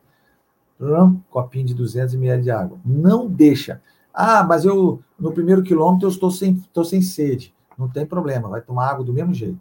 Um 0.80 1.20
copinho 1.30 1.66
de 1.66 1.74
200 1.74 2.14
ml 2.16 2.44
de 2.44 2.52
água. 2.52 2.78
Não 2.86 3.28
deixa. 3.28 3.82
Ah, 4.14 4.44
mas 4.44 4.66
eu 4.66 5.02
no 5.20 5.32
primeiro 5.32 5.64
quilômetro 5.64 6.08
eu 6.08 6.12
estou 6.12 6.32
sem, 6.32 6.56
estou 6.56 6.84
sem 6.84 7.02
sede. 7.02 7.54
Não 7.78 7.88
tem 7.88 8.06
problema, 8.06 8.50
vai 8.50 8.62
tomar 8.62 8.90
água 8.90 9.06
do 9.06 9.14
mesmo 9.14 9.34
jeito, 9.34 9.60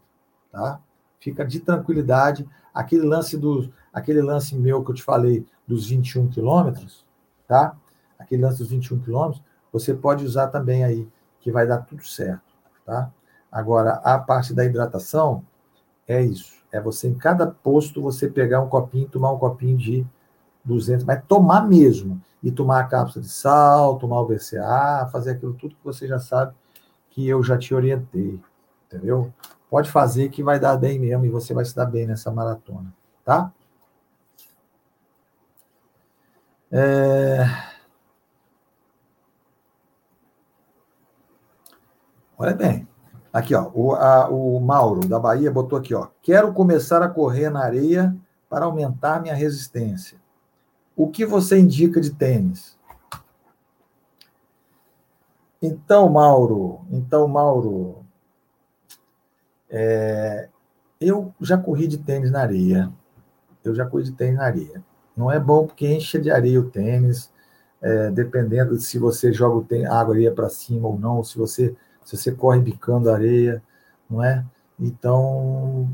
tá? 0.51 0.81
Fica 1.21 1.45
de 1.45 1.61
tranquilidade. 1.61 2.49
Aquele 2.75 3.07
lance 3.07 3.37
do, 3.37 3.73
aquele 3.93 4.21
lance 4.21 4.57
meu 4.57 4.83
que 4.85 4.91
eu 4.91 4.95
te 4.95 5.03
falei 5.03 5.47
dos 5.67 5.87
21 5.87 6.29
quilômetros, 6.29 7.05
tá? 7.47 7.77
Aquele 8.19 8.43
lance 8.43 8.59
dos 8.59 8.71
21 8.71 9.01
quilômetros, 9.01 9.43
você 9.73 9.95
pode 9.95 10.25
usar 10.25 10.49
também 10.49 10.85
aí, 10.85 11.09
que 11.41 11.53
vai 11.53 11.67
dar 11.67 11.79
tudo 11.79 12.05
certo, 12.05 12.43
tá? 12.85 13.11
Agora, 13.51 13.95
a 14.05 14.19
parte 14.19 14.53
da 14.53 14.65
hidratação 14.65 15.43
é 16.07 16.23
isso. 16.23 16.59
É 16.71 16.81
você, 16.81 17.09
em 17.09 17.15
cada 17.15 17.47
posto, 17.47 18.03
você 18.03 18.29
pegar 18.29 18.61
um 18.61 18.69
copinho, 18.69 19.09
tomar 19.09 19.33
um 19.33 19.39
copinho 19.39 19.77
de 19.77 20.07
200, 20.65 21.05
mas 21.05 21.23
tomar 21.27 21.67
mesmo. 21.67 22.21
E 22.41 22.53
tomar 22.53 22.81
a 22.81 22.85
cápsula 22.85 23.25
de 23.25 23.31
sal, 23.31 23.99
tomar 23.99 24.21
o 24.21 24.27
BCA, 24.27 25.09
fazer 25.11 25.33
aquilo 25.33 25.55
tudo 25.55 25.75
que 25.75 25.85
você 25.85 26.07
já 26.07 26.21
sabe 26.21 26.55
que 27.11 27.27
eu 27.27 27.43
já 27.43 27.59
te 27.59 27.75
orientei. 27.75 28.41
Entendeu? 28.87 29.33
Pode 29.69 29.91
fazer 29.91 30.29
que 30.29 30.43
vai 30.43 30.61
dar 30.61 30.77
bem 30.77 31.01
mesmo 31.01 31.25
e 31.25 31.29
você 31.29 31.53
vai 31.53 31.65
se 31.65 31.75
dar 31.75 31.87
bem 31.87 32.07
nessa 32.07 32.31
maratona. 32.31 32.95
Tá? 33.25 33.53
É... 36.71 37.68
Olha 42.39 42.55
bem. 42.55 42.87
Aqui, 43.33 43.53
ó, 43.53 43.69
o, 43.75 43.95
a, 43.95 44.29
o 44.29 44.61
Mauro, 44.61 45.07
da 45.09 45.19
Bahia, 45.19 45.51
botou 45.51 45.77
aqui, 45.77 45.93
ó. 45.93 46.07
Quero 46.23 46.55
começar 46.55 47.03
a 47.03 47.09
correr 47.09 47.51
na 47.51 47.65
areia 47.65 48.17
para 48.49 48.65
aumentar 48.65 49.21
minha 49.21 49.35
resistência. 49.35 50.17
O 50.97 51.09
que 51.11 51.27
você 51.27 51.59
indica 51.59 52.01
de 52.01 52.11
tênis? 52.11 52.79
Então, 55.61 56.09
Mauro, 56.09 56.81
então, 56.93 57.27
Mauro, 57.27 58.05
é, 59.69 60.49
eu 61.01 61.35
já 61.41 61.59
corri 61.59 61.89
de 61.89 61.99
tênis 61.99 62.31
na 62.31 62.41
areia. 62.41 62.93
Eu 63.65 63.75
já 63.75 63.85
corri 63.85 64.05
de 64.05 64.13
tênis 64.13 64.37
na 64.37 64.45
areia. 64.45 64.83
Não 65.17 65.31
é 65.31 65.41
bom 65.41 65.67
porque 65.67 65.93
enche 65.93 66.21
de 66.21 66.31
areia 66.31 66.61
o 66.61 66.71
tênis, 66.71 67.33
é, 67.83 68.11
dependendo 68.13 68.77
de 68.77 68.85
se 68.85 68.97
você 68.97 69.33
joga 69.33 69.57
o 69.57 69.65
tênis, 69.65 69.91
a 69.91 70.01
água 70.01 70.15
areia 70.15 70.33
para 70.33 70.49
cima 70.49 70.87
ou 70.87 70.97
não, 70.97 71.17
ou 71.17 71.25
se 71.25 71.37
você 71.37 71.77
se 72.09 72.17
você 72.17 72.33
corre 72.33 72.59
bicando 72.59 73.11
areia, 73.11 73.63
não 74.09 74.25
é? 74.25 74.43
Então, 74.81 75.87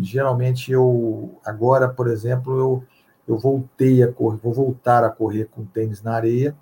geralmente 0.00 0.70
eu 0.70 1.40
agora, 1.44 1.88
por 1.88 2.06
exemplo, 2.06 2.56
eu 2.56 2.84
eu 3.26 3.36
voltei 3.36 4.04
a 4.04 4.12
correr, 4.12 4.38
vou 4.38 4.54
voltar 4.54 5.02
a 5.02 5.10
correr 5.10 5.46
com 5.46 5.64
tênis 5.64 6.00
na 6.00 6.12
areia, 6.12 6.56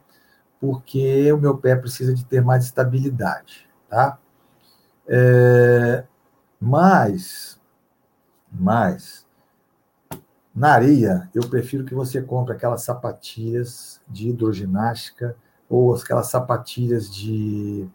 porque 0.58 1.30
o 1.30 1.36
meu 1.36 1.58
pé 1.58 1.76
precisa 1.76 2.14
de 2.14 2.24
ter 2.24 2.40
mais 2.40 2.64
estabilidade, 2.64 3.68
tá? 3.86 4.18
É, 5.06 6.04
mas, 6.58 7.60
mas, 8.50 9.26
na 10.54 10.72
areia, 10.72 11.28
eu 11.34 11.46
prefiro 11.50 11.84
que 11.84 11.94
você 11.94 12.22
compre 12.22 12.54
aquelas 12.54 12.80
sapatilhas 12.80 14.00
de 14.08 14.30
hidroginástica 14.30 15.36
ou 15.68 15.94
aquelas 15.94 16.28
sapatilhas 16.28 17.12
de 17.12 17.86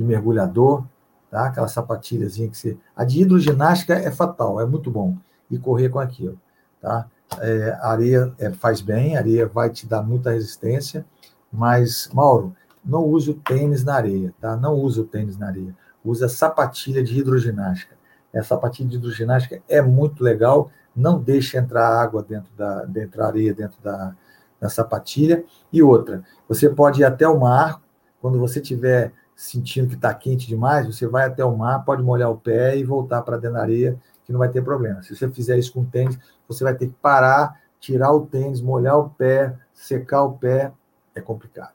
de 0.00 0.04
mergulhador, 0.04 0.84
tá? 1.30 1.46
Aquela 1.46 1.68
sapatilhazinha 1.68 2.48
que 2.48 2.56
você. 2.56 2.78
A 2.96 3.04
de 3.04 3.20
hidroginástica 3.20 3.94
é 3.94 4.10
fatal, 4.10 4.58
é 4.58 4.64
muito 4.64 4.90
bom. 4.90 5.16
E 5.50 5.58
correr 5.58 5.90
com 5.90 5.98
aquilo, 5.98 6.40
tá? 6.80 7.06
É, 7.38 7.76
a 7.80 7.90
areia 7.90 8.32
é, 8.38 8.50
faz 8.50 8.80
bem, 8.80 9.16
a 9.16 9.20
areia 9.20 9.46
vai 9.46 9.68
te 9.68 9.86
dar 9.86 10.02
muita 10.02 10.30
resistência, 10.30 11.04
mas, 11.52 12.08
Mauro, 12.12 12.56
não 12.84 13.04
use 13.04 13.30
o 13.30 13.34
tênis 13.34 13.84
na 13.84 13.94
areia, 13.94 14.32
tá? 14.40 14.56
Não 14.56 14.74
use 14.74 15.00
o 15.00 15.04
tênis 15.04 15.36
na 15.36 15.48
areia. 15.48 15.76
Usa 16.04 16.28
sapatilha 16.28 17.02
de 17.04 17.18
hidroginástica. 17.18 17.94
Essa 18.32 18.54
sapatilha 18.54 18.88
de 18.88 18.96
hidroginástica 18.96 19.60
é 19.68 19.82
muito 19.82 20.24
legal, 20.24 20.70
não 20.96 21.20
deixe 21.20 21.58
entrar 21.58 21.88
água 21.88 22.22
dentro 22.22 22.50
da, 22.56 22.84
dentro 22.84 23.18
da 23.18 23.26
areia, 23.26 23.52
dentro 23.52 23.76
da, 23.82 24.14
da 24.58 24.68
sapatilha. 24.68 25.44
E 25.72 25.82
outra, 25.82 26.22
você 26.48 26.70
pode 26.70 27.02
ir 27.02 27.04
até 27.04 27.28
o 27.28 27.38
mar, 27.38 27.82
quando 28.20 28.38
você 28.38 28.60
tiver 28.60 29.12
sentindo 29.40 29.88
que 29.88 29.94
está 29.94 30.12
quente 30.12 30.46
demais, 30.46 30.86
você 30.86 31.06
vai 31.06 31.24
até 31.24 31.42
o 31.42 31.56
mar, 31.56 31.82
pode 31.82 32.02
molhar 32.02 32.30
o 32.30 32.36
pé 32.36 32.76
e 32.76 32.84
voltar 32.84 33.22
para 33.22 33.38
dentro 33.38 33.56
da 33.56 33.62
areia, 33.62 33.98
que 34.22 34.32
não 34.32 34.38
vai 34.38 34.50
ter 34.50 34.62
problema. 34.62 35.02
Se 35.02 35.16
você 35.16 35.30
fizer 35.30 35.58
isso 35.58 35.72
com 35.72 35.82
tênis, 35.82 36.18
você 36.46 36.62
vai 36.62 36.74
ter 36.74 36.88
que 36.88 36.94
parar, 37.00 37.58
tirar 37.80 38.12
o 38.12 38.26
tênis, 38.26 38.60
molhar 38.60 38.98
o 38.98 39.08
pé, 39.08 39.58
secar 39.72 40.24
o 40.24 40.36
pé, 40.36 40.70
é 41.14 41.22
complicado. 41.22 41.72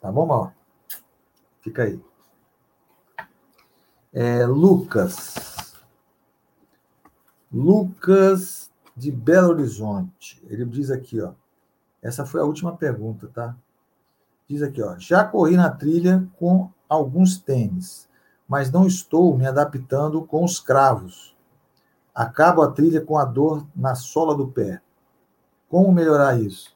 Tá 0.00 0.12
bom, 0.12 0.24
Mauro? 0.24 0.52
Fica 1.60 1.82
aí. 1.82 2.00
É, 4.12 4.46
Lucas. 4.46 5.74
Lucas 7.52 8.70
de 8.96 9.10
Belo 9.10 9.48
Horizonte. 9.48 10.40
Ele 10.48 10.64
diz 10.64 10.92
aqui, 10.92 11.20
ó. 11.20 11.32
Essa 12.00 12.24
foi 12.24 12.40
a 12.40 12.44
última 12.44 12.76
pergunta, 12.76 13.28
tá? 13.34 13.56
Diz 14.48 14.62
aqui, 14.62 14.80
ó. 14.80 14.96
Já 14.96 15.24
corri 15.24 15.56
na 15.56 15.70
trilha 15.70 16.24
com 16.38 16.70
alguns 16.94 17.38
tênis, 17.38 18.08
mas 18.48 18.70
não 18.70 18.86
estou 18.86 19.36
me 19.36 19.46
adaptando 19.46 20.22
com 20.22 20.44
os 20.44 20.58
cravos. 20.60 21.36
Acabo 22.14 22.62
a 22.62 22.70
trilha 22.70 23.00
com 23.00 23.18
a 23.18 23.24
dor 23.24 23.66
na 23.74 23.94
sola 23.94 24.34
do 24.34 24.48
pé. 24.48 24.80
Como 25.68 25.92
melhorar 25.92 26.40
isso? 26.40 26.74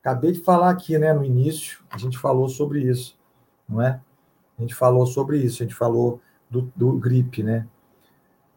Acabei 0.00 0.32
de 0.32 0.40
falar 0.40 0.70
aqui, 0.70 0.98
né, 0.98 1.12
no 1.12 1.24
início, 1.24 1.82
a 1.90 1.96
gente 1.96 2.18
falou 2.18 2.48
sobre 2.48 2.82
isso, 2.82 3.18
não 3.68 3.80
é? 3.80 4.00
A 4.58 4.60
gente 4.62 4.74
falou 4.74 5.06
sobre 5.06 5.38
isso, 5.38 5.62
a 5.62 5.66
gente 5.66 5.74
falou 5.74 6.20
do, 6.48 6.70
do 6.76 6.92
grip, 6.92 7.42
né? 7.42 7.66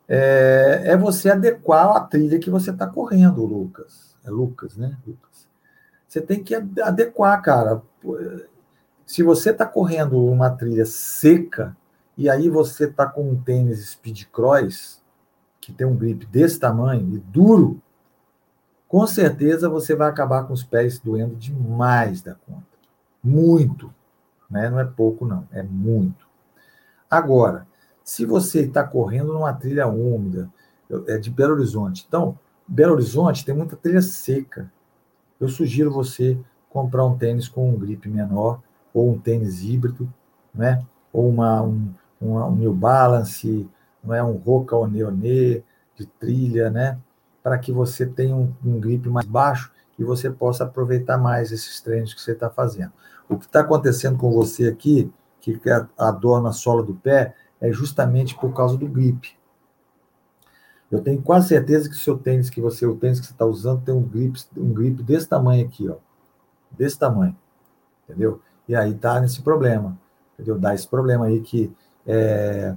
É, 0.07 0.83
é 0.85 0.97
você 0.97 1.29
adequar 1.29 1.95
a 1.95 2.01
trilha 2.01 2.39
que 2.39 2.49
você 2.49 2.71
está 2.71 2.85
correndo, 2.85 3.45
Lucas. 3.45 4.15
É 4.23 4.29
Lucas, 4.29 4.77
né? 4.77 4.97
Lucas. 5.05 5.47
Você 6.07 6.21
tem 6.21 6.43
que 6.43 6.55
adequar, 6.55 7.41
cara. 7.41 7.81
Se 9.07 9.23
você 9.23 9.51
está 9.51 9.65
correndo 9.65 10.21
uma 10.21 10.49
trilha 10.49 10.85
seca 10.85 11.75
e 12.17 12.29
aí 12.29 12.49
você 12.49 12.83
está 12.83 13.05
com 13.07 13.31
um 13.31 13.41
tênis 13.41 13.91
Speed 13.91 14.25
Cross, 14.25 15.01
que 15.61 15.71
tem 15.71 15.87
um 15.87 15.95
grip 15.95 16.25
desse 16.25 16.59
tamanho 16.59 17.15
e 17.15 17.17
duro, 17.17 17.81
com 18.85 19.07
certeza 19.07 19.69
você 19.69 19.95
vai 19.95 20.09
acabar 20.09 20.43
com 20.43 20.51
os 20.51 20.61
pés 20.61 20.99
doendo 20.99 21.37
demais 21.37 22.21
da 22.21 22.35
conta. 22.35 22.67
Muito. 23.23 23.93
Né? 24.49 24.69
Não 24.69 24.77
é 24.77 24.83
pouco, 24.83 25.25
não. 25.25 25.47
É 25.53 25.63
muito. 25.63 26.27
Agora, 27.09 27.65
se 28.03 28.25
você 28.25 28.63
está 28.65 28.83
correndo 28.83 29.31
numa 29.31 29.53
trilha 29.53 29.87
úmida, 29.87 30.51
é 31.07 31.17
de 31.17 31.29
Belo 31.29 31.53
Horizonte. 31.53 32.03
Então, 32.05 32.37
Belo 32.67 32.91
Horizonte 32.91 33.45
tem 33.45 33.55
muita 33.55 33.77
trilha 33.77 34.01
seca. 34.01 34.69
Eu 35.39 35.47
sugiro 35.47 35.91
você 35.91 36.37
comprar 36.69 37.05
um 37.05 37.17
tênis 37.17 37.47
com 37.47 37.69
um 37.69 37.79
grip 37.79 38.09
menor 38.09 38.66
ou 38.97 39.11
um 39.11 39.19
tênis 39.19 39.63
híbrido, 39.63 40.11
né? 40.53 40.83
ou 41.13 41.29
uma, 41.29 41.61
um, 41.61 41.93
uma, 42.19 42.47
um 42.47 42.55
New 42.55 42.73
Balance, 42.73 43.69
não 44.03 44.13
é? 44.13 44.23
um 44.23 44.37
Roca 44.37 44.75
Oneone 44.75 45.63
de 45.95 46.05
trilha, 46.19 46.69
né? 46.69 46.97
para 47.43 47.59
que 47.59 47.71
você 47.71 48.05
tenha 48.05 48.35
um, 48.35 48.51
um 48.65 48.79
grip 48.79 49.07
mais 49.09 49.27
baixo 49.27 49.71
e 49.99 50.03
você 50.03 50.29
possa 50.29 50.63
aproveitar 50.63 51.17
mais 51.17 51.51
esses 51.51 51.79
treinos 51.79 52.13
que 52.13 52.21
você 52.21 52.31
está 52.31 52.49
fazendo. 52.49 52.91
O 53.29 53.37
que 53.37 53.45
está 53.45 53.61
acontecendo 53.61 54.17
com 54.17 54.31
você 54.31 54.67
aqui, 54.67 55.11
que 55.39 55.59
é 55.65 55.85
a 55.97 56.11
dor 56.11 56.41
na 56.41 56.51
sola 56.51 56.81
do 56.81 56.95
pé, 56.95 57.35
é 57.61 57.71
justamente 57.71 58.35
por 58.35 58.53
causa 58.53 58.77
do 58.77 58.87
grip. 58.87 59.37
Eu 60.91 61.01
tenho 61.01 61.21
quase 61.21 61.49
certeza 61.49 61.89
que 61.89 61.95
o 61.95 61.99
seu 61.99 62.17
tênis 62.17 62.49
que 62.49 62.61
você, 62.61 62.85
o 62.85 62.95
tênis 62.95 63.19
que 63.19 63.27
você 63.27 63.33
está 63.33 63.45
usando, 63.45 63.83
tem 63.83 63.93
um 63.93 64.03
grip, 64.03 64.39
um 64.55 64.73
grip 64.73 65.03
desse 65.03 65.27
tamanho 65.27 65.65
aqui, 65.65 65.87
ó. 65.87 65.97
Desse 66.71 66.97
tamanho. 66.97 67.35
Entendeu? 68.03 68.41
E 68.67 68.75
aí 68.75 68.93
tá 68.93 69.19
nesse 69.19 69.41
problema, 69.41 69.97
entendeu? 70.33 70.59
Dá 70.59 70.73
esse 70.73 70.87
problema 70.87 71.25
aí 71.25 71.41
que, 71.41 71.73
é, 72.05 72.75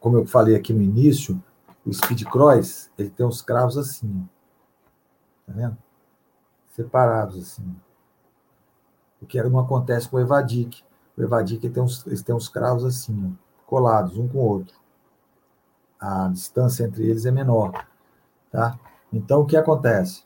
como 0.00 0.16
eu 0.16 0.26
falei 0.26 0.56
aqui 0.56 0.72
no 0.72 0.82
início, 0.82 1.42
o 1.84 1.92
Speed 1.92 2.24
Cross, 2.24 2.90
ele 2.98 3.10
tem 3.10 3.26
os 3.26 3.42
cravos 3.42 3.76
assim, 3.76 4.28
tá 5.46 5.52
vendo? 5.52 5.76
Separados 6.70 7.38
assim. 7.38 7.76
O 9.20 9.26
que 9.26 9.42
não 9.42 9.58
acontece 9.58 10.08
com 10.08 10.16
o 10.16 10.20
Evadic. 10.20 10.82
O 11.16 11.22
Evadic 11.22 11.68
tem 11.70 11.82
uns, 11.82 12.06
eles 12.06 12.22
têm 12.22 12.34
uns 12.34 12.48
cravos 12.48 12.84
assim, 12.84 13.36
colados 13.66 14.18
um 14.18 14.28
com 14.28 14.38
o 14.38 14.48
outro. 14.48 14.76
A 15.98 16.28
distância 16.28 16.84
entre 16.84 17.08
eles 17.08 17.24
é 17.24 17.30
menor, 17.30 17.86
tá? 18.50 18.78
Então 19.12 19.40
o 19.40 19.46
que 19.46 19.56
acontece? 19.56 20.24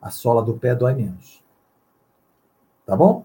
A 0.00 0.10
sola 0.10 0.42
do 0.42 0.54
pé 0.54 0.74
dói 0.74 0.94
menos. 0.94 1.43
Tá 2.86 2.96
bom? 2.96 3.24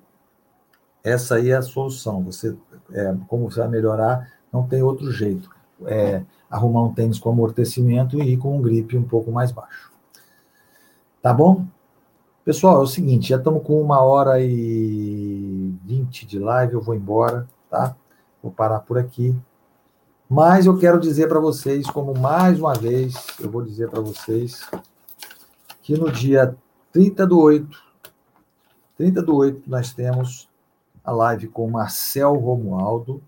Essa 1.04 1.36
aí 1.36 1.52
é 1.52 1.56
a 1.56 1.62
solução. 1.62 2.24
Você, 2.24 2.56
é, 2.92 3.16
como 3.28 3.50
você 3.50 3.60
vai 3.60 3.70
melhorar, 3.70 4.32
não 4.52 4.68
tem 4.68 4.82
outro 4.82 5.12
jeito. 5.12 5.50
É, 5.86 6.24
arrumar 6.50 6.84
um 6.84 6.94
tênis 6.94 7.20
com 7.20 7.30
amortecimento 7.30 8.22
e 8.22 8.34
ir 8.34 8.38
com 8.38 8.58
um 8.58 8.62
grip 8.62 8.98
um 8.98 9.04
pouco 9.04 9.32
mais 9.32 9.52
baixo. 9.52 9.92
Tá 11.22 11.34
bom? 11.34 11.66
Pessoal, 12.44 12.80
é 12.80 12.84
o 12.84 12.88
seguinte, 12.88 13.30
já 13.30 13.38
estamos 13.38 13.62
com 13.64 13.80
uma 13.82 14.02
hora 14.02 14.42
e 14.42 15.74
vinte 15.84 16.26
de 16.26 16.40
live, 16.40 16.74
eu 16.74 16.82
vou 16.82 16.96
embora, 16.96 17.48
tá? 17.70 17.96
Vou 18.42 18.52
parar 18.52 18.80
por 18.80 18.98
aqui. 18.98 19.36
Mas 20.28 20.66
eu 20.66 20.78
quero 20.78 21.00
dizer 21.00 21.28
para 21.28 21.40
vocês, 21.40 21.90
como 21.90 22.18
mais 22.18 22.60
uma 22.60 22.74
vez, 22.74 23.16
eu 23.40 23.50
vou 23.52 23.62
dizer 23.62 23.90
para 23.90 24.00
vocês 24.00 24.62
que 25.82 25.98
no 25.98 26.12
dia 26.12 26.56
30 26.92 27.28
do 27.28 27.40
8, 27.40 27.89
30 29.00 29.22
do 29.24 29.34
8, 29.38 29.70
nós 29.70 29.94
temos 29.94 30.50
a 31.02 31.14
live 31.14 31.48
com 31.48 31.70
Marcel 31.70 32.36
Romualdo, 32.36 33.24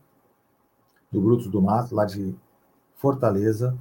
do 1.10 1.22
Brutos 1.22 1.48
do 1.48 1.62
Mato, 1.62 1.96
lá 1.96 2.04
de 2.04 2.36
Fortaleza, 2.98 3.78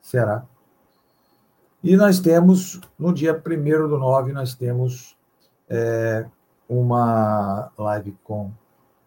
Ceará. 0.00 0.46
E 1.82 1.96
nós 1.96 2.20
temos, 2.20 2.80
no 2.96 3.12
dia 3.12 3.34
1 3.34 3.88
do 3.88 3.98
9, 3.98 4.32
nós 4.32 4.54
temos 4.54 5.16
é, 5.68 6.28
uma 6.68 7.72
live 7.76 8.16
com 8.22 8.52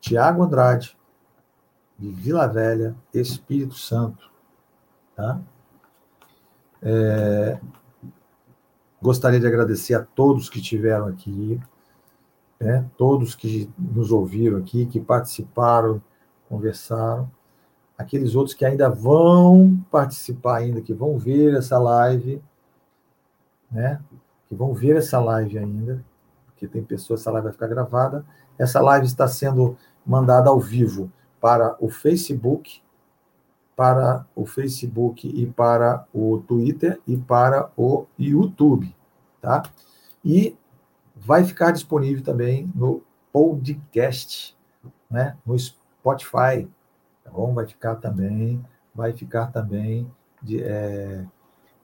Tiago 0.02 0.44
Andrade, 0.44 0.98
de 1.98 2.12
Vila 2.12 2.48
Velha, 2.48 2.94
Espírito 3.14 3.76
Santo. 3.76 4.30
Tá? 5.16 5.40
É, 6.82 7.58
gostaria 9.02 9.40
de 9.40 9.48
agradecer 9.48 9.94
a 9.94 10.04
todos 10.04 10.50
que 10.50 10.60
estiveram 10.60 11.08
aqui, 11.08 11.62
né? 12.64 12.86
todos 12.98 13.36
que 13.36 13.70
nos 13.78 14.12
ouviram 14.12 14.58
aqui, 14.58 14.86
que 14.86 15.00
participaram, 15.00 16.02
conversaram 16.48 17.30
aqueles 17.98 18.36
outros 18.36 18.56
que 18.56 18.66
ainda 18.66 18.90
vão 18.90 19.80
participar 19.92 20.58
ainda, 20.58 20.82
que 20.82 20.94
vão 20.94 21.18
ver 21.18 21.56
essa 21.56 21.78
live, 21.78 22.42
né? 23.72 24.00
Que 24.48 24.56
vão 24.56 24.74
ver 24.74 24.96
essa 24.96 25.20
live 25.20 25.58
ainda, 25.58 26.04
porque 26.48 26.68
tem 26.68 26.84
pessoas, 26.84 27.22
essa 27.22 27.32
live 27.32 27.46
vai 27.46 27.54
ficar 27.54 27.68
gravada. 27.68 28.26
Essa 28.58 28.82
live 28.82 29.06
está 29.06 29.28
sendo 29.28 29.78
mandada 30.06 30.50
ao 30.50 30.60
vivo 30.60 31.12
para 31.42 31.76
o 31.80 31.90
Facebook, 31.90 32.82
para 33.76 34.26
o 34.36 34.46
Facebook 34.46 35.28
e 35.28 35.46
para 35.48 36.06
o 36.14 36.44
Twitter 36.48 37.00
e 37.08 37.18
para 37.18 37.72
o 37.76 38.06
YouTube, 38.18 38.96
tá? 39.42 39.64
E 40.24 40.56
vai 41.24 41.44
ficar 41.44 41.72
disponível 41.72 42.24
também 42.24 42.72
no 42.76 43.02
podcast, 43.32 44.58
né? 45.10 45.38
No 45.46 45.58
Spotify, 45.58 46.68
bom? 47.32 47.54
Vai 47.54 47.66
ficar 47.66 47.96
também, 47.96 48.64
vai 48.94 49.14
ficar 49.14 49.48
também 49.48 50.10
de, 50.42 50.62
é, 50.64 51.26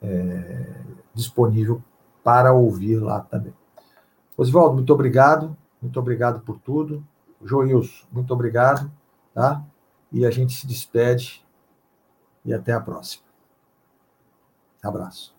é, 0.02 0.76
disponível 1.14 1.84
para 2.24 2.53
ouvir 2.53 2.98
lá 2.98 3.22
também. 3.22 3.53
Oswaldo, 4.38 4.76
muito 4.76 4.94
obrigado, 4.94 5.57
muito 5.82 5.99
obrigado 5.99 6.41
por 6.41 6.60
tudo. 6.60 7.06
Joilson, 7.44 8.06
muito 8.11 8.34
obrigado, 8.34 8.91
tá? 9.34 9.64
E 10.11 10.26
a 10.26 10.32
gente 10.32 10.53
se 10.53 10.68
despede 10.68 11.45
e 12.44 12.53
até 12.53 12.74
a 12.74 12.80
próxima. 12.80 13.24
Abraço. 14.84 15.39